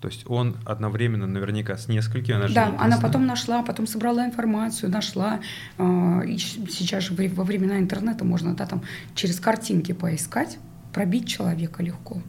То 0.06 0.12
есть 0.12 0.22
он 0.28 0.54
одновременно 0.64 1.26
наверняка 1.26 1.76
с 1.76 1.88
несколькими, 1.88 2.36
она 2.36 2.46
Да, 2.46 2.76
она 2.78 2.96
потом 3.00 3.26
нашла, 3.26 3.64
потом 3.64 3.88
собрала 3.88 4.24
информацию, 4.24 4.88
нашла. 4.88 5.40
Э, 5.78 6.22
и 6.24 6.38
сейчас 6.38 7.02
же 7.02 7.14
во 7.14 7.42
времена 7.42 7.80
интернета 7.80 8.24
можно 8.24 8.54
да, 8.54 8.66
там, 8.66 8.82
через 9.16 9.40
картинки 9.40 9.90
поискать, 9.90 10.58
пробить 10.92 11.26
человека 11.26 11.82
легко. 11.82 12.22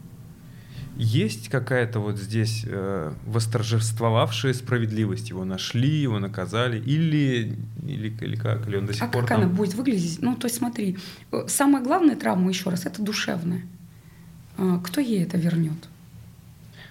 Есть 0.96 1.50
какая-то 1.50 2.00
вот 2.00 2.18
здесь 2.18 2.64
э, 2.66 3.12
восторжествовавшая 3.26 4.54
справедливость? 4.54 5.30
Его 5.30 5.44
нашли, 5.44 6.02
его 6.02 6.18
наказали? 6.18 6.80
Или, 6.80 7.56
или, 7.86 8.08
или 8.08 8.34
как? 8.34 8.66
Или 8.66 8.78
он 8.78 8.86
до 8.86 8.92
сих 8.92 9.04
а 9.04 9.06
пор 9.06 9.22
как 9.22 9.28
там... 9.28 9.42
она 9.42 9.50
будет 9.50 9.74
выглядеть? 9.74 10.18
Ну, 10.20 10.34
то 10.34 10.48
есть 10.48 10.56
смотри, 10.56 10.98
э, 11.30 11.44
самая 11.46 11.80
главная 11.80 12.16
травма, 12.16 12.48
еще 12.48 12.70
раз, 12.70 12.86
это 12.86 13.02
душевная. 13.02 13.62
Э, 14.56 14.80
кто 14.82 15.00
ей 15.00 15.22
это 15.22 15.38
вернет? 15.38 15.88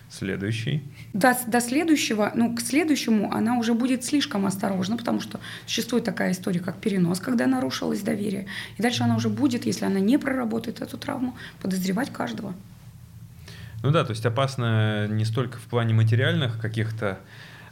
Следующий. 0.09 0.83
До, 1.13 1.37
до 1.47 1.59
следующего, 1.59 2.31
ну, 2.33 2.55
к 2.55 2.61
следующему 2.61 3.31
она 3.31 3.57
уже 3.57 3.73
будет 3.73 4.05
слишком 4.05 4.45
осторожна, 4.45 4.97
потому 4.97 5.19
что 5.19 5.39
существует 5.65 6.05
такая 6.05 6.31
история, 6.31 6.59
как 6.59 6.77
перенос, 6.77 7.19
когда 7.19 7.45
нарушилось 7.45 8.01
доверие. 8.01 8.47
И 8.77 8.81
дальше 8.81 9.03
она 9.03 9.17
уже 9.17 9.27
будет, 9.29 9.65
если 9.65 9.85
она 9.85 9.99
не 9.99 10.17
проработает 10.17 10.81
эту 10.81 10.97
травму, 10.97 11.35
подозревать 11.61 12.11
каждого. 12.11 12.53
Ну 13.83 13.91
да, 13.91 14.05
то 14.05 14.11
есть 14.11 14.25
опасно 14.25 15.07
не 15.07 15.25
столько 15.25 15.57
в 15.57 15.63
плане 15.63 15.93
материальных 15.93 16.59
каких-то 16.59 17.19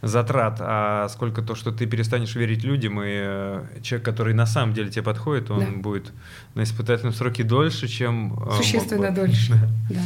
затрат, 0.01 0.57
а 0.59 1.07
сколько 1.09 1.41
то, 1.41 1.55
что 1.55 1.71
ты 1.71 1.87
перестанешь 1.87 2.35
верить 2.35 2.63
людям, 2.63 3.01
и 3.01 3.07
э, 3.07 3.63
человек, 3.81 4.05
который 4.05 4.33
на 4.33 4.45
самом 4.45 4.73
деле 4.73 4.89
тебе 4.91 5.03
подходит, 5.03 5.49
он 5.49 5.59
да. 5.59 5.71
будет 5.71 6.11
на 6.53 6.63
испытательном 6.63 7.13
сроке 7.13 7.43
дольше, 7.43 7.87
чем... 7.87 8.37
Э, 8.47 8.57
Существенно 8.57 9.09
дольше, 9.11 9.53
да. 9.89 10.01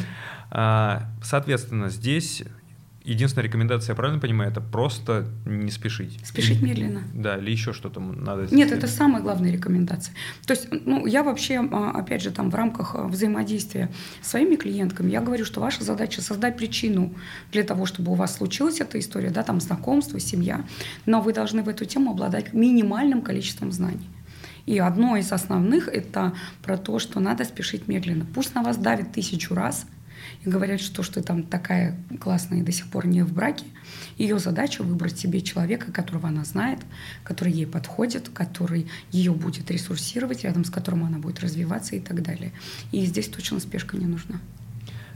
А, 0.52 1.10
соответственно, 1.22 1.90
здесь 1.90 2.44
единственная 3.10 3.46
рекомендация, 3.46 3.94
я 3.94 3.96
правильно 3.96 4.20
понимаю, 4.20 4.52
это 4.52 4.62
просто 4.62 5.26
не 5.46 5.72
спешить. 5.72 6.20
Спешить 6.24 6.62
медленно. 6.62 7.04
Да, 7.14 7.38
или 7.38 7.52
еще 7.52 7.74
что-то 7.74 8.00
надо 8.00 8.46
сделать. 8.46 8.52
Нет, 8.52 8.72
это 8.72 8.88
самая 8.88 9.22
главная 9.22 9.52
рекомендация. 9.52 10.14
То 10.46 10.54
есть, 10.54 10.68
ну, 10.72 11.06
я 11.06 11.24
вообще, 11.24 11.60
а, 11.60 11.92
опять 11.92 12.22
же, 12.22 12.32
там 12.32 12.50
в 12.50 12.56
рамках 12.56 12.96
а, 12.96 13.08
взаимодействия 13.08 13.90
с 14.22 14.30
своими 14.30 14.56
клиентками, 14.56 15.10
я 15.10 15.22
говорю, 15.22 15.46
что 15.46 15.60
ваша 15.60 15.84
задача 15.84 16.22
создать 16.22 16.58
причину 16.58 17.14
для 17.52 17.64
того, 17.64 17.86
чтобы 17.86 18.12
у 18.12 18.16
вас 18.16 18.38
случилась 18.38 18.80
эта 18.80 19.00
история, 19.00 19.30
да, 19.32 19.44
там 19.44 19.60
знакомство, 19.60 20.20
семья, 20.20 20.66
но 21.06 21.22
вы 21.22 21.34
должны 21.34 21.64
в 21.64 21.70
эту 21.70 21.86
тему 21.86 22.12
обладать 22.12 22.54
минимальным 22.54 23.22
количеством 23.22 23.72
знаний. 23.72 24.08
И 24.66 24.78
одно 24.78 25.18
из 25.18 25.32
основных– 25.32 25.88
это 25.88 26.34
про 26.62 26.78
то, 26.78 27.00
что 27.00 27.20
надо 27.20 27.44
спешить 27.44 27.88
медленно. 27.88 28.26
Пусть 28.36 28.54
на 28.54 28.62
вас 28.62 28.78
давит 28.78 29.14
тысячу 29.14 29.56
раз– 29.56 29.86
и 30.44 30.50
говорят, 30.50 30.82
что, 30.82 31.04
что 31.04 31.22
там 31.22 31.44
такая 31.44 31.98
классная 32.20 32.60
и 32.60 32.64
до 32.64 32.72
сих 32.72 32.88
пор 32.88 33.08
не 33.08 33.24
в 33.24 33.34
браке. 33.34 33.66
Ее 34.18 34.40
задача 34.40 34.84
выбрать 34.84 35.18
себе 35.18 35.42
человека, 35.42 35.92
которого 35.92 36.28
она 36.28 36.44
знает, 36.44 36.80
который 37.24 37.54
ей 37.54 37.68
подходит, 37.68 38.30
который 38.30 38.88
ее 39.12 39.32
будет 39.32 39.72
ресурсировать, 39.72 40.44
рядом 40.44 40.66
с 40.66 40.70
которым 40.70 41.04
она 41.06 41.20
будет 41.20 41.40
развиваться 41.40 41.96
и 41.96 42.00
так 42.00 42.22
далее. 42.22 42.52
И 42.92 43.06
здесь 43.06 43.28
точно 43.28 43.60
спешка 43.60 43.98
не 43.98 44.06
нужна. 44.06 44.40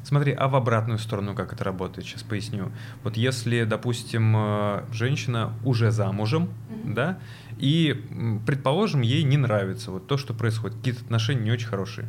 Смотри, 0.03 0.33
а 0.33 0.49
в 0.49 0.55
обратную 0.55 0.99
сторону 0.99 1.33
как 1.33 1.53
это 1.53 1.63
работает? 1.63 2.05
Сейчас 2.05 2.23
поясню. 2.23 2.71
Вот 3.03 3.15
если, 3.15 3.63
допустим, 3.63 4.35
э, 4.35 4.83
женщина 4.91 5.53
уже 5.63 5.91
замужем, 5.91 6.49
mm-hmm. 6.69 6.93
да, 6.93 7.19
и, 7.57 8.03
предположим, 8.45 9.01
ей 9.01 9.23
не 9.23 9.37
нравится 9.37 9.91
вот 9.91 10.07
то, 10.07 10.17
что 10.17 10.33
происходит, 10.33 10.77
какие-то 10.77 11.01
отношения 11.01 11.43
не 11.43 11.51
очень 11.51 11.67
хорошие. 11.67 12.07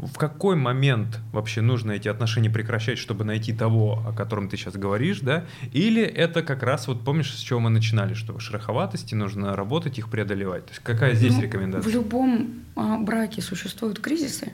В 0.00 0.16
какой 0.16 0.56
момент 0.56 1.20
вообще 1.32 1.60
нужно 1.60 1.92
эти 1.92 2.08
отношения 2.08 2.48
прекращать, 2.48 2.98
чтобы 2.98 3.24
найти 3.24 3.52
того, 3.52 4.02
о 4.06 4.12
котором 4.12 4.48
ты 4.48 4.56
сейчас 4.56 4.74
говоришь, 4.74 5.20
да? 5.20 5.44
Или 5.72 6.02
это 6.02 6.42
как 6.42 6.62
раз, 6.62 6.88
вот 6.88 7.04
помнишь, 7.04 7.34
с 7.34 7.40
чего 7.40 7.60
мы 7.60 7.70
начинали, 7.70 8.14
что 8.14 8.38
шероховатости, 8.38 9.14
нужно 9.14 9.54
работать, 9.54 9.98
их 9.98 10.10
преодолевать? 10.10 10.64
То 10.66 10.70
есть 10.70 10.82
какая 10.82 11.14
здесь 11.14 11.34
ну, 11.34 11.42
рекомендация? 11.42 11.90
В 11.90 11.94
любом 11.94 12.64
а, 12.76 12.98
браке 12.98 13.42
существуют 13.42 14.00
кризисы, 14.00 14.52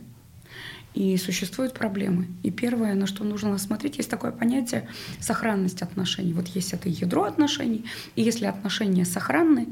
и 0.96 1.16
существуют 1.18 1.74
проблемы. 1.74 2.26
И 2.42 2.50
первое, 2.50 2.94
на 2.94 3.06
что 3.06 3.22
нужно 3.22 3.58
смотреть, 3.58 3.98
есть 3.98 4.10
такое 4.10 4.32
понятие 4.32 4.88
сохранность 5.20 5.82
отношений. 5.82 6.32
Вот 6.32 6.48
есть 6.48 6.72
это 6.72 6.88
ядро 6.88 7.24
отношений, 7.24 7.84
и 8.16 8.22
если 8.22 8.46
отношения 8.46 9.04
сохранны, 9.04 9.68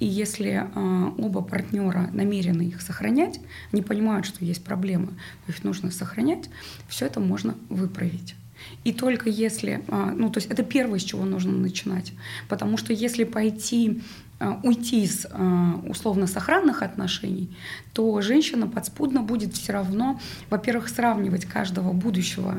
и 0.00 0.06
если 0.06 0.64
э, 0.64 1.10
оба 1.16 1.42
партнера 1.42 2.10
намерены 2.12 2.62
их 2.62 2.82
сохранять, 2.82 3.40
не 3.70 3.82
понимают, 3.82 4.26
что 4.26 4.44
есть 4.44 4.64
проблемы, 4.64 5.12
их 5.46 5.62
нужно 5.62 5.92
сохранять, 5.92 6.50
все 6.88 7.06
это 7.06 7.20
можно 7.20 7.54
выправить. 7.68 8.34
И 8.82 8.92
только 8.92 9.28
если, 9.28 9.84
ну 9.88 10.30
то 10.30 10.38
есть 10.38 10.50
это 10.50 10.62
первое, 10.62 10.98
с 10.98 11.02
чего 11.02 11.24
нужно 11.24 11.52
начинать, 11.52 12.12
потому 12.48 12.78
что 12.78 12.94
если 12.94 13.24
пойти 13.24 14.00
Э, 14.00 14.23
уйти 14.62 15.04
из 15.04 15.26
э, 15.30 15.72
условно 15.88 16.26
сохранных 16.26 16.82
отношений, 16.82 17.56
то 17.92 18.20
женщина 18.20 18.66
подспудно 18.66 19.22
будет 19.22 19.54
все 19.54 19.72
равно, 19.72 20.20
во-первых, 20.50 20.88
сравнивать 20.88 21.44
каждого 21.44 21.92
будущего 21.92 22.58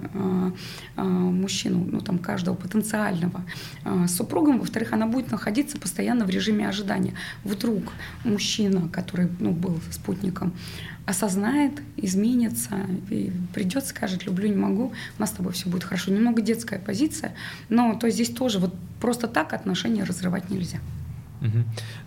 э, 0.98 1.02
мужчину, 1.02 1.86
ну 1.91 2.02
там 2.02 2.19
каждого 2.19 2.56
потенциального 2.56 3.43
с 4.08 4.15
супругом, 4.15 4.60
во-вторых, 4.60 4.93
она 4.93 5.06
будет 5.06 5.32
находиться 5.32 5.78
постоянно 5.78 6.26
в 6.26 6.30
режиме 6.30 6.67
ожидания. 6.67 7.13
Вдруг 7.43 7.84
мужчина, 8.24 8.89
который 8.89 9.30
ну, 9.39 9.52
был 9.52 9.80
спутником, 9.91 10.54
осознает, 11.06 11.82
изменится, 11.98 12.80
и 13.10 13.32
придет, 13.54 13.86
скажет, 13.86 14.26
люблю, 14.26 14.48
не 14.48 14.56
могу, 14.56 14.91
у 15.17 15.21
нас 15.21 15.30
с 15.30 15.34
тобой 15.34 15.54
все 15.54 15.69
будет 15.69 15.84
хорошо. 15.84 16.12
Немного 16.12 16.41
детская 16.41 16.80
позиция, 16.80 17.36
но 17.69 17.93
то 17.95 18.10
здесь 18.10 18.30
тоже 18.30 18.60
вот 18.60 18.74
просто 19.00 19.28
так 19.28 19.54
отношения 19.54 20.04
разрывать 20.04 20.50
нельзя. 20.50 20.80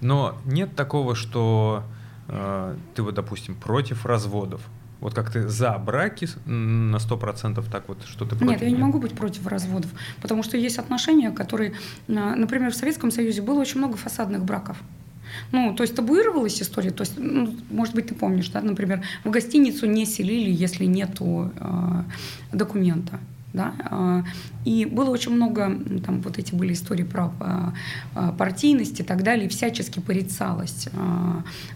Но 0.01 0.39
нет 0.45 0.75
такого, 0.77 1.15
что 1.15 1.85
э, 2.29 2.77
ты 2.95 3.03
вот, 3.03 3.15
допустим, 3.15 3.55
против 3.55 4.07
разводов. 4.07 4.61
Вот 5.01 5.15
как 5.15 5.31
ты 5.31 5.47
за 5.49 5.79
браки 5.79 6.29
на 6.45 6.97
100% 6.97 7.65
так 7.71 7.89
вот 7.89 8.03
что-то 8.05 8.35
против? 8.35 8.51
Нет, 8.51 8.63
я 8.63 8.71
не 8.71 8.83
могу 8.83 8.99
быть 8.99 9.15
против 9.15 9.47
разводов, 9.47 9.91
потому 10.21 10.43
что 10.43 10.57
есть 10.57 10.79
отношения, 10.79 11.31
которые, 11.31 11.75
например, 12.09 12.73
в 12.73 12.75
Советском 12.75 13.13
Союзе 13.13 13.43
было 13.43 13.61
очень 13.61 13.79
много 13.79 13.97
фасадных 13.97 14.45
браков. 14.45 14.77
Ну, 15.53 15.75
то 15.75 15.83
есть 15.83 15.95
табуировалась 15.95 16.61
история, 16.61 16.91
то 16.91 17.03
есть, 17.03 17.15
ну, 17.19 17.55
может 17.71 17.95
быть, 17.95 18.09
ты 18.09 18.15
помнишь, 18.15 18.49
да, 18.49 18.61
например, 18.61 19.03
в 19.25 19.31
гостиницу 19.31 19.87
не 19.87 20.05
селили, 20.07 20.51
если 20.51 20.85
нету 20.85 21.53
э, 21.55 22.03
документа. 22.53 23.21
Да? 23.53 23.75
А, 23.91 24.25
и 24.65 24.85
было 24.85 25.11
очень 25.11 25.33
много, 25.33 25.73
там 26.05 26.21
вот 26.21 26.39
эти 26.39 26.55
были 26.55 26.75
истории 26.75 27.05
про 27.05 27.33
а, 27.41 27.73
а, 28.15 28.33
партийность 28.33 29.01
и 29.01 29.03
так 29.03 29.23
далее, 29.23 29.49
всячески 29.49 30.01
порицалось 30.01 30.89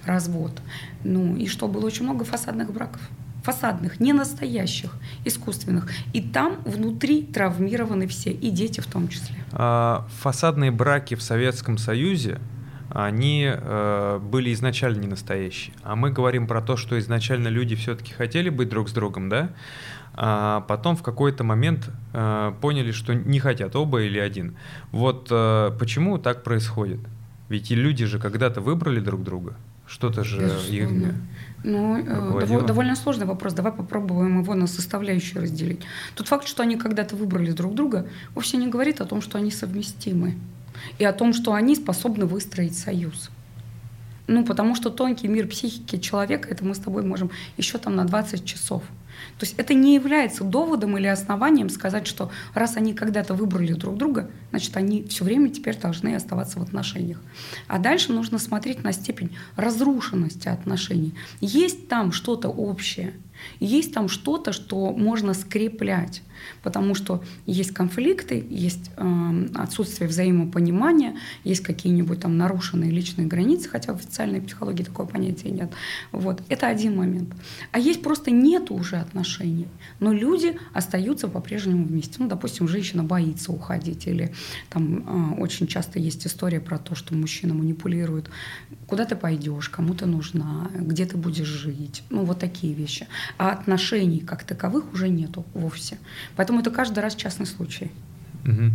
развод. 0.05 0.61
Ну 1.05 1.37
и 1.37 1.47
что, 1.47 1.69
было 1.69 1.87
очень 1.87 2.05
много 2.05 2.25
фасадных 2.25 2.73
браков. 2.73 3.01
фасадных, 3.43 3.99
не 3.99 4.13
настоящих, 4.13 4.95
искусственных. 5.25 5.91
И 6.13 6.21
там 6.21 6.59
внутри 6.65 7.23
травмированы 7.23 8.07
все, 8.07 8.31
и 8.31 8.51
дети 8.51 8.81
в 8.81 8.87
том 8.87 9.09
числе. 9.09 9.37
Фасадные 10.21 10.71
браки 10.71 11.17
в 11.17 11.23
Советском 11.23 11.77
Союзе, 11.79 12.39
они 12.95 13.49
э, 13.49 14.19
были 14.23 14.53
изначально 14.53 15.01
не 15.01 15.07
настоящие. 15.07 15.75
А 15.83 15.97
мы 15.97 16.11
говорим 16.11 16.47
про 16.47 16.61
то, 16.61 16.77
что 16.77 16.99
изначально 16.99 17.49
люди 17.49 17.75
все-таки 17.75 18.13
хотели 18.13 18.51
быть 18.51 18.69
друг 18.69 18.89
с 18.89 18.93
другом, 18.93 19.29
да? 19.29 19.51
А 20.15 20.61
потом 20.69 20.97
в 20.97 21.03
какой-то 21.03 21.43
момент 21.43 21.89
э, 22.13 22.53
поняли, 22.61 22.93
что 22.93 23.15
не 23.15 23.39
хотят 23.41 23.75
оба 23.77 24.03
или 24.03 24.19
один. 24.19 24.57
Вот 24.91 25.29
э, 25.31 25.71
почему 25.79 26.19
так 26.19 26.43
происходит? 26.43 27.01
Ведь 27.49 27.71
и 27.71 27.75
люди 27.75 28.05
же 28.05 28.19
когда-то 28.19 28.61
выбрали 28.61 29.01
друг 29.01 29.23
друга. 29.23 29.55
Что-то 29.87 30.25
же 30.25 30.51
их 30.69 30.89
ну, 31.65 31.99
э, 31.99 32.67
довольно 32.67 32.97
сложный 32.97 33.27
вопрос. 33.27 33.55
Давай 33.55 33.73
попробуем 33.73 34.43
его 34.43 34.55
на 34.55 34.67
составляющие 34.67 35.41
разделить. 35.41 35.81
Тот 36.15 36.29
факт, 36.29 36.47
что 36.47 36.63
они 36.63 36.77
когда-то 36.77 37.17
выбрали 37.17 37.53
друг 37.53 37.75
друга, 37.75 38.07
вовсе 38.35 38.57
не 38.57 38.69
говорит 38.69 39.01
о 39.01 39.05
том, 39.05 39.23
что 39.23 39.39
они 39.39 39.51
совместимы. 39.51 40.35
И 40.99 41.05
о 41.05 41.13
том, 41.13 41.33
что 41.33 41.53
они 41.55 41.75
способны 41.77 42.27
выстроить 42.27 42.79
союз. 42.79 43.31
Ну, 44.27 44.45
потому 44.45 44.75
что 44.75 44.91
тонкий 44.91 45.29
мир 45.29 45.49
психики 45.49 45.99
человека, 45.99 46.49
это 46.49 46.65
мы 46.65 46.75
с 46.75 46.79
тобой 46.79 47.03
можем 47.03 47.31
еще 47.57 47.79
там 47.79 47.97
на 47.97 48.05
20 48.05 48.45
часов. 48.45 48.83
То 49.39 49.47
есть 49.47 49.55
это 49.59 49.75
не 49.75 49.95
является 49.95 50.45
доводом 50.45 50.97
или 50.97 51.07
основанием 51.07 51.69
сказать, 51.69 52.07
что 52.07 52.31
раз 52.55 52.77
они 52.77 52.95
когда-то 52.95 53.35
выбрали 53.35 53.73
друг 53.73 53.97
друга, 53.97 54.31
значит, 54.51 54.77
они 54.77 55.05
все 55.05 55.25
время 55.25 55.51
теперь 55.51 55.79
должны 55.79 56.15
оставаться 56.15 56.59
в 56.59 56.63
отношениях. 56.63 57.21
А 57.69 57.79
дальше 57.79 58.13
нужно 58.13 58.39
смотреть 58.39 58.85
на 58.85 58.93
степень 58.93 59.37
разрушенности 59.57 60.49
отношений. 60.49 61.15
Есть 61.41 61.89
там 61.89 62.13
что-то 62.13 62.49
общее, 62.49 63.15
есть 63.61 63.93
там 63.93 64.09
что-то, 64.09 64.53
что 64.53 64.93
можно 64.93 65.35
скреплять 65.35 66.23
потому 66.63 66.95
что 66.95 67.23
есть 67.47 67.73
конфликты, 67.73 68.45
есть 68.49 68.91
э, 68.97 69.47
отсутствие 69.55 70.09
взаимопонимания, 70.09 71.17
есть 71.45 71.63
какие-нибудь 71.63 72.21
там 72.21 72.37
нарушенные 72.37 72.91
личные 72.91 73.27
границы, 73.27 73.69
хотя 73.69 73.93
в 73.93 73.97
официальной 73.97 74.41
психологии 74.41 74.85
такого 74.85 75.07
понятия 75.07 75.51
нет. 75.51 75.73
Вот. 76.13 76.43
Это 76.49 76.69
один 76.69 76.97
момент. 76.97 77.35
А 77.73 77.79
есть 77.79 78.03
просто 78.03 78.31
нет 78.31 78.71
уже 78.71 78.97
отношений, 78.97 79.69
но 80.01 80.13
люди 80.13 80.57
остаются 80.73 81.29
по-прежнему 81.29 81.85
вместе. 81.85 82.17
Ну, 82.19 82.29
допустим, 82.29 82.69
женщина 82.69 83.05
боится 83.05 83.53
уходить, 83.53 84.07
или 84.07 84.35
там 84.69 85.35
э, 85.37 85.41
очень 85.41 85.67
часто 85.67 85.99
есть 85.99 86.27
история 86.27 86.61
про 86.61 86.79
то, 86.79 86.95
что 86.95 87.15
мужчина 87.15 87.55
манипулирует. 87.55 88.31
Куда 88.87 89.05
ты 89.05 89.17
пойдешь, 89.17 89.69
кому 89.69 89.95
ты 89.95 90.07
нужна, 90.07 90.71
где 90.75 91.07
ты 91.07 91.17
будешь 91.17 91.47
жить. 91.47 92.03
Ну, 92.11 92.25
вот 92.25 92.39
такие 92.39 92.75
вещи. 92.75 93.07
А 93.39 93.51
отношений 93.51 94.21
как 94.21 94.45
таковых 94.45 94.93
уже 94.93 95.09
нету 95.09 95.45
вовсе. 95.55 95.99
Поэтому 96.37 96.61
это 96.61 96.71
каждый 96.71 97.01
раз 97.01 97.15
частный 97.15 97.47
случай. 97.47 97.91
Угу. 98.45 98.71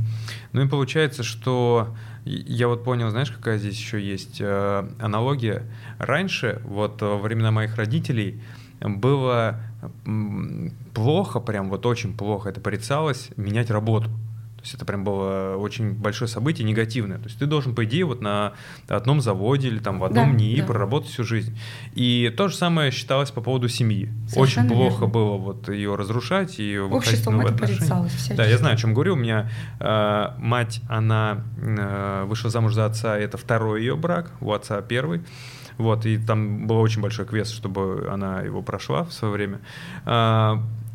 Ну 0.54 0.62
и 0.62 0.68
получается, 0.68 1.24
что 1.24 1.96
я 2.26 2.68
вот 2.68 2.84
понял, 2.84 3.10
знаешь, 3.10 3.32
какая 3.32 3.58
здесь 3.58 3.78
еще 3.78 4.02
есть 4.02 4.38
э, 4.40 4.90
аналогия. 5.00 5.64
Раньше, 6.00 6.62
вот 6.64 7.02
во 7.02 7.18
времена 7.18 7.52
моих 7.52 7.76
родителей, 7.76 8.42
было 8.80 9.60
плохо, 10.94 11.40
прям 11.40 11.70
вот 11.70 11.86
очень 11.86 12.16
плохо 12.16 12.50
это 12.50 12.62
порицалось, 12.62 13.30
менять 13.36 13.72
работу 13.72 14.10
есть 14.62 14.74
это 14.74 14.86
прям 14.86 15.04
было 15.04 15.56
очень 15.58 15.94
большое 15.94 16.28
событие, 16.28 16.68
негативное. 16.68 17.18
То 17.18 17.26
есть 17.26 17.40
ты 17.40 17.46
должен, 17.46 17.76
по 17.76 17.86
идее, 17.86 18.06
вот 18.06 18.22
на 18.22 18.54
одном 18.88 19.22
заводе 19.22 19.68
или 19.68 19.80
там 19.80 20.00
в 20.00 20.04
одном 20.04 20.32
да, 20.32 20.38
НИИ 20.38 20.62
да. 20.62 20.68
проработать 20.68 21.10
всю 21.10 21.24
жизнь. 21.24 21.58
И 21.94 22.34
то 22.36 22.48
же 22.48 22.56
самое 22.56 22.92
считалось 22.92 23.32
по 23.32 23.42
поводу 23.42 23.70
семьи. 23.70 24.10
Совершенно 24.28 24.68
очень 24.68 24.76
плохо 24.76 25.00
верно. 25.02 25.08
было 25.08 25.38
вот 25.38 25.70
ее 25.70 25.96
разрушать 25.96 26.60
и 26.60 26.78
выходить 26.78 27.20
в 27.26 27.30
новые 27.30 27.54
отношения. 27.54 28.36
Да, 28.36 28.46
я 28.46 28.58
знаю, 28.58 28.76
о 28.76 28.78
чем 28.78 28.94
говорю. 28.94 29.14
У 29.14 29.18
меня 29.18 29.50
э, 29.80 30.28
мать, 30.38 30.82
она 30.90 31.44
э, 31.58 32.26
вышла 32.28 32.50
замуж 32.50 32.74
за 32.74 32.86
отца, 32.86 33.18
это 33.18 33.38
второй 33.38 33.82
ее 33.82 33.96
брак, 33.96 34.32
у 34.42 34.52
отца 34.52 34.82
первый. 34.82 35.22
Вот, 35.78 36.06
и 36.06 36.18
там 36.18 36.66
был 36.66 36.78
очень 36.80 37.02
большой 37.02 37.26
квест, 37.26 37.54
чтобы 37.54 38.10
она 38.12 38.42
его 38.42 38.62
прошла 38.64 39.04
в 39.04 39.14
свое 39.14 39.34
время. 39.34 39.60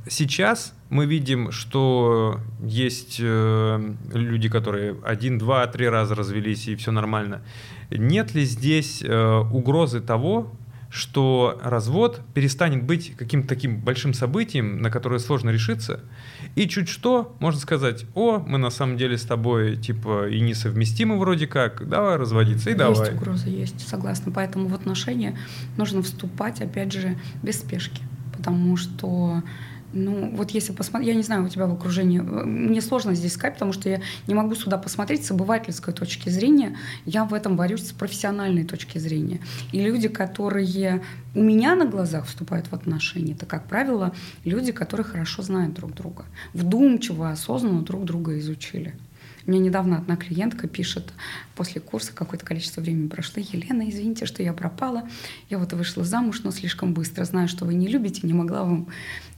Сейчас 0.08 0.74
мы 0.90 1.06
видим, 1.06 1.52
что 1.52 2.40
есть 2.60 3.18
э, 3.20 3.94
люди, 4.12 4.48
которые 4.48 4.96
один, 5.04 5.38
два, 5.38 5.66
три 5.66 5.88
раза 5.88 6.14
развелись, 6.14 6.66
и 6.68 6.74
все 6.74 6.90
нормально. 6.90 7.42
Нет 7.90 8.34
ли 8.34 8.44
здесь 8.44 9.02
э, 9.02 9.38
угрозы 9.38 10.00
того, 10.00 10.52
что 10.92 11.58
развод 11.62 12.20
перестанет 12.34 12.84
быть 12.84 13.16
каким-то 13.16 13.48
таким 13.48 13.80
большим 13.80 14.12
событием, 14.12 14.82
на 14.82 14.90
которое 14.90 15.18
сложно 15.18 15.48
решиться, 15.48 16.00
и 16.54 16.68
чуть 16.68 16.88
что, 16.88 17.34
можно 17.40 17.58
сказать, 17.58 18.04
о, 18.14 18.40
мы 18.40 18.58
на 18.58 18.68
самом 18.68 18.98
деле 18.98 19.16
с 19.16 19.22
тобой 19.22 19.76
типа 19.76 20.28
и 20.28 20.40
несовместимы 20.40 21.18
вроде 21.18 21.46
как, 21.46 21.88
давай 21.88 22.16
разводиться, 22.16 22.68
и 22.68 22.72
есть 22.72 22.78
давай. 22.78 23.08
Есть 23.08 23.12
угроза, 23.12 23.48
есть, 23.48 23.88
согласна. 23.88 24.32
Поэтому 24.32 24.68
в 24.68 24.74
отношения 24.74 25.38
нужно 25.78 26.02
вступать, 26.02 26.60
опять 26.60 26.92
же, 26.92 27.16
без 27.42 27.60
спешки, 27.60 28.02
потому 28.36 28.76
что 28.76 29.42
ну, 29.92 30.30
вот 30.34 30.50
если 30.50 30.72
посмотреть, 30.72 31.08
я 31.08 31.14
не 31.14 31.22
знаю, 31.22 31.44
у 31.44 31.48
тебя 31.48 31.66
в 31.66 31.72
окружении, 31.72 32.18
мне 32.18 32.80
сложно 32.80 33.14
здесь 33.14 33.34
сказать, 33.34 33.54
потому 33.54 33.72
что 33.72 33.88
я 33.88 34.00
не 34.26 34.34
могу 34.34 34.54
сюда 34.54 34.78
посмотреть 34.78 35.24
с 35.24 35.30
обывательской 35.30 35.94
точки 35.94 36.28
зрения, 36.28 36.76
я 37.04 37.24
в 37.24 37.34
этом 37.34 37.56
борюсь 37.56 37.88
с 37.88 37.92
профессиональной 37.92 38.64
точки 38.64 38.98
зрения. 38.98 39.40
И 39.72 39.80
люди, 39.80 40.08
которые 40.08 41.02
у 41.34 41.40
меня 41.40 41.74
на 41.74 41.86
глазах 41.86 42.26
вступают 42.26 42.66
в 42.68 42.72
отношения, 42.74 43.32
это, 43.32 43.46
как 43.46 43.66
правило, 43.66 44.12
люди, 44.44 44.72
которые 44.72 45.04
хорошо 45.04 45.42
знают 45.42 45.74
друг 45.74 45.94
друга, 45.94 46.24
вдумчиво, 46.52 47.30
осознанно 47.30 47.82
друг 47.82 48.04
друга 48.04 48.38
изучили. 48.38 48.94
Мне 49.46 49.58
недавно 49.58 49.98
одна 49.98 50.16
клиентка 50.16 50.68
пишет 50.68 51.12
после 51.54 51.80
курса, 51.80 52.12
какое-то 52.14 52.44
количество 52.44 52.80
времени 52.80 53.08
прошло, 53.08 53.42
Елена, 53.42 53.88
извините, 53.88 54.26
что 54.26 54.42
я 54.42 54.52
пропала. 54.52 55.08
Я 55.50 55.58
вот 55.58 55.72
вышла 55.72 56.04
замуж, 56.04 56.42
но 56.44 56.50
слишком 56.50 56.94
быстро. 56.94 57.24
Знаю, 57.24 57.48
что 57.48 57.64
вы 57.64 57.74
не 57.74 57.88
любите, 57.88 58.20
не 58.24 58.34
могла 58.34 58.62
вам 58.62 58.88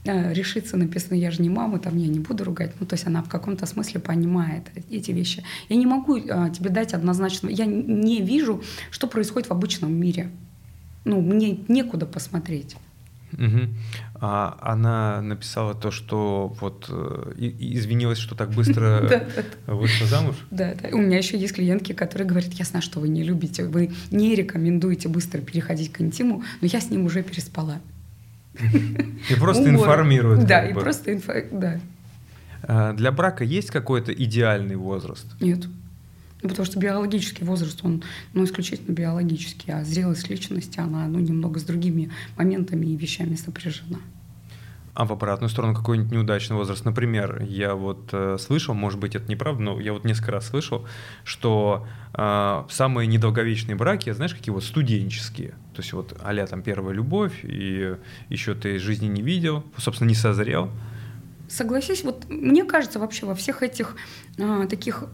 э, 0.03 0.33
решиться. 0.33 0.77
Написано, 0.77 1.15
я 1.15 1.31
же 1.31 1.41
не 1.41 1.49
мама, 1.49 1.79
там 1.79 1.97
я 1.97 2.07
не 2.07 2.19
буду 2.19 2.43
ругать. 2.43 2.73
Ну, 2.79 2.85
то 2.85 2.93
есть 2.93 3.07
она 3.07 3.23
в 3.23 3.29
каком-то 3.29 3.65
смысле 3.65 3.99
понимает 3.99 4.69
эти 4.89 5.11
вещи. 5.11 5.43
Я 5.69 5.75
не 5.75 5.85
могу 5.85 6.17
э, 6.17 6.49
тебе 6.55 6.69
дать 6.69 6.93
однозначно. 6.93 7.49
Я 7.49 7.65
не 7.65 8.21
вижу, 8.21 8.61
что 8.91 9.07
происходит 9.07 9.49
в 9.49 9.51
обычном 9.51 9.93
мире. 9.93 10.29
Ну, 11.03 11.21
мне 11.21 11.59
некуда 11.67 12.05
посмотреть. 12.05 12.75
Угу. 13.37 13.69
А 14.21 14.57
она 14.61 15.21
написала 15.21 15.73
то, 15.75 15.91
что 15.91 16.55
вот 16.59 16.85
э, 16.89 17.33
извинилась, 17.37 18.17
что 18.17 18.35
так 18.35 18.51
быстро 18.51 19.23
вышла 19.67 20.07
замуж. 20.07 20.35
Да, 20.51 20.73
да. 20.81 20.89
У 20.93 20.97
меня 20.97 21.17
еще 21.17 21.37
есть 21.37 21.55
клиентки, 21.55 21.93
которые 21.93 22.27
говорят, 22.27 22.53
я 22.53 22.65
знаю, 22.65 22.81
что 22.81 22.99
вы 22.99 23.09
не 23.09 23.23
любите, 23.23 23.65
вы 23.65 23.91
не 24.11 24.35
рекомендуете 24.35 25.09
быстро 25.09 25.41
переходить 25.41 25.91
к 25.91 26.01
интиму, 26.01 26.43
но 26.61 26.67
я 26.67 26.79
с 26.79 26.89
ним 26.89 27.05
уже 27.05 27.23
переспала. 27.23 27.79
И 29.29 29.35
просто 29.35 29.69
информируют. 29.69 30.45
Да, 30.45 30.65
и 30.65 30.73
просто 30.73 31.13
инфо, 31.13 31.33
да. 31.51 31.79
А 32.63 32.93
для 32.93 33.11
брака 33.11 33.43
есть 33.43 33.69
какой-то 33.69 34.13
идеальный 34.13 34.75
возраст? 34.75 35.27
Нет. 35.41 35.65
Ну, 36.45 36.49
потому 36.49 36.67
что 36.67 36.77
биологический 36.77 37.43
возраст, 37.43 37.79
он 37.83 38.03
ну, 38.35 38.43
исключительно 38.43 38.93
биологический, 38.93 39.71
а 39.71 39.83
зрелость 39.83 40.29
личности, 40.29 40.79
она 40.79 41.07
ну, 41.07 41.17
немного 41.17 41.59
с 41.59 41.63
другими 41.63 42.11
моментами 42.37 42.85
и 42.85 42.95
вещами 42.95 43.33
сопряжена. 43.33 43.97
А 44.93 45.05
в 45.05 45.11
обратную 45.11 45.49
сторону 45.49 45.73
какой-нибудь 45.73 46.11
неудачный 46.11 46.55
возраст. 46.55 46.85
Например, 46.85 47.41
я 47.41 47.73
вот 47.73 48.09
э, 48.11 48.37
слышал, 48.39 48.75
может 48.75 48.99
быть, 48.99 49.15
это 49.15 49.27
неправда, 49.27 49.63
но 49.63 49.79
я 49.79 49.91
вот 49.91 50.05
несколько 50.05 50.33
раз 50.33 50.49
слышал, 50.49 50.85
что 51.23 51.87
э, 52.13 52.63
самые 52.69 53.07
недолговечные 53.07 53.75
браки, 53.75 54.11
знаешь, 54.11 54.35
какие 54.35 54.53
вот 54.53 54.63
студенческие. 54.63 55.55
То 55.73 55.81
есть 55.81 55.93
вот 55.93 56.15
а 56.21 56.45
там 56.45 56.61
первая 56.61 56.93
любовь, 56.93 57.39
и 57.41 57.95
еще 58.29 58.53
ты 58.53 58.77
жизни 58.77 59.07
не 59.07 59.23
видел, 59.23 59.65
собственно, 59.77 60.09
не 60.09 60.15
созрел. 60.15 60.69
Согласись, 61.47 62.03
вот 62.03 62.25
мне 62.29 62.63
кажется, 62.63 62.99
вообще 62.99 63.25
во 63.25 63.35
всех 63.35 63.61
этих 63.61 63.95
э, 64.37 64.67
таких 64.69 65.05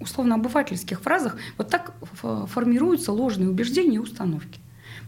условно-обывательских 0.00 1.00
фразах 1.00 1.36
вот 1.58 1.68
так 1.68 1.94
формируются 2.12 3.12
ложные 3.12 3.48
убеждения 3.48 3.96
и 3.96 3.98
установки. 3.98 4.60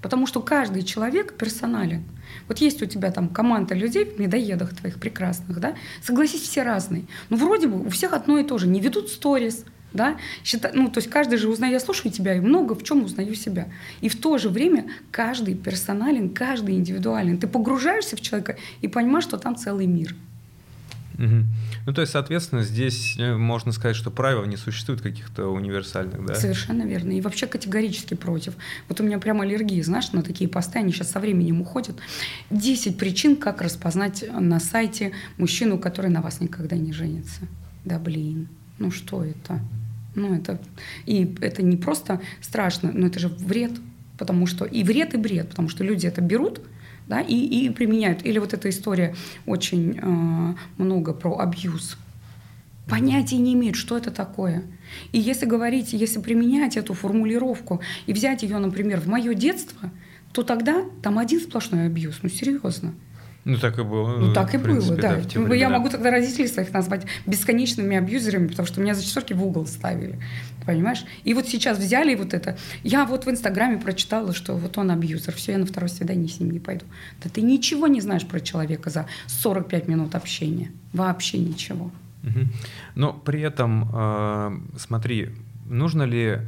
Потому 0.02 0.26
что 0.26 0.40
каждый 0.40 0.82
человек 0.82 1.34
персонален. 1.36 2.04
Вот 2.48 2.58
есть 2.58 2.82
у 2.82 2.86
тебя 2.86 3.10
там 3.10 3.28
команда 3.28 3.74
людей 3.74 4.04
в 4.04 4.18
медоедах 4.18 4.74
твоих 4.76 4.98
прекрасных, 4.98 5.58
да? 5.60 5.74
Согласись, 6.02 6.42
все 6.42 6.62
разные. 6.62 7.04
Ну, 7.30 7.36
вроде 7.36 7.68
бы 7.68 7.86
у 7.86 7.88
всех 7.88 8.12
одно 8.12 8.38
и 8.38 8.44
то 8.44 8.58
же. 8.58 8.66
Не 8.66 8.80
ведут 8.80 9.08
сторис, 9.08 9.64
да, 9.92 10.16
Считай, 10.44 10.72
ну, 10.74 10.90
то 10.90 10.98
есть 10.98 11.08
каждый 11.08 11.38
же 11.38 11.48
узнает, 11.48 11.72
я 11.74 11.80
слушаю 11.80 12.12
тебя 12.12 12.34
и 12.34 12.40
много 12.40 12.74
в 12.74 12.82
чем 12.82 13.04
узнаю 13.04 13.34
себя. 13.34 13.68
И 14.00 14.08
в 14.08 14.20
то 14.20 14.36
же 14.38 14.50
время 14.50 14.90
каждый 15.10 15.54
персонален, 15.54 16.30
каждый 16.30 16.74
индивидуален. 16.74 17.38
Ты 17.38 17.46
погружаешься 17.46 18.16
в 18.16 18.20
человека 18.20 18.56
и 18.82 18.88
понимаешь, 18.88 19.24
что 19.24 19.38
там 19.38 19.56
целый 19.56 19.86
мир. 19.86 20.14
Угу. 21.18 21.44
Ну, 21.86 21.92
то 21.92 22.00
есть, 22.00 22.12
соответственно, 22.12 22.62
здесь 22.62 23.16
э, 23.18 23.36
можно 23.36 23.72
сказать, 23.72 23.96
что 23.96 24.10
правил 24.10 24.44
не 24.44 24.56
существует 24.56 25.00
каких-то 25.00 25.48
универсальных, 25.48 26.24
да? 26.26 26.34
Совершенно 26.34 26.82
верно. 26.82 27.12
И 27.12 27.20
вообще 27.20 27.46
категорически 27.46 28.14
против. 28.14 28.54
Вот 28.88 29.00
у 29.00 29.04
меня 29.04 29.18
прям 29.18 29.40
аллергия, 29.40 29.82
знаешь, 29.82 30.12
на 30.12 30.22
такие 30.22 30.48
посты, 30.48 30.78
они 30.78 30.92
сейчас 30.92 31.10
со 31.10 31.20
временем 31.20 31.60
уходят. 31.60 31.96
Десять 32.50 32.98
причин, 32.98 33.36
как 33.36 33.62
распознать 33.62 34.24
на 34.32 34.60
сайте 34.60 35.12
мужчину, 35.38 35.78
который 35.78 36.10
на 36.10 36.20
вас 36.20 36.40
никогда 36.40 36.76
не 36.76 36.92
женится. 36.92 37.42
Да 37.84 37.98
блин, 37.98 38.48
ну 38.78 38.90
что 38.90 39.24
это? 39.24 39.60
Ну 40.14 40.34
это... 40.34 40.60
И 41.06 41.34
это 41.40 41.62
не 41.62 41.76
просто 41.76 42.20
страшно, 42.40 42.90
но 42.92 43.06
это 43.06 43.18
же 43.18 43.28
вред. 43.28 43.72
Потому 44.18 44.46
что 44.46 44.64
и 44.64 44.82
вред, 44.82 45.14
и 45.14 45.18
бред. 45.18 45.50
Потому 45.50 45.68
что 45.68 45.84
люди 45.84 46.06
это 46.06 46.20
берут, 46.20 46.60
да, 47.07 47.20
и, 47.20 47.34
и 47.34 47.70
применяют. 47.70 48.24
Или 48.24 48.38
вот 48.38 48.54
эта 48.54 48.68
история 48.68 49.14
очень 49.46 49.98
э, 50.00 50.54
много 50.82 51.12
про 51.12 51.38
абьюз. 51.38 51.96
Понятия 52.88 53.38
не 53.38 53.54
имеют, 53.54 53.76
что 53.76 53.96
это 53.96 54.11
такое. 54.11 54.62
И 55.12 55.18
если 55.18 55.46
говорить, 55.46 55.92
если 55.92 56.20
применять 56.20 56.76
эту 56.76 56.94
формулировку 56.94 57.80
и 58.07 58.12
взять 58.12 58.42
ее, 58.42 58.59
например, 58.59 59.00
в 59.00 59.09
мое 59.09 59.34
детство, 59.34 59.90
то 60.32 60.42
тогда 60.42 60.84
там 61.02 61.18
один 61.18 61.40
сплошной 61.40 61.86
абьюз. 61.86 62.20
Ну, 62.22 62.28
серьезно. 62.28 62.94
Ну, 63.47 63.59
так 63.59 63.78
и 63.78 63.82
было. 63.82 64.18
Ну, 64.18 64.32
так 64.32 64.55
и 64.55 64.59
принципе, 64.59 64.94
было, 64.94 65.03
да. 65.03 65.49
да 65.49 65.55
я 65.55 65.70
могу 65.70 65.88
тогда 65.88 66.11
родителей 66.11 66.49
своих 66.49 66.72
назвать 66.72 67.07
бесконечными 67.26 67.97
абьюзерами, 67.97 68.49
потому 68.49 68.66
что 68.66 68.80
меня 68.80 68.92
за 68.92 69.05
часовки 69.05 69.34
в 69.34 69.44
угол 69.44 69.68
ставили. 69.68 70.18
Понимаешь? 70.66 71.05
И 71.22 71.32
вот 71.32 71.47
сейчас 71.47 71.78
взяли 71.78 72.16
вот 72.16 72.34
это. 72.34 72.59
Я 72.82 73.05
вот 73.05 73.24
в 73.24 73.30
Инстаграме 73.30 73.78
прочитала, 73.78 74.34
что 74.34 74.55
вот 74.57 74.76
он 74.78 74.90
абьюзер. 74.90 75.32
Все, 75.32 75.53
я 75.53 75.59
на 75.59 75.66
второе 75.66 75.88
свидание 75.88 76.28
с 76.28 76.40
ним 76.40 76.51
не 76.51 76.59
пойду. 76.59 76.86
Да 77.22 77.30
ты 77.30 77.40
ничего 77.40 77.86
не 77.86 78.01
знаешь 78.01 78.26
про 78.26 78.40
человека 78.40 78.90
за 78.90 79.07
45 79.28 79.86
минут 79.86 80.16
общения. 80.16 80.72
Вообще 80.92 81.38
ничего. 81.38 81.92
Угу. 82.24 82.40
Но 82.97 83.12
при 83.12 83.42
этом, 83.42 83.88
э, 83.94 84.59
смотри, 84.76 85.30
нужно 85.66 86.03
ли, 86.03 86.38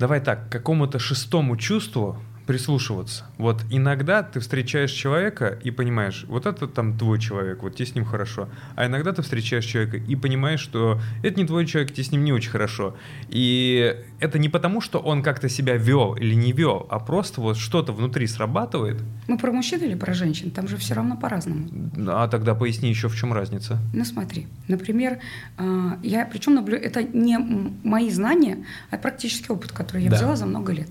давай 0.00 0.20
так, 0.20 0.50
какому-то 0.50 0.98
шестому 0.98 1.56
чувству 1.56 2.18
прислушиваться. 2.46 3.24
Вот 3.38 3.62
иногда 3.70 4.22
ты 4.22 4.40
встречаешь 4.40 4.90
человека 4.90 5.58
и 5.62 5.70
понимаешь, 5.70 6.24
вот 6.28 6.46
это 6.46 6.66
там 6.66 6.98
твой 6.98 7.18
человек, 7.18 7.62
вот 7.62 7.76
тебе 7.76 7.86
с 7.86 7.94
ним 7.94 8.04
хорошо. 8.04 8.48
А 8.74 8.86
иногда 8.86 9.12
ты 9.12 9.22
встречаешь 9.22 9.64
человека 9.64 9.96
и 9.96 10.16
понимаешь, 10.16 10.60
что 10.60 11.00
это 11.22 11.38
не 11.38 11.46
твой 11.46 11.66
человек, 11.66 11.92
тебе 11.92 12.04
с 12.04 12.12
ним 12.12 12.24
не 12.24 12.32
очень 12.32 12.50
хорошо. 12.50 12.96
И 13.28 13.96
это 14.20 14.38
не 14.38 14.48
потому, 14.48 14.80
что 14.80 14.98
он 14.98 15.22
как-то 15.22 15.48
себя 15.48 15.76
вел 15.76 16.14
или 16.14 16.34
не 16.34 16.52
вел, 16.52 16.86
а 16.90 16.98
просто 16.98 17.40
вот 17.40 17.56
что-то 17.56 17.92
внутри 17.92 18.26
срабатывает. 18.26 19.00
Мы 19.28 19.38
про 19.38 19.52
мужчин 19.52 19.80
или 19.80 19.94
про 19.94 20.14
женщин? 20.14 20.50
Там 20.50 20.68
же 20.68 20.76
все 20.76 20.94
равно 20.94 21.16
по-разному. 21.16 21.68
А 22.08 22.28
тогда 22.28 22.54
поясни 22.54 22.88
еще, 22.88 23.08
в 23.08 23.16
чем 23.16 23.32
разница. 23.32 23.78
Ну 23.92 24.04
смотри, 24.04 24.46
например, 24.68 25.18
а, 25.58 25.98
я 26.02 26.26
причем 26.26 26.54
наблю... 26.54 26.76
это 26.76 27.02
не 27.02 27.38
мои 27.38 28.10
знания, 28.10 28.64
а 28.90 28.98
практический 28.98 29.52
опыт, 29.52 29.72
который 29.72 30.04
я 30.04 30.10
да. 30.10 30.16
взяла 30.16 30.36
за 30.36 30.46
много 30.46 30.72
лет. 30.72 30.88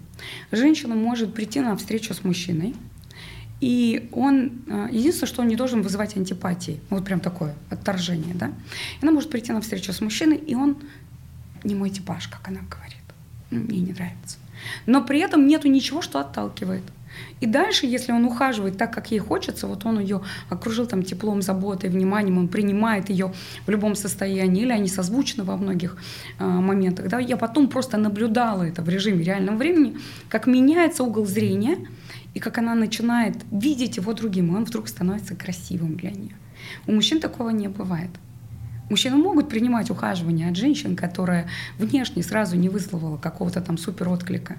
Женщина 0.52 0.96
может 0.96 1.34
прийти 1.34 1.60
на 1.60 1.76
встречу 1.76 2.14
с 2.14 2.24
мужчиной, 2.24 2.76
и 3.60 4.10
он, 4.12 4.64
а, 4.70 4.90
единственное, 4.92 5.28
что 5.28 5.42
он 5.42 5.48
не 5.48 5.56
должен 5.56 5.82
вызывать 5.84 6.18
антипатии, 6.18 6.80
вот 6.90 7.06
прям 7.06 7.20
такое 7.20 7.56
отторжение, 7.70 8.34
да. 8.34 8.52
Она 9.02 9.12
может 9.12 9.30
прийти 9.30 9.52
на 9.52 9.62
встречу 9.62 9.94
с 9.94 10.02
мужчиной, 10.02 10.38
и 10.38 10.56
он 10.56 10.78
не 11.64 11.76
мой 11.76 11.92
типаж, 11.92 12.28
как 12.28 12.48
она 12.48 12.62
говорит. 12.62 12.98
Мне 13.52 13.80
не 13.80 13.94
нравится. 13.94 14.38
Но 14.86 15.04
при 15.04 15.20
этом 15.20 15.48
нету 15.48 15.68
ничего, 15.68 16.02
что 16.02 16.20
отталкивает. 16.20 16.84
И 17.40 17.46
дальше, 17.46 17.86
если 17.86 18.12
он 18.12 18.26
ухаживает 18.26 18.78
так, 18.78 18.94
как 18.94 19.12
ей 19.12 19.20
хочется, 19.20 19.68
вот 19.68 19.86
он 19.86 20.00
ее 20.00 20.22
окружил 20.50 20.86
там 20.86 21.04
теплом, 21.04 21.42
заботой, 21.42 21.90
вниманием, 21.90 22.38
он 22.38 22.48
принимает 22.48 23.10
ее 23.10 23.34
в 23.66 23.70
любом 23.70 23.96
состоянии, 23.96 24.64
или 24.64 24.72
они 24.72 24.88
созвучны 24.88 25.44
во 25.44 25.58
многих 25.58 25.98
э, 26.40 26.46
моментах. 26.46 27.08
Да? 27.10 27.20
Я 27.20 27.38
потом 27.38 27.68
просто 27.68 27.98
наблюдала 27.98 28.64
это 28.64 28.82
в 28.82 28.90
режиме 28.90 29.24
реального 29.24 29.58
времени, 29.58 29.98
как 30.30 30.48
меняется 30.48 31.04
угол 31.04 31.26
зрения, 31.26 31.78
и 32.34 32.40
как 32.40 32.58
она 32.58 32.76
начинает 32.76 33.36
видеть 33.52 33.98
его 33.98 34.14
другим, 34.14 34.54
и 34.54 34.58
он 34.58 34.66
вдруг 34.66 34.88
становится 34.88 35.36
красивым 35.36 35.96
для 35.98 36.12
нее. 36.12 36.36
У 36.88 36.92
мужчин 36.94 37.20
такого 37.20 37.50
не 37.50 37.68
бывает. 37.68 38.10
Мужчины 38.90 39.16
могут 39.16 39.50
принимать 39.50 39.90
ухаживание 39.90 40.50
от 40.50 40.58
женщин, 40.58 40.96
которая 40.96 41.48
внешне 41.78 42.24
сразу 42.24 42.58
не 42.58 42.70
вызвала 42.70 43.18
какого-то 43.18 43.62
там 43.62 43.78
супер 43.78 44.10
отклика 44.10 44.58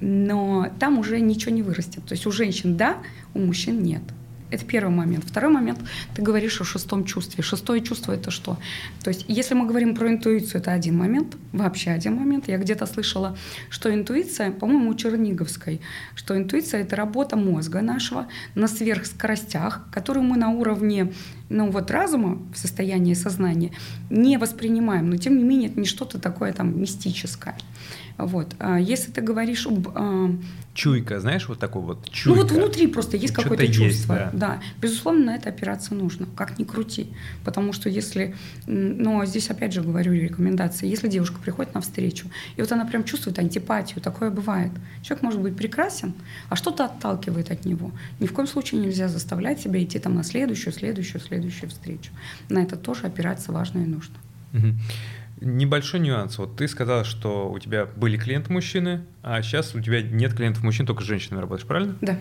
но 0.00 0.70
там 0.78 0.98
уже 0.98 1.20
ничего 1.20 1.52
не 1.52 1.62
вырастет. 1.62 2.04
То 2.04 2.12
есть 2.12 2.26
у 2.26 2.30
женщин 2.30 2.76
да, 2.76 2.98
у 3.34 3.40
мужчин 3.40 3.82
нет. 3.82 4.02
Это 4.50 4.64
первый 4.64 4.94
момент. 4.94 5.24
Второй 5.26 5.52
момент, 5.52 5.78
ты 6.14 6.22
говоришь 6.22 6.60
о 6.60 6.64
шестом 6.64 7.04
чувстве. 7.04 7.44
Шестое 7.44 7.82
чувство 7.82 8.12
это 8.12 8.30
что? 8.30 8.56
То 9.02 9.10
есть, 9.10 9.26
если 9.28 9.54
мы 9.54 9.66
говорим 9.66 9.94
про 9.94 10.08
интуицию, 10.08 10.62
это 10.62 10.72
один 10.72 10.96
момент, 10.96 11.36
вообще 11.52 11.90
один 11.90 12.14
момент. 12.14 12.48
Я 12.48 12.56
где-то 12.56 12.86
слышала, 12.86 13.36
что 13.68 13.92
интуиция, 13.92 14.50
по-моему, 14.50 14.90
у 14.90 14.94
Черниговской, 14.94 15.82
что 16.14 16.36
интуиция 16.36 16.80
это 16.80 16.96
работа 16.96 17.36
мозга 17.36 17.82
нашего 17.82 18.26
на 18.54 18.68
сверхскоростях, 18.68 19.86
которую 19.92 20.24
мы 20.24 20.38
на 20.38 20.48
уровне 20.48 21.12
ну, 21.50 21.70
вот 21.70 21.90
разума 21.90 22.38
в 22.54 22.58
состоянии 22.58 23.14
сознания 23.14 23.72
не 24.08 24.38
воспринимаем, 24.38 25.10
но 25.10 25.16
тем 25.16 25.36
не 25.36 25.44
менее 25.44 25.68
это 25.68 25.78
не 25.78 25.86
что-то 25.86 26.18
такое 26.18 26.52
там 26.54 26.80
мистическое. 26.80 27.56
Вот. 28.18 28.54
А 28.58 28.78
если 28.78 29.12
ты 29.12 29.20
говоришь 29.20 29.66
об... 29.66 29.88
А, 29.94 30.28
чуйка, 30.74 31.20
знаешь, 31.20 31.48
вот 31.48 31.60
такой 31.60 31.82
вот 31.82 32.10
чуйка. 32.10 32.36
Ну 32.36 32.42
вот 32.42 32.52
внутри 32.52 32.88
просто 32.88 33.16
есть 33.16 33.32
какое-то 33.32 33.66
чувство. 33.68 33.84
Есть, 33.84 34.08
да. 34.08 34.30
да. 34.32 34.60
Безусловно, 34.82 35.26
на 35.26 35.36
это 35.36 35.50
опираться 35.50 35.94
нужно, 35.94 36.26
как 36.34 36.58
ни 36.58 36.64
крути. 36.64 37.12
Потому 37.44 37.72
что 37.72 37.88
если... 37.88 38.34
Но 38.66 39.24
здесь 39.24 39.50
опять 39.50 39.72
же 39.72 39.82
говорю 39.82 40.12
рекомендации. 40.12 40.88
Если 40.88 41.08
девушка 41.08 41.38
приходит 41.38 41.74
на 41.74 41.80
встречу, 41.80 42.28
и 42.56 42.60
вот 42.60 42.72
она 42.72 42.84
прям 42.84 43.04
чувствует 43.04 43.38
антипатию, 43.38 44.00
такое 44.00 44.30
бывает. 44.30 44.72
Человек 45.02 45.22
может 45.22 45.40
быть 45.40 45.56
прекрасен, 45.56 46.12
а 46.48 46.56
что-то 46.56 46.86
отталкивает 46.86 47.52
от 47.52 47.64
него. 47.64 47.92
Ни 48.18 48.26
в 48.26 48.32
коем 48.32 48.48
случае 48.48 48.80
нельзя 48.80 49.08
заставлять 49.08 49.60
себя 49.60 49.82
идти 49.82 50.00
там 50.00 50.16
на 50.16 50.24
следующую, 50.24 50.72
следующую, 50.72 51.20
следующую 51.20 51.70
встречу. 51.70 52.10
На 52.48 52.58
это 52.58 52.76
тоже 52.76 53.06
опираться 53.06 53.52
важно 53.52 53.78
и 53.78 53.86
нужно. 53.86 54.16
Угу. 54.52 54.74
Небольшой 55.40 56.00
нюанс. 56.00 56.38
Вот 56.38 56.56
ты 56.56 56.66
сказала, 56.68 57.04
что 57.04 57.50
у 57.50 57.58
тебя 57.58 57.86
были 57.86 58.16
клиенты 58.16 58.52
мужчины, 58.52 59.04
а 59.22 59.40
сейчас 59.42 59.74
у 59.74 59.80
тебя 59.80 60.02
нет 60.02 60.34
клиентов 60.34 60.62
мужчин, 60.62 60.86
только 60.86 61.02
с 61.02 61.06
женщинами 61.06 61.40
работаешь, 61.40 61.66
правильно? 61.66 61.96
Да. 62.00 62.18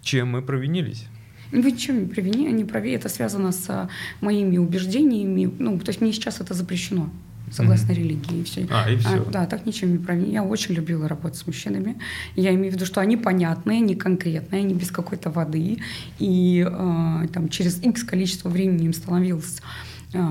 Чем 0.00 0.28
мы 0.28 0.42
провинились? 0.42 1.06
Вы 1.50 1.72
ничем 1.72 2.00
не 2.00 2.06
провини, 2.06 2.50
не 2.52 2.64
прави. 2.64 2.92
Это 2.92 3.08
связано 3.08 3.52
с 3.52 3.64
а, 3.70 3.88
моими 4.20 4.58
убеждениями. 4.58 5.50
Ну, 5.58 5.78
то 5.78 5.88
есть 5.88 6.00
мне 6.00 6.12
сейчас 6.12 6.40
это 6.40 6.54
запрещено 6.54 7.10
согласно 7.50 7.92
mm-hmm. 7.92 7.94
религии 7.94 8.40
и 8.40 8.44
все. 8.44 8.66
А, 8.70 8.90
и 8.90 8.96
все. 8.96 9.22
А, 9.22 9.30
да, 9.30 9.46
так 9.46 9.66
ничем 9.66 9.92
не 9.92 9.98
провини. 9.98 10.32
Я 10.32 10.44
очень 10.44 10.74
любила 10.74 11.08
работать 11.08 11.38
с 11.38 11.46
мужчинами. 11.46 11.98
Я 12.36 12.54
имею 12.54 12.72
в 12.72 12.74
виду, 12.74 12.84
что 12.84 13.00
они 13.00 13.16
понятные, 13.16 13.78
они 13.78 13.94
конкретные, 13.94 14.62
они 14.62 14.74
без 14.74 14.90
какой-то 14.90 15.30
воды. 15.30 15.78
И 16.18 16.66
э, 16.66 17.28
там 17.32 17.48
через 17.48 17.82
X 17.82 18.04
количество 18.04 18.48
времени 18.48 18.86
им 18.86 18.92
становилось 18.92 19.60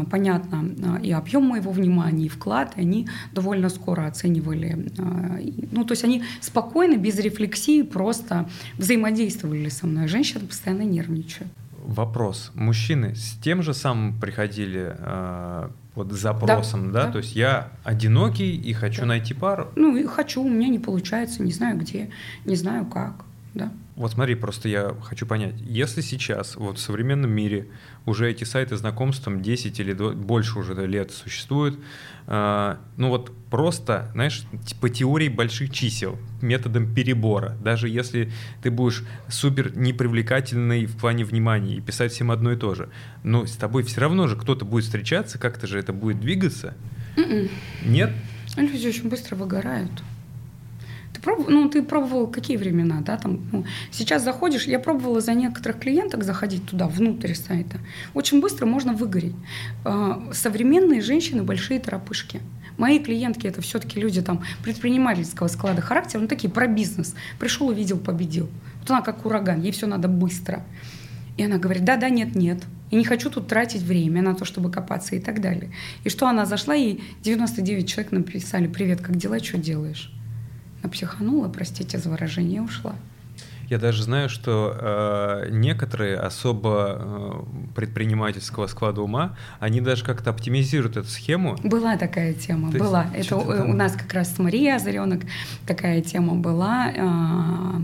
понятно 0.09 0.65
а, 0.84 0.99
и 1.01 1.11
объем 1.11 1.43
моего 1.43 1.71
внимания, 1.71 2.25
и 2.25 2.30
вклад, 2.30 2.73
и 2.78 2.82
они 2.82 3.07
довольно 3.32 3.69
скоро 3.69 4.07
оценивали. 4.07 4.91
А, 4.97 5.39
ну, 5.71 5.84
то 5.84 5.93
есть 5.93 6.03
они 6.03 6.23
спокойно, 6.41 6.97
без 6.97 7.19
рефлексии, 7.19 7.84
просто 7.84 8.49
взаимодействовали 8.78 9.69
со 9.69 9.88
мной. 9.88 10.07
Женщины 10.07 10.45
постоянно 10.45 10.84
нервничают. 10.84 11.51
Вопрос. 11.88 12.51
Мужчины 12.53 13.15
с 13.15 13.38
тем 13.41 13.63
же 13.63 13.73
самым 13.73 14.19
приходили 14.19 14.93
э, 14.97 15.69
вот 15.95 16.11
запросом, 16.11 16.91
да, 16.91 17.01
да? 17.01 17.05
да? 17.05 17.11
То 17.13 17.17
есть 17.19 17.36
я 17.36 17.71
одинокий 17.84 18.55
и 18.55 18.73
хочу 18.73 19.01
да. 19.01 19.07
найти 19.07 19.34
пару. 19.34 19.69
Ну, 19.75 19.95
и 19.95 20.03
хочу, 20.03 20.43
у 20.43 20.49
меня 20.49 20.67
не 20.67 20.80
получается, 20.80 21.43
не 21.43 21.53
знаю 21.53 21.78
где, 21.78 22.09
не 22.45 22.55
знаю 22.55 22.86
как, 22.86 23.23
да. 23.58 23.72
Вот 23.95 24.12
смотри, 24.12 24.36
просто 24.36 24.70
я 24.70 24.95
хочу 25.01 25.26
понять, 25.26 25.55
если 25.60 26.01
сейчас 26.01 26.55
вот 26.55 26.78
в 26.78 26.82
современном 26.82 27.32
мире 27.32 27.68
уже 28.05 28.30
эти 28.30 28.43
сайты 28.43 28.78
знакомств 28.78 29.24
там 29.24 29.41
10 29.41 29.80
или 29.80 29.93
больше 29.93 30.60
уже 30.60 30.86
лет 30.86 31.12
существуют, 31.12 31.80
э, 32.28 32.76
ну 32.95 33.10
вот 33.10 33.32
просто, 33.49 34.10
знаешь, 34.14 34.43
по 34.80 34.89
теории 34.89 35.30
больших 35.30 35.72
чисел, 35.72 36.18
методом 36.41 36.93
перебора, 36.93 37.58
даже 37.64 37.89
если 37.89 38.32
ты 38.62 38.70
будешь 38.70 39.03
супер 39.30 39.76
непривлекательный 39.76 40.86
в 40.86 40.97
плане 40.97 41.26
внимания 41.26 41.76
и 41.76 41.82
писать 41.82 42.12
всем 42.12 42.30
одно 42.30 42.51
и 42.51 42.55
то 42.55 42.76
же, 42.76 42.89
но 43.24 43.45
с 43.45 43.55
тобой 43.55 43.84
все 43.84 44.01
равно 44.01 44.28
же 44.28 44.36
кто-то 44.36 44.64
будет 44.64 44.86
встречаться, 44.86 45.39
как-то 45.39 45.66
же 45.66 45.80
это 45.80 45.91
будет 45.91 46.20
двигаться. 46.20 46.76
Mm-mm. 47.16 47.32
М-м. 47.32 47.49
Нет? 47.91 48.12
Люди 48.55 48.88
очень 48.88 49.10
быстро 49.10 49.36
выгорают. 49.36 49.91
Ты 51.14 51.22
пробовал, 51.22 51.49
ну, 51.49 51.70
ты 51.70 51.82
пробовал 51.84 52.28
какие 52.28 52.58
времена, 52.58 53.01
да, 53.01 53.18
там, 53.18 53.39
ну, 53.51 53.66
сейчас 53.91 54.24
заходишь, 54.24 54.68
я 54.68 54.80
пробовала 54.80 55.22
за 55.22 55.34
некоторых 55.34 55.80
клиенток 55.80 56.24
заходить 56.24 56.66
туда, 56.66 56.88
внутрь 56.88 57.34
сайта. 57.34 57.80
Очень 58.14 58.41
быстро 58.41 58.66
можно 58.66 58.93
выгореть. 58.93 59.36
А, 59.84 60.30
современные 60.34 61.01
женщины 61.01 61.43
большие 61.43 61.80
торопышки. 61.80 62.41
Мои 62.78 62.99
клиентки 62.99 63.47
это 63.47 63.62
все-таки 63.62 63.99
люди 63.99 64.22
там 64.22 64.43
предпринимательского 64.64 65.47
склада 65.47 65.82
характера, 65.82 66.22
ну 66.22 66.28
такие 66.28 66.49
про 66.49 66.68
бизнес. 66.68 67.16
Пришел, 67.39 67.68
увидел, 67.68 67.97
победил. 67.97 68.49
Вот 68.82 68.91
она 68.91 69.01
как 69.01 69.26
ураган, 69.26 69.62
ей 69.62 69.72
все 69.72 69.88
надо 69.88 70.08
быстро. 70.08 70.64
И 71.38 71.43
она 71.43 71.58
говорит, 71.58 71.84
да, 71.84 71.97
да, 71.97 72.10
нет, 72.10 72.36
нет. 72.36 72.64
И 72.89 72.95
не 72.95 73.03
хочу 73.03 73.30
тут 73.30 73.47
тратить 73.47 73.82
время 73.82 74.22
на 74.22 74.34
то, 74.34 74.45
чтобы 74.45 74.72
копаться 74.72 75.16
и 75.16 75.20
так 75.20 75.41
далее. 75.41 75.72
И 76.03 76.10
что 76.10 76.28
она 76.28 76.45
зашла, 76.45 76.76
и 76.76 76.99
99 77.22 77.88
человек 77.88 78.12
написали 78.12 78.68
«Привет, 78.68 79.01
как 79.01 79.18
дела, 79.18 79.39
что 79.39 79.58
делаешь?» 79.58 80.12
Психанула, 80.91 81.49
простите 81.49 81.97
за 81.97 82.09
выражение, 82.09 82.61
ушла. 82.61 82.95
Я 83.69 83.80
даже 83.80 84.03
знаю, 84.03 84.30
что 84.30 84.73
э, 84.80 85.49
некоторые 85.51 86.15
особо 86.15 86.97
э, 86.99 87.73
предпринимательского 87.75 88.67
склада 88.67 89.01
ума, 89.01 89.36
они 89.59 89.82
даже 89.82 90.05
как-то 90.05 90.30
оптимизируют 90.30 90.95
эту 90.95 91.09
схему. 91.09 91.57
Была 91.63 91.97
такая 91.97 92.34
тема, 92.34 92.71
То 92.71 92.78
была. 92.78 93.07
Это 93.13 93.36
у 93.36 93.73
нас 93.73 93.93
как 93.93 94.13
раз 94.13 94.34
с 94.34 94.39
Марией 94.39 94.73
Озаренок 94.73 95.23
такая 95.65 96.01
тема 96.01 96.36
была. 96.36 96.91
Э, 96.95 97.82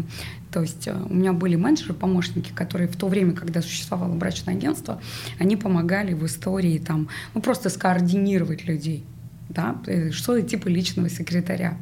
то 0.54 0.62
есть 0.62 0.88
э, 0.88 0.96
у 1.10 1.14
меня 1.14 1.34
были 1.34 1.58
менеджеры, 1.58 1.94
помощники, 1.94 2.52
которые 2.54 2.88
в 2.88 2.96
то 2.96 3.08
время, 3.08 3.34
когда 3.34 3.62
существовало 3.62 4.14
брачное 4.14 4.56
агентство, 4.56 5.02
они 5.38 5.58
помогали 5.58 6.14
в 6.14 6.26
истории 6.26 6.78
там, 6.78 7.10
ну 7.34 7.42
просто 7.42 7.70
скоординировать 7.70 8.66
людей 8.66 9.06
да, 9.50 9.76
э, 9.88 10.12
что 10.12 10.40
типа 10.42 10.68
личного 10.68 11.10
секретаря. 11.10 11.78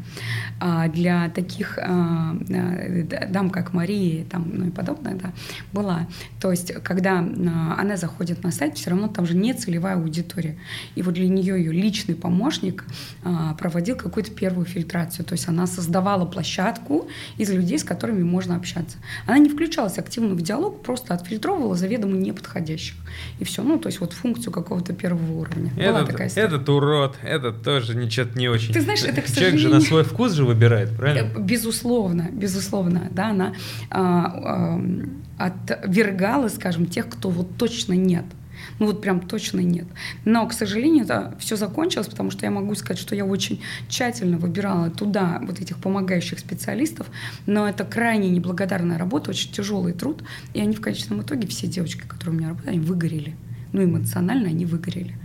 А 0.59 0.87
для 0.87 1.29
таких 1.29 1.79
а, 1.81 2.35
э, 2.49 3.27
дам, 3.29 3.49
как 3.49 3.73
Мария 3.73 4.25
там, 4.25 4.49
ну 4.53 4.67
и 4.67 4.69
подобное, 4.69 5.15
да, 5.15 5.31
была. 5.73 6.07
То 6.39 6.51
есть, 6.51 6.73
когда 6.83 7.19
а, 7.19 7.75
она 7.79 7.97
заходит 7.97 8.43
на 8.43 8.51
сайт, 8.51 8.77
все 8.77 8.89
равно 8.89 9.07
там 9.07 9.25
же 9.25 9.35
не 9.35 9.53
целевая 9.53 9.95
аудитория. 9.95 10.57
И 10.95 11.01
вот 11.01 11.13
для 11.13 11.27
нее 11.27 11.57
ее 11.57 11.71
личный 11.71 12.15
помощник 12.15 12.85
проводил 13.57 13.95
какую-то 13.95 14.31
первую 14.31 14.65
фильтрацию. 14.65 15.25
То 15.25 15.33
есть 15.33 15.47
она 15.47 15.67
создавала 15.67 16.25
площадку 16.25 17.07
из 17.37 17.49
людей, 17.49 17.79
с 17.79 17.83
которыми 17.83 18.23
можно 18.23 18.55
общаться. 18.55 18.97
Она 19.25 19.37
не 19.37 19.49
включалась 19.49 19.97
активно 19.97 20.35
в 20.35 20.41
диалог, 20.41 20.81
просто 20.83 21.13
отфильтровывала 21.13 21.75
заведомо 21.75 22.15
неподходящих. 22.15 22.95
И 23.39 23.43
все. 23.43 23.63
Ну, 23.63 23.77
то 23.79 23.87
есть 23.87 23.99
вот 23.99 24.13
функцию 24.13 24.51
какого-то 24.51 24.93
первого 24.93 25.31
уровня. 25.39 25.71
Этот, 25.77 25.93
Была 25.93 26.05
такая 26.05 26.27
история. 26.27 26.47
Этот 26.47 26.69
урод, 26.69 27.17
этот 27.23 27.50
тоже 27.51 27.95
ничего 27.95 28.27
не 28.35 28.49
очень. 28.49 28.73
Ты 28.73 28.81
знаешь, 28.81 29.03
это, 29.03 29.21
к 29.21 29.27
Человек 29.27 29.59
же 29.59 29.69
на 29.69 29.81
свой 29.81 30.03
вкус 30.03 30.33
же 30.33 30.45
выбирает, 30.45 30.95
правильно? 30.95 31.29
Э, 31.35 31.39
безусловно, 31.39 32.29
безусловно, 32.31 33.07
да, 33.11 33.29
она 33.29 33.53
а, 33.89 34.79
а, 35.37 35.45
отвергала, 35.45 36.47
скажем, 36.49 36.85
тех, 36.85 37.09
кто 37.09 37.29
вот 37.29 37.57
точно 37.57 37.93
нет. 37.93 38.25
Ну 38.79 38.87
вот 38.87 39.01
прям 39.01 39.21
точно 39.21 39.59
нет. 39.59 39.87
Но, 40.25 40.47
к 40.47 40.53
сожалению, 40.53 41.03
это 41.03 41.35
все 41.39 41.55
закончилось, 41.55 42.07
потому 42.07 42.31
что 42.31 42.45
я 42.45 42.51
могу 42.51 42.75
сказать, 42.75 42.99
что 42.99 43.15
я 43.15 43.25
очень 43.25 43.61
тщательно 43.87 44.37
выбирала 44.37 44.89
туда 44.89 45.41
вот 45.43 45.59
этих 45.59 45.77
помогающих 45.77 46.39
специалистов, 46.39 47.07
но 47.45 47.67
это 47.67 47.83
крайне 47.83 48.29
неблагодарная 48.29 48.97
работа, 48.97 49.31
очень 49.31 49.51
тяжелый 49.51 49.93
труд, 49.93 50.23
и 50.53 50.61
они 50.61 50.75
в 50.75 50.81
конечном 50.81 51.21
итоге, 51.21 51.47
все 51.47 51.67
девочки, 51.67 52.01
которые 52.07 52.35
у 52.35 52.37
меня 52.39 52.49
работали, 52.49 52.69
они 52.69 52.79
выгорели. 52.79 53.35
Ну, 53.73 53.83
эмоционально 53.83 54.49
они 54.49 54.65
выгорели. 54.65 55.15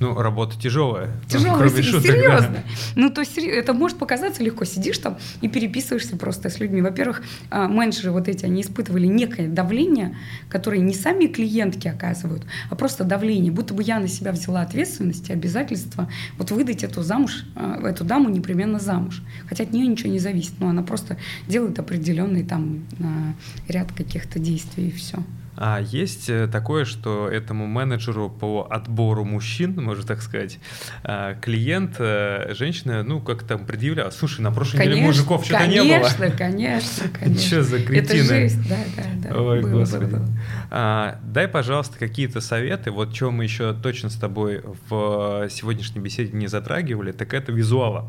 Ну, 0.00 0.14
работа 0.14 0.58
тяжелая. 0.60 1.10
Тяжелая, 1.28 1.70
ну, 1.70 1.70
серьезно. 1.70 2.48
Да. 2.48 2.62
Ну, 2.94 3.10
то 3.10 3.20
есть 3.20 3.36
это 3.38 3.72
может 3.72 3.98
показаться 3.98 4.42
легко. 4.42 4.64
Сидишь 4.64 4.98
там 4.98 5.18
и 5.40 5.48
переписываешься 5.48 6.16
просто 6.16 6.50
с 6.50 6.60
людьми. 6.60 6.82
Во-первых, 6.82 7.22
а, 7.50 7.68
менеджеры 7.68 8.12
вот 8.12 8.28
эти, 8.28 8.44
они 8.44 8.62
испытывали 8.62 9.06
некое 9.06 9.48
давление, 9.48 10.16
которое 10.48 10.80
не 10.80 10.94
сами 10.94 11.26
клиентки 11.26 11.88
оказывают, 11.88 12.44
а 12.70 12.76
просто 12.76 13.04
давление. 13.04 13.52
Будто 13.52 13.74
бы 13.74 13.82
я 13.82 13.98
на 13.98 14.08
себя 14.08 14.32
взяла 14.32 14.62
ответственность 14.62 15.30
и 15.30 15.32
обязательства 15.32 16.08
вот 16.36 16.50
выдать 16.50 16.84
эту 16.84 17.02
замуж, 17.02 17.44
а, 17.56 17.80
эту 17.88 18.04
даму 18.04 18.28
непременно 18.28 18.78
замуж. 18.78 19.22
Хотя 19.48 19.64
от 19.64 19.72
нее 19.72 19.86
ничего 19.86 20.10
не 20.10 20.18
зависит. 20.18 20.52
Но 20.60 20.68
она 20.68 20.82
просто 20.82 21.16
делает 21.46 21.78
определенный 21.78 22.44
там 22.44 22.84
а, 23.00 23.34
ряд 23.70 23.92
каких-то 23.92 24.38
действий 24.38 24.88
и 24.88 24.92
все. 24.92 25.18
А 25.60 25.80
есть 25.80 26.30
э, 26.30 26.46
такое, 26.46 26.84
что 26.84 27.28
этому 27.28 27.66
менеджеру 27.66 28.30
по 28.30 28.68
отбору 28.70 29.24
мужчин, 29.24 29.74
можно 29.74 30.04
так 30.04 30.22
сказать, 30.22 30.60
а, 31.02 31.34
клиент, 31.34 31.96
э, 31.98 32.54
женщина, 32.54 33.02
ну, 33.02 33.20
как 33.20 33.42
там 33.42 33.66
предъявляла, 33.66 34.10
слушай, 34.10 34.40
на 34.40 34.52
прошлой 34.52 34.76
конечно, 34.76 34.94
неделе 34.94 35.06
мужиков 35.08 35.44
что-то 35.44 35.66
не 35.66 35.80
было. 35.80 35.88
Конечно, 35.88 36.30
конечно, 36.30 37.08
конечно. 37.18 37.42
Что 37.42 37.62
за 37.64 37.82
кретины? 37.82 38.20
Это 38.20 38.24
жесть, 38.24 38.68
да, 38.68 38.76
да, 38.96 39.30
да. 39.30 39.42
Ой, 39.42 39.62
было, 39.62 39.80
господи. 39.80 40.04
Было, 40.04 40.18
было. 40.18 40.28
А, 40.70 41.18
дай, 41.24 41.48
пожалуйста, 41.48 41.98
какие-то 41.98 42.40
советы, 42.40 42.92
вот 42.92 43.12
чем 43.12 43.34
мы 43.34 43.42
еще 43.42 43.74
точно 43.74 44.10
с 44.10 44.16
тобой 44.16 44.62
в 44.88 45.48
сегодняшней 45.50 46.00
беседе 46.00 46.36
не 46.36 46.46
затрагивали, 46.46 47.10
так 47.10 47.34
это 47.34 47.50
визуала. 47.50 48.08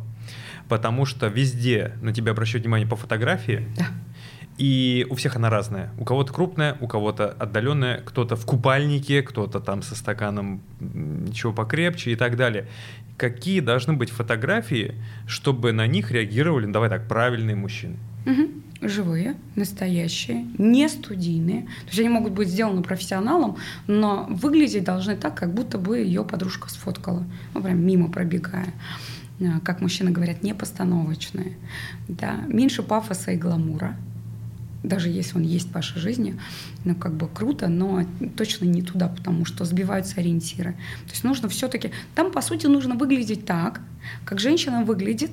Потому 0.68 1.08
что 1.08 1.26
везде 1.26 1.94
на 2.04 2.14
тебя 2.14 2.34
обращают 2.34 2.64
внимание 2.64 2.88
по 2.88 2.96
фотографии, 2.96 3.68
да 3.76 3.88
и 4.60 5.08
у 5.10 5.16
всех 5.16 5.38
она 5.38 5.50
разная. 5.50 5.90
У 5.98 6.04
кого-то 6.04 6.34
крупная, 6.34 6.76
у 6.82 6.88
кого-то 6.88 7.30
отдаленная, 7.40 8.02
кто-то 8.02 8.36
в 8.36 8.46
купальнике, 8.46 9.22
кто-то 9.22 9.62
там 9.62 9.82
со 9.82 9.96
стаканом 9.96 10.62
чего 11.34 11.54
покрепче 11.54 12.12
и 12.12 12.16
так 12.18 12.36
далее. 12.36 12.68
Какие 13.16 13.62
должны 13.62 13.94
быть 13.94 14.10
фотографии, 14.10 14.96
чтобы 15.28 15.72
на 15.72 15.88
них 15.88 16.12
реагировали, 16.12 16.66
ну, 16.66 16.74
давай 16.74 16.90
так, 16.90 17.08
правильные 17.08 17.56
мужчины? 17.56 17.96
Угу. 18.26 18.90
Живые, 18.90 19.36
настоящие, 19.56 20.46
не 20.58 20.90
студийные. 20.90 21.62
То 21.62 21.88
есть 21.88 22.00
они 22.00 22.10
могут 22.10 22.34
быть 22.34 22.50
сделаны 22.50 22.84
профессионалом, 22.84 23.56
но 23.88 24.26
выглядеть 24.30 24.84
должны 24.84 25.16
так, 25.16 25.36
как 25.36 25.54
будто 25.54 25.78
бы 25.78 26.00
ее 26.00 26.26
подружка 26.26 26.70
сфоткала, 26.70 27.24
ну 27.54 27.62
прям 27.62 27.82
мимо 27.82 28.12
пробегая 28.12 28.74
а, 29.42 29.62
как 29.62 29.80
мужчины 29.80 30.12
говорят, 30.12 30.44
не 30.44 30.54
постановочные. 30.54 31.54
Да. 32.10 32.42
Меньше 32.48 32.84
пафоса 32.84 33.32
и 33.32 33.38
гламура 33.38 33.96
даже 34.84 35.10
если 35.10 35.38
он 35.38 35.44
есть 35.44 35.70
в 35.70 35.74
вашей 35.74 36.00
жизни, 36.00 36.40
ну, 36.86 36.96
как 36.96 37.14
бы 37.14 37.28
круто, 37.28 37.68
но 37.68 38.06
точно 38.38 38.66
не 38.66 38.82
туда, 38.82 39.08
потому 39.08 39.46
что 39.46 39.66
сбиваются 39.66 40.20
ориентиры. 40.20 40.74
То 41.06 41.12
есть 41.12 41.24
нужно 41.24 41.50
все-таки... 41.50 41.92
Там, 42.16 42.32
по 42.32 42.42
сути, 42.42 42.68
нужно 42.68 42.96
выглядеть 42.96 43.46
так, 43.46 43.82
как 44.26 44.40
женщина 44.40 44.84
выглядит, 44.84 45.32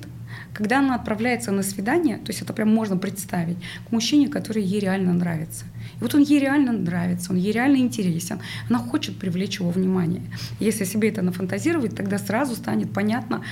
когда 0.53 0.79
она 0.79 0.95
отправляется 0.95 1.51
на 1.51 1.63
свидание, 1.63 2.17
то 2.17 2.29
есть 2.29 2.41
это 2.41 2.53
прям 2.53 2.73
можно 2.73 2.97
представить, 2.97 3.57
к 3.87 3.91
мужчине, 3.91 4.27
который 4.27 4.63
ей 4.63 4.79
реально 4.79 5.13
нравится. 5.13 5.65
И 5.99 6.01
вот 6.01 6.15
он 6.15 6.21
ей 6.21 6.39
реально 6.39 6.71
нравится, 6.71 7.31
он 7.31 7.37
ей 7.37 7.51
реально 7.51 7.77
интересен, 7.77 8.39
она 8.69 8.79
хочет 8.79 9.17
привлечь 9.17 9.59
его 9.59 9.69
внимание. 9.69 10.23
Если 10.59 10.83
себе 10.83 11.09
это 11.09 11.21
нафантазировать, 11.21 11.95
тогда 11.95 12.17
сразу 12.17 12.55
станет 12.55 12.91
понятно, 12.91 13.43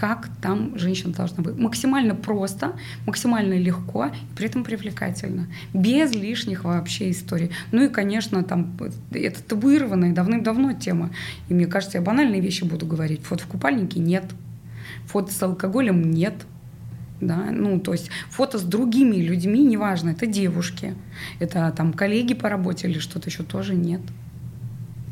как 0.00 0.30
там 0.40 0.78
женщина 0.78 1.12
должна 1.12 1.42
быть. 1.42 1.58
Максимально 1.58 2.14
просто, 2.14 2.72
максимально 3.04 3.58
легко, 3.58 4.10
при 4.34 4.46
этом 4.46 4.64
привлекательно. 4.64 5.48
Без 5.74 6.14
лишних 6.14 6.64
вообще 6.64 7.10
историй. 7.10 7.50
Ну 7.70 7.84
и, 7.84 7.88
конечно, 7.88 8.42
там 8.42 8.78
это 9.10 9.42
табуированная 9.42 10.14
давным-давно 10.14 10.72
тема. 10.72 11.10
И 11.50 11.54
мне 11.54 11.66
кажется, 11.66 11.98
я 11.98 12.02
банальные 12.02 12.40
вещи 12.40 12.64
буду 12.64 12.86
говорить. 12.86 13.20
Фото 13.24 13.44
в 13.44 13.46
купальнике 13.46 14.00
нет. 14.00 14.24
Фото 15.04 15.34
с 15.34 15.42
алкоголем 15.42 16.10
нет 16.10 16.46
да, 17.20 17.48
ну, 17.50 17.78
то 17.78 17.92
есть 17.92 18.10
фото 18.30 18.56
с 18.56 18.62
другими 18.62 19.16
людьми, 19.16 19.62
неважно, 19.62 20.08
это 20.08 20.24
девушки, 20.24 20.94
это 21.38 21.70
там 21.76 21.92
коллеги 21.92 22.32
по 22.32 22.48
работе 22.48 22.88
или 22.88 22.98
что-то 22.98 23.28
еще 23.28 23.42
тоже 23.42 23.74
нет. 23.74 24.00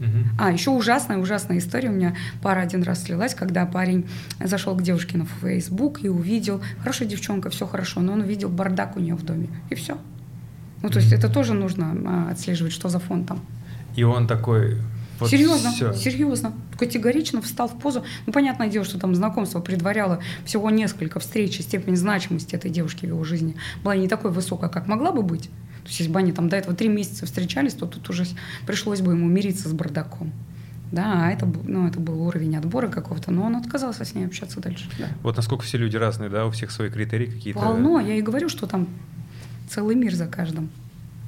Угу. 0.00 0.36
А, 0.38 0.52
еще 0.52 0.70
ужасная, 0.70 1.18
ужасная 1.18 1.58
история. 1.58 1.88
У 1.88 1.92
меня 1.92 2.14
пара 2.42 2.60
один 2.60 2.82
раз 2.82 3.02
слилась, 3.02 3.34
когда 3.34 3.66
парень 3.66 4.08
зашел 4.42 4.76
к 4.76 4.82
девушке 4.82 5.18
на 5.18 5.26
Facebook 5.26 6.04
и 6.04 6.08
увидел, 6.08 6.60
хорошая 6.80 7.08
девчонка, 7.08 7.50
все 7.50 7.66
хорошо, 7.66 8.00
но 8.00 8.12
он 8.12 8.20
увидел 8.20 8.48
бардак 8.48 8.96
у 8.96 9.00
нее 9.00 9.14
в 9.14 9.24
доме. 9.24 9.48
И 9.70 9.74
все. 9.74 9.98
Ну, 10.82 10.90
то 10.90 11.00
есть 11.00 11.12
это 11.12 11.28
тоже 11.28 11.54
нужно 11.54 11.96
а, 12.06 12.30
отслеживать, 12.30 12.72
что 12.72 12.88
за 12.88 13.00
фон 13.00 13.24
там. 13.24 13.40
И 13.96 14.04
он 14.04 14.28
такой, 14.28 14.78
вот 15.18 15.30
серьезно, 15.30 15.72
все. 15.72 15.92
серьезно. 15.94 16.52
Категорично 16.78 17.42
встал 17.42 17.68
в 17.68 17.78
позу. 17.78 18.04
Ну, 18.26 18.32
понятное 18.32 18.68
дело, 18.68 18.84
что 18.84 19.00
там 19.00 19.14
знакомство 19.14 19.58
предваряло 19.60 20.20
всего 20.44 20.70
несколько 20.70 21.18
встреч, 21.18 21.58
и 21.58 21.62
степень 21.62 21.96
значимости 21.96 22.54
этой 22.54 22.70
девушки 22.70 23.06
в 23.06 23.08
его 23.08 23.24
жизни 23.24 23.56
была 23.82 23.96
не 23.96 24.06
такой 24.06 24.30
высокой, 24.30 24.70
как 24.70 24.86
могла 24.86 25.10
бы 25.10 25.22
быть. 25.22 25.50
То 25.88 25.90
есть, 25.90 26.00
если 26.00 26.12
бы 26.12 26.18
они 26.18 26.32
там 26.32 26.50
до 26.50 26.56
этого 26.56 26.76
три 26.76 26.88
месяца 26.88 27.24
встречались, 27.24 27.72
то 27.72 27.86
тут 27.86 28.10
уже 28.10 28.26
пришлось 28.66 29.00
бы 29.00 29.12
ему 29.12 29.26
мириться 29.26 29.70
с 29.70 29.72
бардаком. 29.72 30.32
Да, 30.92 31.24
а 31.24 31.30
это, 31.30 31.46
ну, 31.46 31.88
это 31.88 31.98
был 31.98 32.20
уровень 32.26 32.56
отбора 32.58 32.88
какого-то, 32.88 33.30
но 33.30 33.44
он 33.44 33.56
отказался 33.56 34.04
с 34.04 34.14
ней 34.14 34.26
общаться 34.26 34.60
дальше. 34.60 34.86
Да. 34.98 35.06
Вот 35.22 35.38
насколько 35.38 35.64
все 35.64 35.78
люди 35.78 35.96
разные, 35.96 36.28
да, 36.28 36.44
у 36.44 36.50
всех 36.50 36.70
свои 36.72 36.90
критерии 36.90 37.24
какие-то. 37.24 37.58
Полно, 37.58 38.00
я 38.00 38.16
и 38.16 38.20
говорю, 38.20 38.50
что 38.50 38.66
там 38.66 38.86
целый 39.66 39.96
мир 39.96 40.14
за 40.14 40.26
каждым. 40.26 40.68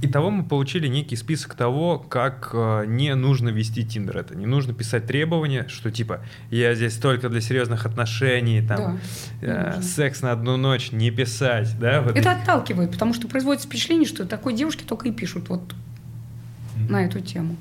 Итого 0.02 0.30
мы 0.30 0.44
получили 0.44 0.86
некий 0.86 1.16
список 1.16 1.54
того, 1.54 1.98
как 1.98 2.50
э, 2.52 2.84
не 2.86 3.14
нужно 3.14 3.50
вести 3.50 3.84
Тиндер. 3.84 4.18
Это 4.18 4.34
не 4.34 4.46
нужно 4.46 4.72
писать 4.72 5.06
требования, 5.06 5.66
что 5.68 5.90
типа 5.90 6.20
я 6.50 6.74
здесь 6.74 6.96
только 6.96 7.28
для 7.28 7.40
серьезных 7.40 7.84
отношений, 7.84 8.62
там 8.62 9.00
да, 9.40 9.78
э, 9.78 9.82
секс 9.82 10.22
на 10.22 10.32
одну 10.32 10.56
ночь 10.56 10.92
не 10.92 11.10
писать, 11.10 11.78
да? 11.78 12.00
Вот. 12.00 12.16
Это 12.16 12.32
отталкивает, 12.32 12.92
потому 12.92 13.12
что 13.12 13.28
производится 13.28 13.68
впечатление, 13.68 14.08
что 14.08 14.24
такой 14.24 14.54
девушке 14.54 14.84
только 14.86 15.08
и 15.08 15.12
пишут 15.12 15.48
вот 15.48 15.62
mm-hmm. 15.62 16.90
на 16.90 17.04
эту 17.04 17.20
тему. 17.20 17.56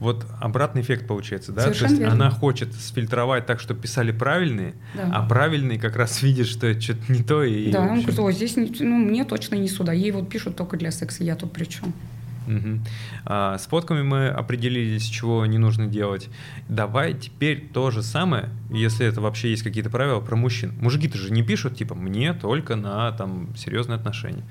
Вот 0.00 0.26
обратный 0.40 0.82
эффект 0.82 1.06
получается, 1.06 1.52
да? 1.52 1.62
Совершенно 1.62 1.88
То 1.88 1.92
есть 1.94 2.02
верно. 2.02 2.26
она 2.26 2.30
хочет 2.30 2.74
сфильтровать 2.74 3.46
так, 3.46 3.60
чтобы 3.60 3.80
писали 3.80 4.12
правильные, 4.12 4.74
да. 4.94 5.10
а 5.12 5.26
правильные 5.26 5.78
как 5.78 5.96
раз 5.96 6.22
видит, 6.22 6.46
что 6.46 6.66
это 6.66 6.80
что-то 6.80 7.12
не 7.12 7.22
то. 7.22 7.42
И 7.42 7.70
да, 7.70 7.82
он 7.82 8.00
говорит, 8.00 8.18
о, 8.18 8.30
здесь 8.32 8.56
не, 8.56 8.72
ну, 8.80 8.96
мне 8.96 9.24
точно 9.24 9.54
не 9.56 9.68
сюда. 9.68 9.92
Ей 9.92 10.10
вот 10.10 10.28
пишут 10.28 10.56
только 10.56 10.76
для 10.76 10.90
секса, 10.90 11.24
я 11.24 11.36
тут 11.36 11.52
при 11.52 11.64
чем? 11.64 11.94
Угу. 12.46 12.80
А, 13.24 13.58
с 13.58 13.66
фотками 13.66 14.02
мы 14.02 14.28
определились, 14.28 15.04
чего 15.04 15.46
не 15.46 15.58
нужно 15.58 15.86
делать. 15.86 16.28
Давай 16.68 17.14
теперь 17.14 17.68
то 17.72 17.90
же 17.90 18.02
самое, 18.02 18.50
если 18.70 19.06
это 19.06 19.20
вообще 19.20 19.50
есть 19.50 19.62
какие-то 19.62 19.90
правила 19.90 20.20
про 20.20 20.36
мужчин. 20.36 20.74
Мужики-то 20.80 21.16
же 21.18 21.32
не 21.32 21.42
пишут, 21.42 21.76
типа, 21.76 21.94
мне 21.94 22.34
только 22.34 22.76
на 22.76 23.12
там 23.12 23.54
серьезные 23.56 23.96
отношения. 23.96 24.44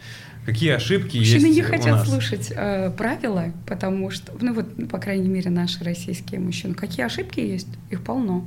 Какие 0.46 0.72
ошибки 0.72 1.18
Мужчины 1.18 1.46
есть 1.46 1.58
не 1.58 1.62
хотят 1.62 1.86
у 1.86 1.98
нас? 1.98 2.10
слушать 2.10 2.52
э, 2.54 2.92
правила, 2.92 3.54
потому 3.66 4.10
что, 4.10 4.34
ну 4.42 4.54
вот, 4.54 4.90
по 4.90 4.98
крайней 5.00 5.30
мере, 5.30 5.50
наши 5.50 5.84
российские 5.84 6.42
мужчины. 6.42 6.74
Какие 6.74 7.06
ошибки 7.06 7.40
есть? 7.40 7.68
Их 7.90 8.04
полно. 8.04 8.46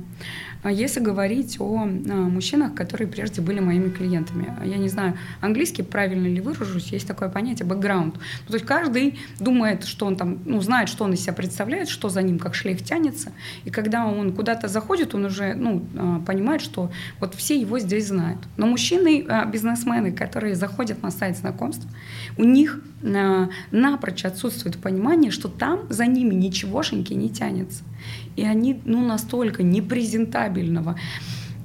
А 0.67 0.69
Если 0.69 0.99
говорить 0.99 1.61
о, 1.61 1.83
о 1.83 1.85
мужчинах, 1.85 2.75
которые 2.75 3.07
прежде 3.07 3.41
были 3.41 3.61
моими 3.61 3.87
клиентами, 3.87 4.53
я 4.65 4.75
не 4.75 4.89
знаю, 4.89 5.17
английский 5.39 5.81
правильно 5.81 6.27
ли 6.27 6.41
выражусь, 6.41 6.87
есть 6.87 7.07
такое 7.07 7.29
понятие 7.29 7.65
бэкграунд. 7.65 8.15
Ну, 8.15 8.47
то 8.47 8.53
есть 8.55 8.65
каждый 8.65 9.17
думает, 9.39 9.85
что 9.85 10.05
он 10.05 10.17
там, 10.17 10.39
ну, 10.43 10.59
знает, 10.59 10.89
что 10.89 11.05
он 11.05 11.13
из 11.13 11.21
себя 11.21 11.31
представляет, 11.31 11.87
что 11.87 12.09
за 12.09 12.21
ним 12.21 12.37
как 12.37 12.53
шлейф 12.53 12.83
тянется, 12.83 13.31
и 13.63 13.69
когда 13.69 14.05
он 14.07 14.33
куда-то 14.33 14.67
заходит, 14.67 15.15
он 15.15 15.23
уже, 15.23 15.53
ну, 15.53 15.85
а, 15.95 16.19
понимает, 16.19 16.59
что 16.59 16.91
вот 17.21 17.33
все 17.35 17.57
его 17.57 17.79
здесь 17.79 18.07
знают. 18.07 18.39
Но 18.57 18.67
мужчины, 18.67 19.25
а, 19.29 19.45
бизнесмены, 19.45 20.11
которые 20.11 20.55
заходят 20.55 21.01
на 21.01 21.11
сайт 21.11 21.37
знакомств, 21.37 21.87
у 22.37 22.43
них 22.43 22.81
а, 23.03 23.47
напрочь 23.71 24.25
отсутствует 24.25 24.77
понимание, 24.79 25.31
что 25.31 25.47
там 25.47 25.81
за 25.89 26.07
ними 26.07 26.33
ничегошеньки 26.33 27.13
не 27.13 27.29
тянется. 27.29 27.85
И 28.35 28.43
они 28.43 28.79
ну, 28.85 29.05
настолько 29.05 29.63
непрезентабельного 29.63 30.56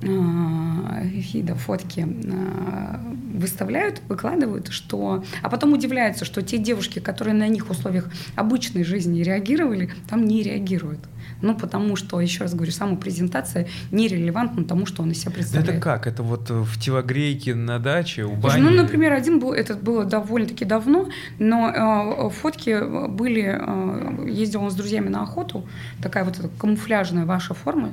а, 0.04 1.02
вида 1.04 1.54
фотки 1.54 2.06
а, 2.32 3.00
выставляют, 3.34 4.00
выкладывают, 4.08 4.68
что... 4.68 5.24
А 5.42 5.48
потом 5.48 5.72
удивляются, 5.72 6.24
что 6.24 6.42
те 6.42 6.58
девушки, 6.58 6.98
которые 6.98 7.34
на 7.34 7.48
них 7.48 7.66
в 7.66 7.70
условиях 7.70 8.10
обычной 8.34 8.84
жизни 8.84 9.22
реагировали, 9.22 9.90
там 10.08 10.24
не 10.24 10.42
реагируют. 10.42 11.00
Ну, 11.40 11.56
потому 11.56 11.96
что, 11.96 12.20
еще 12.20 12.44
раз 12.44 12.54
говорю, 12.54 12.72
самопрезентация 12.72 13.68
нерелевантна 13.90 14.64
тому, 14.64 14.86
что 14.86 15.02
он 15.02 15.10
из 15.10 15.20
себя 15.20 15.32
представляет. 15.32 15.70
Это 15.70 15.80
как? 15.80 16.06
Это 16.06 16.22
вот 16.22 16.50
в 16.50 16.80
телогрейке 16.80 17.54
на 17.54 17.78
даче, 17.78 18.24
у 18.24 18.40
Слушай, 18.40 18.60
бани? 18.60 18.62
ну, 18.62 18.82
например, 18.82 19.12
один 19.12 19.38
был, 19.40 19.52
это 19.52 19.74
было 19.74 20.04
довольно-таки 20.04 20.64
давно, 20.64 21.08
но 21.38 22.28
э, 22.28 22.30
фотки 22.30 23.08
были, 23.08 23.58
э, 23.58 24.28
ездил 24.30 24.62
он 24.62 24.70
с 24.70 24.74
друзьями 24.74 25.08
на 25.08 25.22
охоту, 25.22 25.66
такая 26.00 26.24
вот 26.24 26.38
эта 26.38 26.48
камуфляжная 26.48 27.26
ваша 27.26 27.54
форма, 27.54 27.92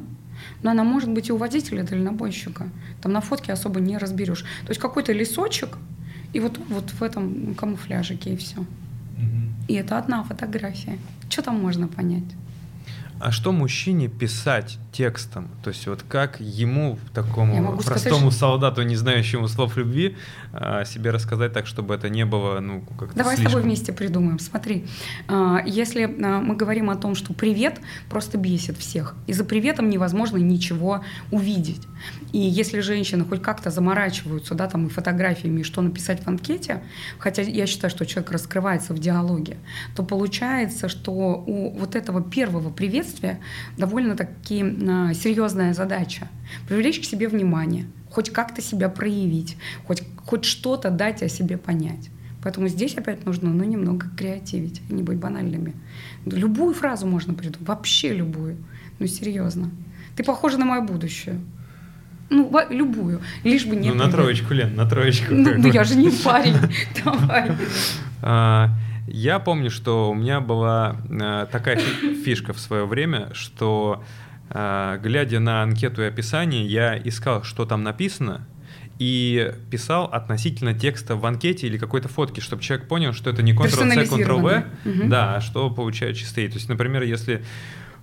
но 0.63 0.71
она 0.71 0.83
может 0.83 1.09
быть 1.09 1.29
и 1.29 1.31
у 1.31 1.37
водителя 1.37 1.83
дальнобойщика. 1.83 2.69
Там 3.01 3.11
на 3.11 3.21
фотке 3.21 3.53
особо 3.53 3.79
не 3.79 3.97
разберешь. 3.97 4.41
То 4.65 4.69
есть 4.69 4.81
какой-то 4.81 5.13
лесочек, 5.13 5.77
и 6.33 6.39
вот, 6.39 6.59
вот 6.69 6.91
в 6.91 7.01
этом 7.03 7.55
камуфляжике 7.55 8.33
и 8.33 8.37
все. 8.37 8.65
И 9.67 9.73
это 9.73 9.97
одна 9.97 10.23
фотография. 10.23 10.97
Что 11.29 11.43
там 11.43 11.59
можно 11.59 11.87
понять? 11.87 12.23
А 13.19 13.31
что 13.31 13.51
мужчине 13.51 14.07
писать 14.07 14.77
текстом? 14.93 15.49
То 15.61 15.71
есть 15.71 15.85
вот 15.87 16.03
как 16.07 16.39
ему, 16.39 16.97
такому 17.13 17.81
сказать, 17.81 18.03
простому 18.03 18.31
что- 18.31 18.39
солдату, 18.39 18.81
не 18.83 18.95
знающему 18.95 19.47
слов 19.49 19.75
любви, 19.75 20.15
себе 20.85 21.11
рассказать 21.11 21.53
так, 21.53 21.67
чтобы 21.67 21.95
это 21.95 22.09
не 22.09 22.25
было, 22.25 22.59
ну, 22.59 22.81
как-то 22.97 23.15
Давай 23.15 23.35
с 23.35 23.39
слишком? 23.39 23.53
тобой 23.53 23.63
вместе 23.63 23.93
придумаем. 23.93 24.39
Смотри, 24.39 24.85
а, 25.27 25.61
если 25.65 26.03
а, 26.03 26.41
мы 26.41 26.55
говорим 26.55 26.89
о 26.89 26.95
том, 26.95 27.15
что 27.15 27.33
привет 27.33 27.79
просто 28.09 28.37
бесит 28.37 28.77
всех, 28.77 29.15
и 29.27 29.33
за 29.33 29.43
приветом 29.43 29.89
невозможно 29.89 30.37
ничего 30.37 31.03
увидеть. 31.31 31.81
И 32.31 32.39
если 32.39 32.79
женщины 32.79 33.25
хоть 33.25 33.41
как-то 33.41 33.69
заморачиваются, 33.69 34.55
да, 34.55 34.67
там 34.67 34.87
и 34.87 34.89
фотографиями, 34.89 35.61
и 35.61 35.63
что 35.63 35.81
написать 35.81 36.23
в 36.23 36.27
анкете, 36.27 36.81
хотя 37.17 37.41
я 37.41 37.67
считаю, 37.67 37.91
что 37.91 38.05
человек 38.05 38.31
раскрывается 38.31 38.93
в 38.93 38.99
диалоге, 38.99 39.57
то 39.95 40.03
получается, 40.03 40.89
что 40.89 41.11
у 41.45 41.71
вот 41.77 41.95
этого 41.95 42.21
первого 42.21 42.71
приветствия 42.71 43.39
довольно-таки 43.77 44.63
а, 44.63 45.13
серьезная 45.13 45.73
задача. 45.73 46.27
Привлечь 46.67 46.99
к 46.99 47.03
себе 47.03 47.27
внимание, 47.27 47.85
хоть 48.09 48.29
как-то 48.31 48.61
себя 48.61 48.89
проявить, 48.89 49.57
хоть, 49.85 50.03
хоть 50.25 50.45
что-то 50.45 50.89
дать 50.89 51.21
о 51.23 51.29
себе 51.29 51.57
понять. 51.57 52.09
Поэтому 52.41 52.67
здесь 52.69 52.95
опять 52.95 53.25
нужно 53.25 53.49
ну, 53.49 53.63
немного 53.63 54.07
креативить, 54.17 54.81
не 54.89 55.03
быть 55.03 55.17
банальными. 55.17 55.73
Любую 56.25 56.73
фразу 56.73 57.05
можно 57.05 57.33
придумать, 57.33 57.67
вообще 57.67 58.13
любую. 58.13 58.57
Ну, 58.99 59.07
серьезно. 59.07 59.69
Ты 60.15 60.23
похожа 60.23 60.57
на 60.57 60.65
мое 60.65 60.81
будущее. 60.81 61.39
Ну, 62.29 62.51
любую. 62.69 63.21
Лишь 63.43 63.65
бы 63.65 63.75
не 63.75 63.89
Ну, 63.89 63.95
на 63.95 64.09
троечку, 64.09 64.53
Лен, 64.53 64.75
на 64.75 64.85
троечку. 64.87 65.33
Ну, 65.33 65.51
ну, 65.57 65.71
я 65.71 65.83
же 65.83 65.95
не 65.95 66.09
парень. 66.11 66.55
Давай. 67.03 67.51
А, 68.21 68.69
Я 69.07 69.39
помню, 69.39 69.71
что 69.71 70.11
у 70.11 70.13
меня 70.13 70.39
была 70.39 70.97
э, 71.09 71.47
такая 71.51 71.77
фи- 71.77 72.13
фишка 72.23 72.53
в 72.53 72.59
свое 72.59 72.85
время, 72.85 73.29
что 73.33 74.03
глядя 74.49 75.39
на 75.39 75.61
анкету 75.63 76.01
и 76.01 76.05
описание, 76.05 76.65
я 76.65 76.97
искал, 76.97 77.43
что 77.43 77.65
там 77.65 77.83
написано, 77.83 78.47
и 78.97 79.53
писал 79.71 80.05
относительно 80.11 80.73
текста 80.73 81.15
в 81.15 81.25
анкете 81.25 81.67
или 81.67 81.77
какой-то 81.77 82.09
фотки, 82.09 82.41
чтобы 82.41 82.61
человек 82.61 82.87
понял, 82.87 83.13
что 83.13 83.29
это 83.29 83.41
не 83.41 83.53
Ctrl-C, 83.53 84.03
Ctrl-V. 84.03 84.63
Мгм. 84.85 85.09
да, 85.09 85.35
а 85.35 85.41
что 85.41 85.69
получает 85.69 86.17
чистые. 86.17 86.49
То 86.49 86.55
есть, 86.55 86.67
например, 86.67 87.03
если 87.03 87.41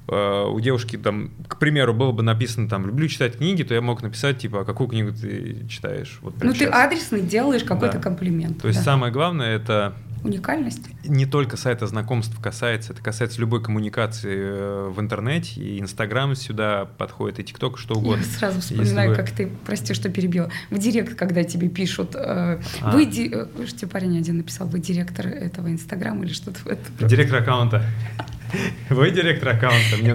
э, 0.08 0.44
у 0.48 0.58
девушки 0.60 0.96
там, 0.96 1.32
к 1.48 1.58
примеру, 1.58 1.92
было 1.92 2.12
бы 2.12 2.22
написано 2.22 2.68
там 2.68 2.86
«люблю 2.86 3.08
читать 3.08 3.36
книги», 3.38 3.62
то 3.64 3.74
я 3.74 3.80
мог 3.82 4.02
написать, 4.02 4.38
типа, 4.38 4.60
«А 4.60 4.64
какую 4.64 4.88
книгу 4.88 5.12
ты 5.12 5.66
читаешь? 5.68 6.18
Вот 6.22 6.42
Ну, 6.42 6.52
ты 6.52 6.60
щас». 6.60 6.74
адресный 6.74 7.20
делаешь 7.22 7.64
какой-то 7.64 7.96
Да. 7.96 8.02
комплимент. 8.02 8.62
То 8.62 8.68
есть 8.68 8.80
да. 8.80 8.84
самое 8.84 9.12
главное 9.12 9.56
это 9.56 9.94
Уникальность. 10.26 10.82
не 11.04 11.24
только 11.26 11.56
сайта 11.56 11.86
знакомств 11.86 12.38
касается, 12.40 12.92
это 12.92 13.02
касается 13.02 13.40
любой 13.40 13.62
коммуникации 13.62 14.34
э, 14.36 14.88
в 14.94 15.00
интернете, 15.00 15.60
и 15.60 15.80
Инстаграм 15.80 16.34
сюда 16.34 16.84
подходит, 16.98 17.38
и 17.38 17.44
ТикТок, 17.44 17.78
что 17.78 17.94
угодно. 17.94 18.22
Я 18.22 18.38
сразу 18.38 18.60
вспоминаю, 18.60 19.10
вы- 19.10 19.16
как 19.16 19.30
ты, 19.30 19.50
прости, 19.64 19.94
что 19.94 20.08
перебила, 20.08 20.50
в 20.70 20.78
директ, 20.78 21.14
когда 21.14 21.44
тебе 21.44 21.68
пишут, 21.68 22.14
э, 22.14 22.60
А. 22.80 22.90
вы, 22.92 23.06
ди- 23.06 23.30
э, 23.32 23.46
что 23.66 23.78
тебе 23.80 23.90
парень 23.90 24.18
один 24.18 24.38
написал, 24.38 24.66
вы 24.66 24.78
директор 24.80 25.26
этого 25.26 25.68
Инстаграма 25.70 26.24
или 26.24 26.32
что-то 26.32 26.58
в 26.60 26.66
этом. 26.66 27.08
Директор 27.08 27.40
аккаунта. 27.42 27.84
Вы 28.90 29.10
директор 29.10 29.48
аккаунта. 29.48 29.96
Мне, 30.00 30.14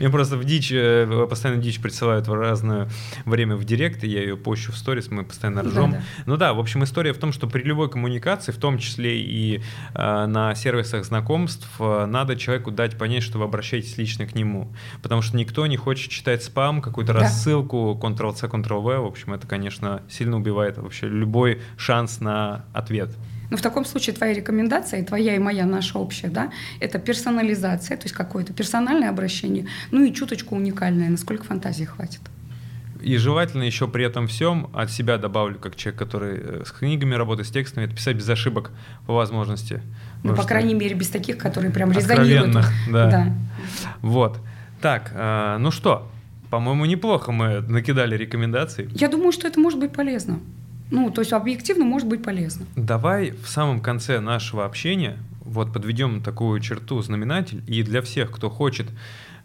мне 0.00 0.10
просто 0.10 0.36
в 0.36 0.44
дичь, 0.44 0.70
э, 0.70 1.26
постоянно 1.28 1.62
дичь 1.62 1.80
присылают 1.80 2.28
в 2.28 2.34
разное 2.34 2.90
время 3.24 3.56
в 3.56 3.64
директ, 3.64 4.04
и 4.04 4.06
я 4.06 4.20
ее 4.20 4.36
пощу 4.36 4.70
в 4.72 4.76
сторис, 4.76 5.10
мы 5.10 5.24
постоянно 5.24 5.62
ржем. 5.62 5.92
Да-да. 5.92 6.04
Ну 6.26 6.36
да, 6.36 6.52
в 6.52 6.60
общем, 6.60 6.84
история 6.84 7.14
в 7.14 7.18
том, 7.18 7.32
что 7.32 7.46
при 7.48 7.62
любой 7.62 7.88
коммуникации, 7.90 8.52
в 8.52 8.58
том 8.58 8.76
числе 8.78 9.20
и 9.22 9.49
э, 9.56 10.26
на 10.26 10.54
сервисах 10.54 11.04
знакомств, 11.04 11.68
э, 11.78 12.06
надо 12.06 12.36
человеку 12.36 12.70
дать 12.70 12.96
понять, 12.96 13.22
что 13.22 13.38
вы 13.38 13.44
обращаетесь 13.44 13.98
лично 13.98 14.26
к 14.26 14.34
нему. 14.34 14.72
Потому 15.02 15.22
что 15.22 15.36
никто 15.36 15.66
не 15.66 15.76
хочет 15.76 16.10
читать 16.10 16.42
спам, 16.42 16.80
какую-то 16.80 17.12
Да. 17.12 17.20
рассылку, 17.20 17.98
Ctrl-C, 18.00 18.46
Ctrl-V. 18.46 18.98
В 19.00 19.06
общем, 19.06 19.32
это, 19.34 19.46
конечно, 19.46 20.02
сильно 20.08 20.36
убивает 20.36 20.78
вообще 20.78 21.08
любой 21.08 21.60
шанс 21.76 22.20
на 22.20 22.64
ответ. 22.72 23.10
Но 23.50 23.56
в 23.56 23.62
таком 23.62 23.84
случае 23.84 24.14
твоя 24.14 24.32
рекомендация, 24.32 25.04
твоя 25.04 25.34
и 25.34 25.38
моя, 25.38 25.66
наша 25.66 25.98
общая, 25.98 26.28
да, 26.28 26.52
это 26.78 26.98
персонализация, 27.00 27.96
то 27.96 28.04
есть 28.04 28.14
какое-то 28.14 28.52
персональное 28.52 29.10
обращение, 29.10 29.66
ну 29.90 30.04
и 30.04 30.14
чуточку 30.14 30.54
уникальное, 30.54 31.08
насколько 31.10 31.44
фантазии 31.44 31.84
хватит. 31.84 32.20
И 33.02 33.16
желательно 33.16 33.62
еще 33.62 33.88
при 33.88 34.04
этом 34.04 34.26
всем 34.26 34.70
от 34.74 34.90
себя 34.90 35.18
добавлю, 35.18 35.58
как 35.58 35.76
человек, 35.76 35.98
который 35.98 36.38
э, 36.38 36.62
с 36.64 36.72
книгами 36.72 37.14
работает, 37.14 37.48
с 37.48 37.50
текстами, 37.50 37.84
это 37.84 37.94
писать 37.94 38.16
без 38.16 38.28
ошибок 38.28 38.70
по 39.06 39.14
возможности. 39.14 39.82
Ну, 40.22 40.34
по 40.34 40.44
крайней 40.44 40.74
мере, 40.74 40.94
без 40.94 41.08
таких, 41.08 41.38
которые 41.38 41.72
прям 41.72 41.92
резонируют. 41.92 42.56
Да. 42.90 43.10
Да. 43.10 43.34
Вот. 44.00 44.38
Так, 44.80 45.12
э, 45.14 45.56
ну 45.58 45.70
что, 45.70 46.08
по-моему, 46.50 46.84
неплохо 46.84 47.32
мы 47.32 47.60
накидали 47.60 48.16
рекомендаций. 48.16 48.88
Я 48.94 49.08
думаю, 49.08 49.32
что 49.32 49.46
это 49.46 49.60
может 49.60 49.78
быть 49.78 49.92
полезно. 49.92 50.40
Ну, 50.90 51.10
то 51.10 51.20
есть 51.20 51.32
объективно 51.32 51.84
может 51.84 52.08
быть 52.08 52.22
полезно. 52.22 52.66
Давай 52.74 53.30
в 53.30 53.48
самом 53.48 53.80
конце 53.80 54.18
нашего 54.20 54.64
общения 54.64 55.18
вот 55.44 55.72
подведем 55.72 56.22
такую 56.22 56.60
черту, 56.60 57.00
знаменатель, 57.02 57.62
и 57.66 57.82
для 57.82 58.02
всех, 58.02 58.30
кто 58.30 58.50
хочет 58.50 58.86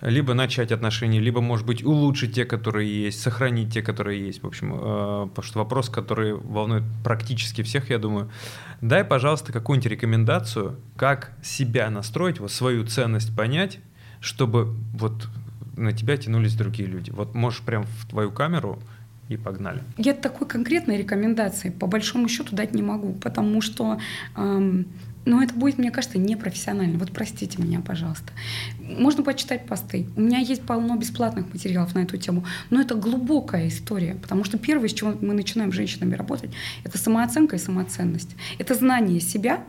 либо 0.01 0.33
начать 0.33 0.71
отношения, 0.71 1.19
либо, 1.19 1.41
может 1.41 1.65
быть, 1.65 1.83
улучшить 1.83 2.35
те, 2.35 2.45
которые 2.45 3.05
есть, 3.05 3.21
сохранить 3.21 3.73
те, 3.73 3.81
которые 3.81 4.25
есть. 4.25 4.43
В 4.43 4.47
общем, 4.47 4.73
э, 4.73 5.27
потому 5.29 5.43
что 5.43 5.59
вопрос, 5.59 5.89
который 5.89 6.33
волнует 6.33 6.83
практически 7.03 7.61
всех, 7.63 7.89
я 7.89 7.97
думаю. 7.97 8.29
Дай, 8.81 9.03
пожалуйста, 9.03 9.51
какую-нибудь 9.51 9.91
рекомендацию, 9.91 10.77
как 10.95 11.31
себя 11.43 11.89
настроить, 11.89 12.39
вот 12.39 12.51
свою 12.51 12.85
ценность 12.85 13.35
понять, 13.35 13.79
чтобы 14.19 14.75
вот 14.93 15.27
на 15.77 15.91
тебя 15.91 16.17
тянулись 16.17 16.55
другие 16.55 16.87
люди. 16.87 17.11
Вот 17.11 17.33
можешь 17.35 17.61
прям 17.61 17.83
в 17.83 18.07
твою 18.07 18.31
камеру 18.31 18.79
и 19.29 19.37
погнали. 19.37 19.81
Я 19.97 20.13
такой 20.13 20.47
конкретной 20.47 20.97
рекомендации 20.97 21.69
по 21.69 21.87
большому 21.87 22.27
счету 22.27 22.55
дать 22.55 22.73
не 22.73 22.83
могу, 22.83 23.13
потому 23.13 23.61
что 23.61 23.99
эм, 24.35 24.87
ну, 25.25 25.41
это 25.41 25.53
будет, 25.55 25.79
мне 25.79 25.89
кажется, 25.89 26.19
непрофессионально. 26.19 26.99
Вот 26.99 27.11
простите 27.11 27.61
меня, 27.61 27.81
пожалуйста. 27.81 28.31
Можно 28.79 29.23
почитать 29.23 29.65
посты. 29.65 30.07
У 30.15 30.21
меня 30.21 30.37
есть 30.37 30.61
полно 30.61 30.95
бесплатных 30.95 31.51
материалов 31.51 31.95
на 31.95 31.99
эту 31.99 32.17
тему. 32.17 32.45
Но 32.69 32.79
это 32.79 32.93
глубокая 32.93 33.67
история, 33.67 34.15
потому 34.21 34.43
что 34.43 34.59
первое, 34.59 34.87
с 34.87 34.93
чего 34.93 35.15
мы 35.19 35.33
начинаем 35.33 35.71
с 35.71 35.75
женщинами 35.75 36.13
работать, 36.13 36.51
это 36.83 36.99
самооценка 36.99 37.55
и 37.55 37.59
самоценность. 37.59 38.35
Это 38.59 38.75
знание 38.75 39.19
себя 39.19 39.63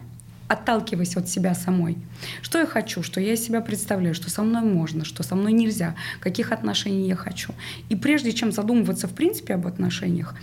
отталкиваясь 0.49 1.17
от 1.17 1.29
себя 1.29 1.55
самой. 1.55 1.99
Что 2.41 2.61
я 2.61 2.67
хочу, 2.67 3.03
что 3.03 3.21
я 3.21 3.33
из 3.33 3.45
себя 3.45 3.61
представляю, 3.61 4.15
что 4.15 4.31
со 4.31 4.43
мной 4.43 4.63
можно, 4.63 5.05
что 5.05 5.25
со 5.25 5.35
мной 5.35 5.53
нельзя, 5.53 5.97
каких 6.21 6.53
отношений 6.53 7.09
я 7.09 7.17
хочу. 7.17 7.53
И 7.89 7.97
прежде 7.97 8.33
чем 8.33 8.53
задумываться 8.53 9.09
в 9.09 9.13
принципе 9.13 9.55
об 9.55 9.67
отношениях, 9.67 10.37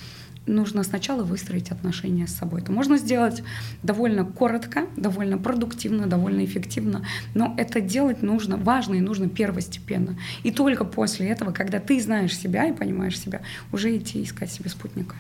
нужно 0.46 0.84
сначала 0.84 1.24
выстроить 1.24 1.72
отношения 1.72 2.28
с 2.28 2.36
собой. 2.36 2.62
Это 2.62 2.72
можно 2.72 2.98
сделать 2.98 3.44
довольно 3.82 4.26
коротко, 4.26 4.86
довольно 4.98 5.38
продуктивно, 5.38 6.08
довольно 6.08 6.44
эффективно, 6.46 7.06
но 7.34 7.54
это 7.58 7.82
делать 7.82 8.22
нужно, 8.22 8.58
важно 8.58 8.96
и 8.96 9.02
нужно 9.02 9.30
первостепенно. 9.30 10.18
И 10.44 10.52
только 10.52 10.86
после 10.86 11.28
этого, 11.30 11.52
когда 11.52 11.80
ты 11.80 12.02
знаешь 12.02 12.38
себя 12.38 12.66
и 12.66 12.74
понимаешь 12.74 13.20
себя, 13.20 13.42
уже 13.72 13.96
идти 13.96 14.24
искать 14.24 14.52
себе 14.52 14.70
спутника. 14.70 15.16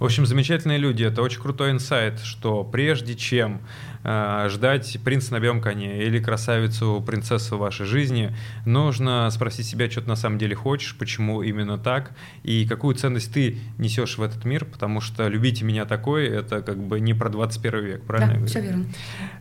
В 0.00 0.04
общем, 0.04 0.24
замечательные 0.24 0.78
люди. 0.78 1.04
Это 1.04 1.20
очень 1.20 1.42
крутой 1.42 1.72
инсайт, 1.72 2.20
что 2.20 2.64
прежде 2.64 3.14
чем 3.14 3.60
э, 4.02 4.46
ждать 4.48 4.98
принца 5.04 5.32
на 5.32 5.40
белом 5.40 5.60
коне 5.60 6.02
или 6.04 6.18
красавицу, 6.18 7.04
принцессу 7.06 7.58
в 7.58 7.60
вашей 7.60 7.84
жизни, 7.84 8.34
нужно 8.64 9.28
спросить 9.30 9.66
себя, 9.66 9.90
что 9.90 10.00
ты 10.00 10.08
на 10.08 10.16
самом 10.16 10.38
деле 10.38 10.56
хочешь, 10.56 10.96
почему 10.96 11.42
именно 11.42 11.76
так, 11.76 12.12
и 12.44 12.66
какую 12.66 12.94
ценность 12.94 13.30
ты 13.34 13.58
несешь 13.76 14.16
в 14.16 14.22
этот 14.22 14.46
мир, 14.46 14.64
потому 14.64 15.02
что 15.02 15.28
«Любите 15.28 15.66
меня 15.66 15.84
такой»— 15.84 16.26
это 16.28 16.62
как 16.62 16.78
бы 16.78 16.98
не 16.98 17.12
про 17.12 17.28
21 17.28 17.84
век, 17.84 18.02
правильно? 18.04 18.40
Да, 18.40 18.46
все 18.46 18.62
верно. 18.62 18.86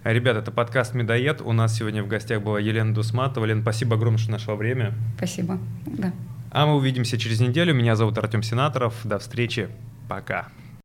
Ребят, 0.03 0.35
это 0.35 0.51
подкаст 0.51 0.93
«Медоед». 0.93 1.39
У 1.41 1.53
нас 1.53 1.77
сегодня 1.77 2.03
в 2.03 2.09
гостях 2.09 2.41
была 2.41 2.59
Елена 2.59 2.93
Дусматова. 2.93 3.45
Лен, 3.45 3.61
спасибо 3.61 3.95
огромное, 3.95 4.19
что 4.19 4.31
нашла 4.31 4.55
время. 4.55 4.93
Спасибо. 5.15 5.57
Да. 5.85 6.11
А 6.51 6.65
мы 6.65 6.75
увидимся 6.75 7.17
через 7.17 7.39
неделю. 7.39 7.73
Меня 7.73 7.95
зовут 7.95 8.17
Артем 8.17 8.43
Сенаторов. 8.43 8.95
До 9.03 9.19
встречи. 9.19 9.69
Пока. 10.07 10.47